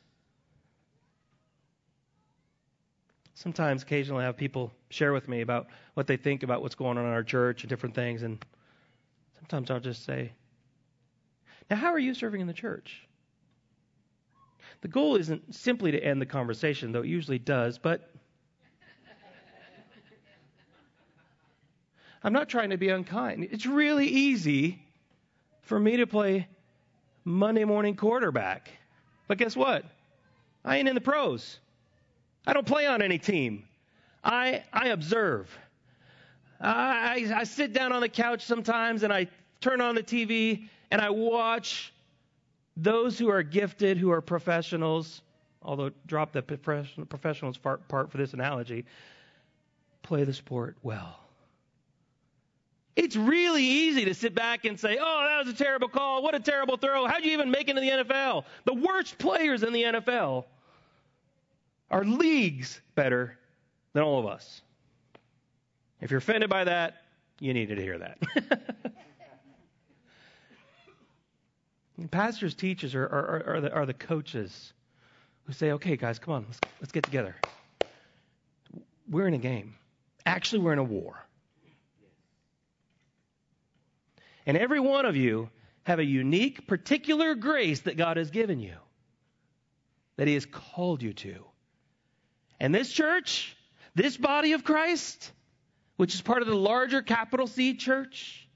Sometimes, 3.35 3.83
occasionally, 3.83 4.23
I 4.23 4.25
have 4.25 4.37
people 4.37 4.71
share 4.89 5.13
with 5.13 5.27
me 5.27 5.41
about 5.41 5.67
what 5.93 6.07
they 6.07 6.17
think 6.17 6.41
about 6.41 6.61
what's 6.63 6.75
going 6.75 6.97
on 6.97 7.05
in 7.05 7.11
our 7.11 7.23
church 7.23 7.61
and 7.61 7.69
different 7.69 7.93
things. 7.93 8.23
And 8.23 8.43
sometimes 9.37 9.69
I'll 9.69 9.79
just 9.79 10.05
say, 10.05 10.31
Now, 11.69 11.75
how 11.75 11.93
are 11.93 11.99
you 11.99 12.15
serving 12.15 12.41
in 12.41 12.47
the 12.47 12.53
church? 12.53 13.07
The 14.81 14.87
goal 14.87 15.17
isn't 15.17 15.53
simply 15.53 15.91
to 15.91 16.03
end 16.03 16.19
the 16.21 16.25
conversation, 16.25 16.91
though 16.91 17.01
it 17.01 17.07
usually 17.07 17.39
does, 17.39 17.77
but 17.77 18.11
I'm 22.23 22.33
not 22.33 22.49
trying 22.49 22.71
to 22.71 22.77
be 22.77 22.89
unkind. 22.89 23.47
It's 23.51 23.65
really 23.65 24.07
easy 24.07 24.86
for 25.67 25.79
me 25.79 25.97
to 25.97 26.07
play 26.07 26.47
Monday 27.25 27.65
morning 27.65 27.95
quarterback. 27.95 28.69
But 29.27 29.37
guess 29.37 29.55
what? 29.55 29.83
I 30.63 30.77
ain't 30.77 30.87
in 30.87 30.95
the 30.95 31.01
pros. 31.01 31.59
I 32.45 32.53
don't 32.53 32.65
play 32.65 32.87
on 32.87 33.01
any 33.01 33.17
team. 33.17 33.65
I, 34.23 34.63
I 34.71 34.89
observe. 34.89 35.55
I, 36.59 37.31
I, 37.35 37.43
sit 37.43 37.71
down 37.71 37.91
on 37.91 38.01
the 38.01 38.09
couch 38.09 38.43
sometimes 38.43 39.03
and 39.03 39.13
I 39.13 39.27
turn 39.61 39.79
on 39.79 39.93
the 39.93 40.01
TV 40.01 40.67
and 40.89 40.99
I 40.99 41.09
watch 41.09 41.93
those 42.75 43.19
who 43.19 43.29
are 43.29 43.43
gifted, 43.43 43.97
who 43.97 44.09
are 44.09 44.21
professionals, 44.21 45.21
although 45.61 45.91
drop 46.07 46.31
the 46.31 46.41
professionals 46.41 47.57
part 47.57 48.11
for 48.11 48.17
this 48.17 48.33
analogy, 48.33 48.85
play 50.01 50.23
the 50.23 50.33
sport 50.33 50.77
well. 50.81 51.26
It's 52.97 53.15
really 53.15 53.63
easy 53.63 54.03
to 54.05 54.15
sit 54.15 54.33
back 54.33 54.65
and 54.65 54.79
say, 54.79 54.97
oh, 54.99 55.25
that 55.29 55.45
was 55.45 55.53
a 55.53 55.55
terrible 55.55 55.87
call. 55.87 56.23
What 56.23 56.33
a 56.33 56.39
terrible 56.39 56.77
throw. 56.77 57.05
How'd 57.05 57.23
you 57.23 57.31
even 57.31 57.51
make 57.51 57.69
it 57.69 57.77
into 57.77 57.81
the 57.81 57.91
NFL? 58.03 58.45
The 58.65 58.73
worst 58.73 59.19
players 59.19 59.61
in 59.61 59.71
the 59.71 59.83
NFL 59.83 60.45
are 61.91 62.03
leagues 62.03 62.81
better 62.95 63.37
than 63.93 64.01
all 64.01 64.19
of 64.19 64.25
us. 64.25 64.63
If 66.01 66.09
you're 66.09 66.17
offended 66.17 66.49
by 66.49 66.63
that, 66.63 67.03
you 67.39 67.53
needed 67.53 67.75
to 67.75 67.83
hear 67.83 67.99
that. 67.99 68.17
pastors, 72.09 72.55
teachers 72.55 72.95
are, 72.95 73.05
are, 73.05 73.43
are, 73.47 73.61
the, 73.61 73.71
are 73.73 73.85
the 73.85 73.93
coaches 73.93 74.73
who 75.45 75.53
say, 75.53 75.73
okay, 75.73 75.97
guys, 75.97 76.17
come 76.17 76.33
on, 76.33 76.45
let's, 76.47 76.59
let's 76.81 76.91
get 76.91 77.03
together. 77.03 77.35
We're 79.07 79.27
in 79.27 79.35
a 79.35 79.39
game. 79.39 79.75
Actually, 80.25 80.63
we're 80.63 80.73
in 80.73 80.79
a 80.79 80.83
war. 80.83 81.26
And 84.47 84.57
every 84.57 84.79
one 84.79 85.05
of 85.05 85.17
you 85.17 85.49
have 85.83 85.99
a 85.99 86.05
unique, 86.05 86.67
particular 86.67 87.35
grace 87.35 87.81
that 87.81 87.97
God 87.97 88.15
has 88.15 88.31
given 88.31 88.61
you, 88.61 88.75
that 90.15 90.27
He 90.27 90.35
has 90.35 90.45
called 90.45 91.03
you 91.03 91.13
to. 91.13 91.45
And 92.57 92.73
this 92.73 92.91
church, 92.91 93.55
this 93.93 94.15
body 94.15 94.53
of 94.53 94.63
Christ, 94.63 95.31
which 95.97 96.15
is 96.15 96.21
part 96.21 96.41
of 96.41 96.47
the 96.47 96.55
larger 96.55 97.01
capital 97.01 97.45
C 97.45 97.75
church, 97.75 98.46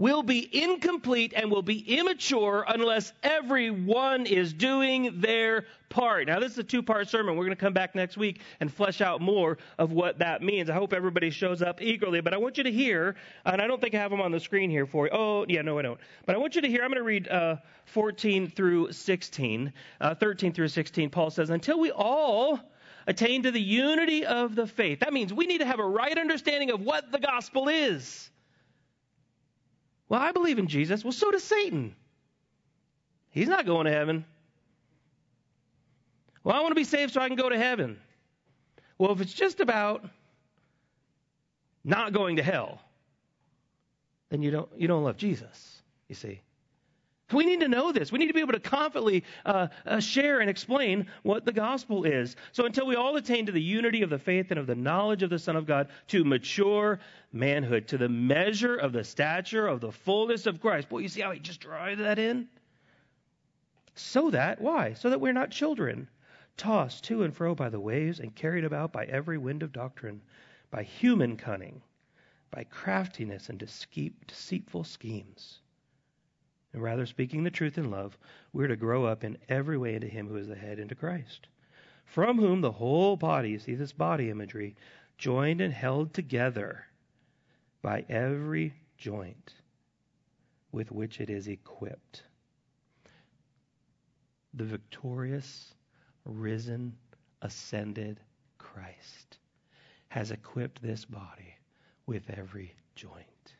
will 0.00 0.22
be 0.22 0.48
incomplete 0.50 1.34
and 1.36 1.50
will 1.50 1.60
be 1.60 1.98
immature 1.98 2.64
unless 2.66 3.12
everyone 3.22 4.24
is 4.24 4.54
doing 4.54 5.20
their 5.20 5.66
part. 5.90 6.26
Now, 6.26 6.40
this 6.40 6.52
is 6.52 6.58
a 6.58 6.64
two 6.64 6.82
part 6.82 7.10
sermon. 7.10 7.36
We're 7.36 7.44
going 7.44 7.56
to 7.56 7.62
come 7.62 7.74
back 7.74 7.94
next 7.94 8.16
week 8.16 8.40
and 8.60 8.72
flesh 8.72 9.02
out 9.02 9.20
more 9.20 9.58
of 9.78 9.92
what 9.92 10.18
that 10.20 10.40
means. 10.42 10.70
I 10.70 10.72
hope 10.72 10.94
everybody 10.94 11.28
shows 11.28 11.60
up 11.60 11.82
eagerly, 11.82 12.22
but 12.22 12.32
I 12.32 12.38
want 12.38 12.56
you 12.56 12.64
to 12.64 12.72
hear, 12.72 13.14
and 13.44 13.60
I 13.60 13.66
don't 13.66 13.78
think 13.78 13.94
I 13.94 13.98
have 13.98 14.10
them 14.10 14.22
on 14.22 14.32
the 14.32 14.40
screen 14.40 14.70
here 14.70 14.86
for 14.86 15.04
you. 15.04 15.12
Oh, 15.12 15.44
yeah, 15.46 15.60
no, 15.60 15.78
I 15.78 15.82
don't. 15.82 16.00
But 16.24 16.34
I 16.34 16.38
want 16.38 16.54
you 16.54 16.62
to 16.62 16.68
hear, 16.68 16.82
I'm 16.82 16.88
going 16.88 16.96
to 16.96 17.02
read 17.02 17.28
uh, 17.28 17.56
14 17.84 18.48
through 18.48 18.92
16, 18.92 19.70
uh, 20.00 20.14
13 20.14 20.54
through 20.54 20.68
16. 20.68 21.10
Paul 21.10 21.28
says, 21.28 21.50
Until 21.50 21.78
we 21.78 21.90
all 21.90 22.58
attain 23.06 23.42
to 23.42 23.50
the 23.50 23.60
unity 23.60 24.24
of 24.24 24.54
the 24.54 24.66
faith. 24.66 25.00
That 25.00 25.12
means 25.12 25.30
we 25.30 25.46
need 25.46 25.58
to 25.58 25.66
have 25.66 25.78
a 25.78 25.86
right 25.86 26.16
understanding 26.16 26.70
of 26.70 26.80
what 26.80 27.12
the 27.12 27.18
gospel 27.18 27.68
is. 27.68 28.29
Well, 30.10 30.20
I 30.20 30.32
believe 30.32 30.58
in 30.58 30.66
Jesus. 30.66 31.04
Well, 31.04 31.12
so 31.12 31.30
does 31.30 31.44
Satan. 31.44 31.94
He's 33.30 33.48
not 33.48 33.64
going 33.64 33.86
to 33.86 33.92
heaven. 33.92 34.24
Well, 36.42 36.56
I 36.56 36.60
want 36.60 36.72
to 36.72 36.74
be 36.74 36.84
saved 36.84 37.12
so 37.12 37.20
I 37.20 37.28
can 37.28 37.36
go 37.36 37.48
to 37.48 37.56
heaven. 37.56 37.96
Well, 38.98 39.12
if 39.12 39.20
it's 39.20 39.32
just 39.32 39.60
about 39.60 40.04
not 41.84 42.12
going 42.12 42.36
to 42.36 42.42
hell, 42.42 42.80
then 44.30 44.42
you 44.42 44.50
don't 44.50 44.68
you 44.76 44.88
don't 44.88 45.04
love 45.04 45.16
Jesus. 45.16 45.80
You 46.08 46.16
see. 46.16 46.40
We 47.32 47.44
need 47.46 47.60
to 47.60 47.68
know 47.68 47.92
this. 47.92 48.10
We 48.10 48.18
need 48.18 48.26
to 48.26 48.34
be 48.34 48.40
able 48.40 48.54
to 48.54 48.60
confidently 48.60 49.24
uh, 49.46 49.68
uh, 49.86 50.00
share 50.00 50.40
and 50.40 50.50
explain 50.50 51.06
what 51.22 51.44
the 51.44 51.52
gospel 51.52 52.04
is. 52.04 52.36
So 52.52 52.66
until 52.66 52.86
we 52.86 52.96
all 52.96 53.16
attain 53.16 53.46
to 53.46 53.52
the 53.52 53.62
unity 53.62 54.02
of 54.02 54.10
the 54.10 54.18
faith 54.18 54.50
and 54.50 54.58
of 54.58 54.66
the 54.66 54.74
knowledge 54.74 55.22
of 55.22 55.30
the 55.30 55.38
Son 55.38 55.56
of 55.56 55.66
God, 55.66 55.88
to 56.08 56.24
mature 56.24 56.98
manhood, 57.32 57.88
to 57.88 57.98
the 57.98 58.08
measure 58.08 58.76
of 58.76 58.92
the 58.92 59.04
stature 59.04 59.66
of 59.66 59.80
the 59.80 59.92
fullness 59.92 60.46
of 60.46 60.60
Christ. 60.60 60.88
Boy, 60.88 60.98
you 60.98 61.08
see 61.08 61.20
how 61.20 61.30
he 61.30 61.38
just 61.38 61.60
drives 61.60 62.00
that 62.00 62.18
in? 62.18 62.48
So 63.94 64.30
that, 64.30 64.60
why? 64.60 64.94
So 64.94 65.10
that 65.10 65.20
we're 65.20 65.32
not 65.32 65.50
children, 65.50 66.08
tossed 66.56 67.04
to 67.04 67.22
and 67.22 67.34
fro 67.34 67.54
by 67.54 67.68
the 67.68 67.80
waves 67.80 68.20
and 68.20 68.34
carried 68.34 68.64
about 68.64 68.92
by 68.92 69.04
every 69.04 69.38
wind 69.38 69.62
of 69.62 69.72
doctrine, 69.72 70.20
by 70.70 70.82
human 70.82 71.36
cunning, 71.36 71.82
by 72.50 72.64
craftiness 72.64 73.48
and 73.48 73.58
deceitful 73.58 74.84
schemes 74.84 75.60
and 76.72 76.82
rather 76.82 77.06
speaking 77.06 77.42
the 77.42 77.50
truth 77.50 77.78
in 77.78 77.90
love, 77.90 78.16
we're 78.52 78.68
to 78.68 78.76
grow 78.76 79.04
up 79.04 79.24
in 79.24 79.38
every 79.48 79.76
way 79.76 79.94
into 79.94 80.06
Him 80.06 80.28
who 80.28 80.36
is 80.36 80.48
the 80.48 80.54
head, 80.54 80.78
into 80.78 80.94
Christ, 80.94 81.48
from 82.04 82.38
whom 82.38 82.60
the 82.60 82.72
whole 82.72 83.16
body, 83.16 83.58
see 83.58 83.74
this 83.74 83.92
body 83.92 84.30
imagery, 84.30 84.76
joined 85.18 85.60
and 85.60 85.72
held 85.72 86.14
together 86.14 86.86
by 87.82 88.04
every 88.08 88.74
joint 88.98 89.54
with 90.72 90.92
which 90.92 91.20
it 91.20 91.30
is 91.30 91.48
equipped. 91.48 92.22
The 94.54 94.64
victorious, 94.64 95.74
risen, 96.24 96.96
ascended 97.42 98.20
Christ 98.58 99.38
has 100.08 100.30
equipped 100.30 100.82
this 100.82 101.04
body 101.04 101.54
with 102.06 102.28
every 102.30 102.74
joint. 102.94 103.54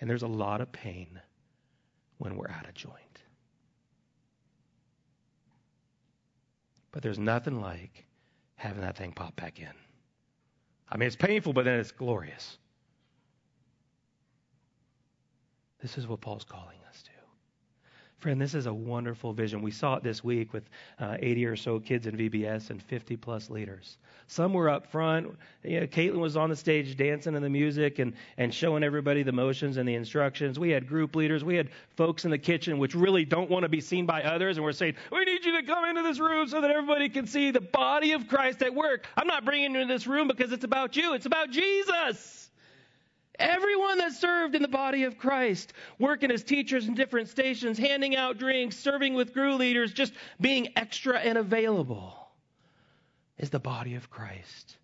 And 0.00 0.08
there's 0.08 0.22
a 0.22 0.28
lot 0.28 0.60
of 0.60 0.70
pain 0.70 1.20
when 2.18 2.36
we're 2.36 2.50
out 2.50 2.68
of 2.68 2.74
joint. 2.74 2.94
But 6.92 7.02
there's 7.02 7.18
nothing 7.18 7.60
like 7.60 8.06
having 8.56 8.82
that 8.82 8.96
thing 8.96 9.12
pop 9.12 9.36
back 9.36 9.58
in. 9.58 9.68
I 10.88 10.96
mean, 10.96 11.06
it's 11.06 11.16
painful, 11.16 11.52
but 11.52 11.64
then 11.64 11.78
it's 11.78 11.92
glorious. 11.92 12.58
This 15.80 15.96
is 15.96 16.06
what 16.08 16.20
Paul's 16.20 16.44
calling 16.44 16.78
us 16.88 17.02
to. 17.02 17.10
Friend, 18.18 18.40
this 18.40 18.54
is 18.54 18.66
a 18.66 18.74
wonderful 18.74 19.32
vision. 19.32 19.62
We 19.62 19.70
saw 19.70 19.94
it 19.94 20.02
this 20.02 20.24
week 20.24 20.52
with 20.52 20.64
uh, 20.98 21.16
80 21.20 21.46
or 21.46 21.54
so 21.54 21.78
kids 21.78 22.08
in 22.08 22.16
VBS 22.16 22.70
and 22.70 22.82
50 22.82 23.16
plus 23.16 23.48
leaders. 23.48 23.96
Some 24.26 24.52
were 24.52 24.68
up 24.68 24.90
front. 24.90 25.38
You 25.62 25.80
know, 25.80 25.86
Caitlin 25.86 26.18
was 26.18 26.36
on 26.36 26.50
the 26.50 26.56
stage 26.56 26.96
dancing 26.96 27.36
in 27.36 27.42
the 27.42 27.48
music 27.48 28.00
and, 28.00 28.12
and 28.36 28.52
showing 28.52 28.82
everybody 28.82 29.22
the 29.22 29.30
motions 29.30 29.76
and 29.76 29.88
the 29.88 29.94
instructions. 29.94 30.58
We 30.58 30.70
had 30.70 30.88
group 30.88 31.14
leaders. 31.14 31.44
We 31.44 31.54
had 31.54 31.68
folks 31.96 32.24
in 32.24 32.32
the 32.32 32.38
kitchen 32.38 32.78
which 32.78 32.96
really 32.96 33.24
don't 33.24 33.48
want 33.48 33.62
to 33.62 33.68
be 33.68 33.80
seen 33.80 34.04
by 34.04 34.24
others. 34.24 34.56
And 34.56 34.64
we're 34.64 34.72
saying, 34.72 34.96
we 35.12 35.24
need 35.24 35.44
you 35.44 35.60
to 35.60 35.62
come 35.62 35.84
into 35.84 36.02
this 36.02 36.18
room 36.18 36.48
so 36.48 36.60
that 36.60 36.72
everybody 36.72 37.08
can 37.08 37.24
see 37.24 37.52
the 37.52 37.60
body 37.60 38.12
of 38.12 38.26
Christ 38.26 38.62
at 38.62 38.74
work. 38.74 39.06
I'm 39.16 39.28
not 39.28 39.44
bringing 39.44 39.74
you 39.76 39.80
in 39.80 39.86
this 39.86 40.08
room 40.08 40.26
because 40.26 40.50
it's 40.50 40.64
about 40.64 40.96
you. 40.96 41.14
It's 41.14 41.26
about 41.26 41.50
Jesus. 41.50 42.37
Everyone 43.38 43.98
that 43.98 44.12
served 44.12 44.56
in 44.56 44.62
the 44.62 44.68
body 44.68 45.04
of 45.04 45.16
Christ, 45.16 45.72
working 45.98 46.30
as 46.30 46.42
teachers 46.42 46.88
in 46.88 46.94
different 46.94 47.28
stations, 47.28 47.78
handing 47.78 48.16
out 48.16 48.38
drinks, 48.38 48.76
serving 48.76 49.14
with 49.14 49.32
crew 49.32 49.54
leaders, 49.54 49.92
just 49.92 50.12
being 50.40 50.68
extra 50.76 51.18
and 51.18 51.38
available, 51.38 52.14
is 53.38 53.50
the 53.50 53.60
body 53.60 53.94
of 53.94 54.10
Christ 54.10 54.76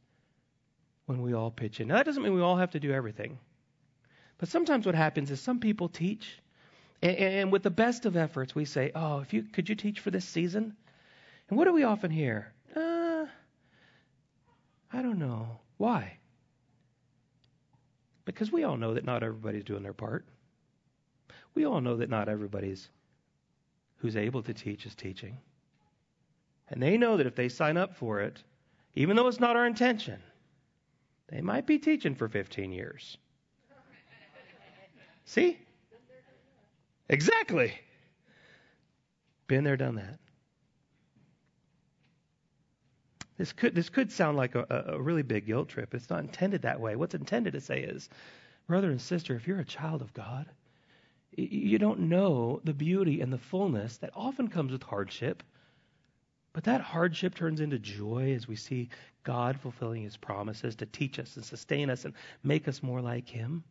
when 1.07 1.21
we 1.21 1.35
all 1.35 1.51
pitch 1.51 1.81
in. 1.81 1.89
Now, 1.89 1.97
that 1.97 2.07
doesn't 2.07 2.23
mean 2.23 2.35
we 2.35 2.43
all 2.43 2.57
have 2.57 2.71
to 2.73 2.81
do 2.81 2.93
everything. 2.93 3.39
But 4.39 4.49
sometimes 4.49 4.87
what 4.87 4.95
happens 4.95 5.31
is 5.31 5.41
some 5.41 5.59
people 5.59 5.89
teach, 5.89 6.39
and, 7.03 7.17
and 7.17 7.53
with 7.53 7.63
the 7.63 7.71
best 7.71 8.07
of 8.07 8.17
efforts, 8.17 8.55
we 8.55 8.65
say, 8.65 8.93
Oh, 8.95 9.19
if 9.19 9.33
you 9.33 9.43
could 9.43 9.69
you 9.69 9.75
teach 9.75 10.01
for 10.01 10.11
this 10.11 10.25
season? 10.25 10.77
And 11.49 11.59
what 11.59 11.65
do 11.65 11.73
we 11.73 11.85
often 11.85 12.11
hear? 12.11 12.53
Uh, 12.75 13.27
I 14.93 15.03
don't 15.03 15.19
know. 15.19 15.59
Why? 15.77 16.19
Because 18.25 18.51
we 18.51 18.65
all 18.65 18.77
know 18.77 18.95
that 18.95 19.05
not 19.05 19.23
everybody's 19.23 19.65
doing 19.65 19.83
their 19.83 19.93
part. 19.93 20.25
We 21.55 21.67
all 21.67 21.81
know 21.81 21.97
that 21.97 22.11
not 22.11 22.29
everybody's 22.29 22.89
who's 23.99 24.17
able 24.17 24.43
to 24.43 24.55
teach 24.55 24.87
is 24.87 24.95
teaching. 24.95 25.39
And 26.69 26.83
they 26.83 26.97
know 26.97 27.17
that 27.17 27.27
if 27.27 27.35
they 27.35 27.49
sign 27.49 27.77
up 27.77 27.97
for 27.97 28.21
it, 28.21 28.43
even 28.95 29.17
though 29.17 29.29
it's 29.29 29.41
not 29.41 29.57
our 29.57 29.67
intention, 29.67 30.23
they 31.29 31.41
might 31.41 31.67
be 31.67 31.79
teaching 31.79 32.15
for 32.15 32.29
15 32.29 32.73
years. 32.73 33.17
See? 35.25 35.59
Exactly. 37.09 37.73
Been 39.47 39.65
there, 39.65 39.77
done 39.77 39.97
that. 39.97 40.19
This 43.37 43.53
could, 43.53 43.75
this 43.75 43.89
could 43.89 44.13
sound 44.13 44.37
like 44.37 44.55
a, 44.55 44.85
a 44.89 45.01
really 45.01 45.23
big 45.23 45.47
guilt 45.47 45.69
trip. 45.69 45.95
It's 45.95 46.11
not 46.11 46.21
intended 46.21 46.63
that 46.63 46.81
way. 46.81 46.95
What's 46.95 47.15
intended 47.15 47.55
to 47.55 47.61
say 47.61 47.83
is, 47.83 48.09
brother 48.67 48.91
and 48.91 49.01
sister, 49.01 49.35
if 49.35 49.49
you're 49.49 49.59
a 49.59 49.65
child 49.65 50.03
of 50.03 50.15
God, 50.15 50.47
you 51.37 51.79
don't 51.79 52.09
know 52.09 52.61
the 52.63 52.75
beauty 52.75 53.21
and 53.21 53.33
the 53.33 53.39
fullness 53.39 53.97
that 53.99 54.13
often 54.15 54.49
comes 54.49 54.71
with 54.71 54.85
hardship. 54.85 55.43
But 56.53 56.65
that 56.65 56.81
hardship 56.81 57.35
turns 57.35 57.61
into 57.61 57.81
joy 57.81 58.35
as 58.35 58.47
we 58.47 58.55
see 58.55 58.91
God 59.25 59.59
fulfilling 59.61 60.05
his 60.05 60.17
promises 60.17 60.77
to 60.77 60.87
teach 60.87 61.19
us 61.19 61.35
and 61.35 61.45
sustain 61.45 61.91
us 61.91 62.05
and 62.05 62.15
make 62.45 62.69
us 62.69 62.85
more 62.85 63.01
like 63.01 63.29
him. 63.29 63.65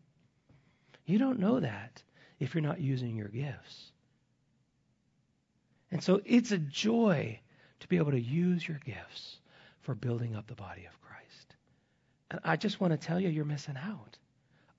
You 1.05 1.18
don't 1.18 1.39
know 1.39 1.61
that 1.61 2.03
if 2.39 2.53
you're 2.53 2.61
not 2.61 2.82
using 2.82 3.16
your 3.16 3.30
gifts. 3.30 3.91
And 5.89 6.03
so 6.03 6.20
it's 6.26 6.51
a 6.51 6.57
joy 6.57 7.39
to 7.80 7.88
be 7.88 7.95
able 7.97 8.11
to 8.11 8.20
use 8.20 8.68
your 8.68 8.80
gifts 8.84 9.38
for 9.84 9.95
building 9.95 10.36
up 10.36 10.47
the 10.47 10.55
body 10.55 10.86
of 10.86 11.01
Christ. 11.01 11.55
And 12.31 12.39
I 12.43 12.55
just 12.55 12.81
want 12.81 12.91
to 12.91 13.07
tell 13.07 13.19
you, 13.19 13.29
you're 13.29 13.45
missing 13.45 13.77
out. 13.77 14.17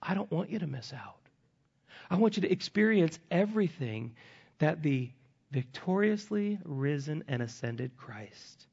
I 0.02 0.14
don't 0.14 0.30
want 0.30 0.50
you 0.50 0.58
to 0.58 0.66
miss 0.66 0.92
out. 0.92 1.16
I 2.10 2.16
want 2.16 2.36
you 2.36 2.42
to 2.42 2.52
experience 2.52 3.18
everything 3.30 4.14
that 4.58 4.82
the 4.82 5.10
victoriously 5.50 6.58
risen 6.64 7.24
and 7.28 7.40
ascended 7.42 7.96
Christ 7.96 8.66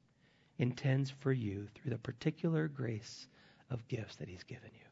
intends 0.57 1.09
for 1.09 1.31
you 1.31 1.67
through 1.75 1.91
the 1.91 1.97
particular 1.97 2.67
grace 2.67 3.27
of 3.69 3.87
gifts 3.87 4.17
that 4.17 4.27
he's 4.27 4.43
given 4.43 4.69
you. 4.73 4.90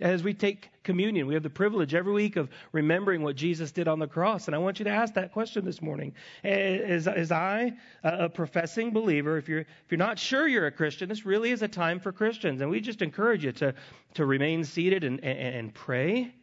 As 0.00 0.24
we 0.24 0.34
take 0.34 0.70
communion, 0.82 1.26
we 1.26 1.34
have 1.34 1.42
the 1.42 1.50
privilege 1.50 1.94
every 1.94 2.12
week 2.12 2.36
of 2.36 2.48
remembering 2.72 3.22
what 3.22 3.36
Jesus 3.36 3.70
did 3.70 3.86
on 3.86 3.98
the 3.98 4.06
cross. 4.06 4.48
And 4.48 4.54
I 4.54 4.58
want 4.58 4.78
you 4.78 4.84
to 4.84 4.90
ask 4.90 5.14
that 5.14 5.32
question 5.32 5.64
this 5.64 5.80
morning. 5.80 6.14
Eh, 6.42 6.48
as, 6.48 7.06
as 7.06 7.30
I, 7.30 7.72
a 8.02 8.28
professing 8.28 8.90
believer, 8.90 9.36
if 9.36 9.48
you're, 9.48 9.60
if 9.60 9.86
you're 9.90 9.98
not 9.98 10.18
sure 10.18 10.48
you're 10.48 10.66
a 10.66 10.72
Christian, 10.72 11.08
this 11.08 11.24
really 11.24 11.50
is 11.50 11.62
a 11.62 11.68
time 11.68 12.00
for 12.00 12.10
Christians. 12.10 12.62
And 12.62 12.70
we 12.70 12.80
just 12.80 13.00
encourage 13.02 13.44
you 13.44 13.52
to, 13.52 13.74
to 14.14 14.26
remain 14.26 14.64
seated 14.64 15.04
and, 15.04 15.22
and, 15.22 15.38
and 15.38 15.74
pray 15.74 16.34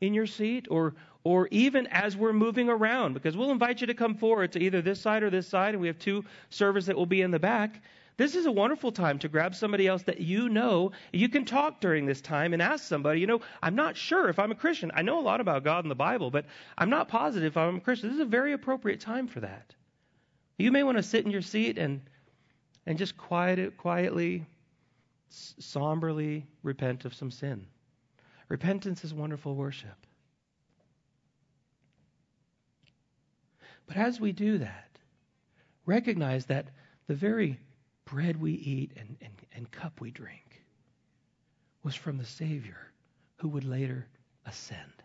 in 0.00 0.14
your 0.14 0.26
seat 0.26 0.66
or, 0.70 0.94
or 1.24 1.48
even 1.50 1.86
as 1.88 2.16
we're 2.16 2.32
moving 2.32 2.68
around, 2.68 3.14
because 3.14 3.36
we'll 3.36 3.50
invite 3.50 3.80
you 3.80 3.86
to 3.86 3.94
come 3.94 4.14
forward 4.14 4.52
to 4.52 4.60
either 4.60 4.80
this 4.80 5.00
side 5.00 5.22
or 5.22 5.30
this 5.30 5.46
side, 5.46 5.74
and 5.74 5.80
we 5.80 5.86
have 5.86 5.98
two 5.98 6.24
servers 6.50 6.86
that 6.86 6.96
will 6.96 7.06
be 7.06 7.22
in 7.22 7.30
the 7.30 7.38
back. 7.38 7.82
This 8.16 8.34
is 8.34 8.46
a 8.46 8.52
wonderful 8.52 8.92
time 8.92 9.18
to 9.20 9.28
grab 9.28 9.54
somebody 9.54 9.86
else 9.86 10.02
that 10.02 10.20
you 10.20 10.48
know. 10.48 10.92
You 11.12 11.28
can 11.28 11.44
talk 11.44 11.80
during 11.80 12.06
this 12.06 12.20
time 12.20 12.52
and 12.52 12.60
ask 12.60 12.84
somebody, 12.84 13.20
you 13.20 13.26
know, 13.26 13.40
I'm 13.62 13.74
not 13.74 13.96
sure 13.96 14.28
if 14.28 14.38
I'm 14.38 14.52
a 14.52 14.56
Christian. 14.56 14.92
I 14.94 15.02
know 15.02 15.18
a 15.18 15.22
lot 15.22 15.40
about 15.40 15.64
God 15.64 15.84
and 15.84 15.90
the 15.90 15.96
Bible, 15.96 16.30
but 16.30 16.44
I'm 16.76 16.90
not 16.90 17.08
positive 17.08 17.52
if 17.52 17.56
I'm 17.56 17.76
a 17.76 17.80
Christian. 17.80 18.10
This 18.10 18.16
is 18.16 18.22
a 18.22 18.26
very 18.26 18.52
appropriate 18.52 19.00
time 19.00 19.28
for 19.28 19.40
that. 19.40 19.74
You 20.58 20.70
may 20.70 20.82
want 20.82 20.98
to 20.98 21.02
sit 21.02 21.24
in 21.24 21.30
your 21.30 21.42
seat 21.42 21.78
and 21.78 22.02
and 22.86 22.98
just 22.98 23.16
quiet, 23.16 23.76
quietly, 23.76 24.44
somberly 25.28 26.46
repent 26.62 27.04
of 27.04 27.14
some 27.14 27.30
sin. 27.30 27.66
Repentance 28.48 29.04
is 29.04 29.14
wonderful 29.14 29.54
worship. 29.54 30.06
But 33.86 33.96
as 33.96 34.20
we 34.20 34.32
do 34.32 34.58
that, 34.58 34.98
recognize 35.86 36.46
that 36.46 36.68
the 37.06 37.14
very 37.14 37.58
bread 38.04 38.40
we 38.40 38.52
eat 38.52 38.92
and, 38.96 39.16
and, 39.20 39.32
and 39.54 39.70
cup 39.70 40.00
we 40.00 40.10
drink 40.10 40.62
was 41.82 41.94
from 41.94 42.18
the 42.18 42.24
Savior 42.24 42.92
who 43.36 43.48
would 43.48 43.64
later 43.64 44.06
ascend. 44.46 45.02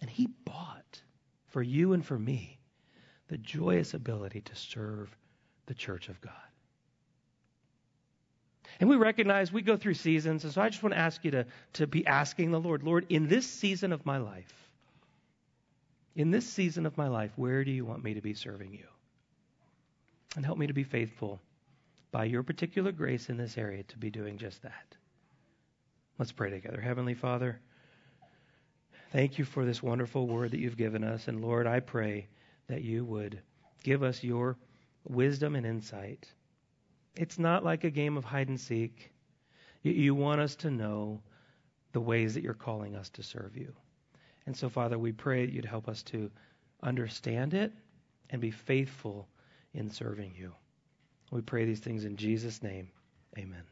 And 0.00 0.08
he 0.08 0.28
bought 0.44 1.02
for 1.48 1.62
you 1.62 1.92
and 1.92 2.04
for 2.04 2.18
me 2.18 2.58
the 3.28 3.38
joyous 3.38 3.94
ability 3.94 4.40
to 4.42 4.54
serve 4.54 5.14
the 5.66 5.74
church 5.74 6.08
of 6.08 6.20
God. 6.20 6.32
And 8.80 8.88
we 8.88 8.96
recognize 8.96 9.52
we 9.52 9.62
go 9.62 9.76
through 9.76 9.94
seasons, 9.94 10.44
and 10.44 10.52
so 10.52 10.60
I 10.60 10.68
just 10.68 10.82
want 10.82 10.94
to 10.94 10.98
ask 11.00 11.24
you 11.24 11.32
to, 11.32 11.46
to 11.74 11.86
be 11.86 12.06
asking 12.06 12.52
the 12.52 12.60
Lord, 12.60 12.82
Lord, 12.82 13.06
in 13.08 13.26
this 13.26 13.46
season 13.46 13.92
of 13.92 14.06
my 14.06 14.18
life, 14.18 14.52
in 16.14 16.30
this 16.30 16.46
season 16.46 16.86
of 16.86 16.96
my 16.96 17.08
life, 17.08 17.32
where 17.36 17.64
do 17.64 17.70
you 17.70 17.84
want 17.84 18.04
me 18.04 18.14
to 18.14 18.20
be 18.20 18.34
serving 18.34 18.72
you? 18.72 18.86
And 20.36 20.44
help 20.44 20.58
me 20.58 20.66
to 20.66 20.74
be 20.74 20.84
faithful 20.84 21.40
by 22.10 22.24
your 22.24 22.42
particular 22.42 22.92
grace 22.92 23.28
in 23.28 23.36
this 23.36 23.58
area 23.58 23.82
to 23.84 23.98
be 23.98 24.10
doing 24.10 24.38
just 24.38 24.62
that. 24.62 24.96
Let's 26.18 26.32
pray 26.32 26.50
together. 26.50 26.80
Heavenly 26.80 27.14
Father, 27.14 27.60
thank 29.12 29.38
you 29.38 29.44
for 29.44 29.64
this 29.64 29.82
wonderful 29.82 30.26
word 30.26 30.50
that 30.50 30.60
you've 30.60 30.76
given 30.76 31.04
us. 31.04 31.28
And 31.28 31.40
Lord, 31.40 31.66
I 31.66 31.80
pray 31.80 32.28
that 32.68 32.82
you 32.82 33.04
would 33.04 33.40
give 33.82 34.02
us 34.02 34.22
your 34.22 34.56
wisdom 35.04 35.54
and 35.54 35.64
insight. 35.64 36.26
It's 37.14 37.38
not 37.38 37.64
like 37.64 37.84
a 37.84 37.90
game 37.90 38.16
of 38.16 38.24
hide 38.24 38.48
and 38.48 38.60
seek. 38.60 39.12
You 39.82 40.14
want 40.14 40.40
us 40.40 40.56
to 40.56 40.70
know 40.70 41.22
the 41.92 42.00
ways 42.00 42.34
that 42.34 42.42
you're 42.42 42.54
calling 42.54 42.96
us 42.96 43.08
to 43.10 43.22
serve 43.22 43.56
you. 43.56 43.72
And 44.46 44.56
so, 44.56 44.68
Father, 44.68 44.98
we 44.98 45.12
pray 45.12 45.46
that 45.46 45.52
you'd 45.52 45.64
help 45.64 45.88
us 45.88 46.02
to 46.04 46.30
understand 46.82 47.54
it 47.54 47.72
and 48.30 48.40
be 48.40 48.50
faithful 48.50 49.28
in 49.74 49.90
serving 49.90 50.34
you. 50.36 50.52
We 51.30 51.42
pray 51.42 51.64
these 51.64 51.80
things 51.80 52.04
in 52.04 52.16
Jesus' 52.16 52.62
name. 52.62 52.90
Amen. 53.38 53.64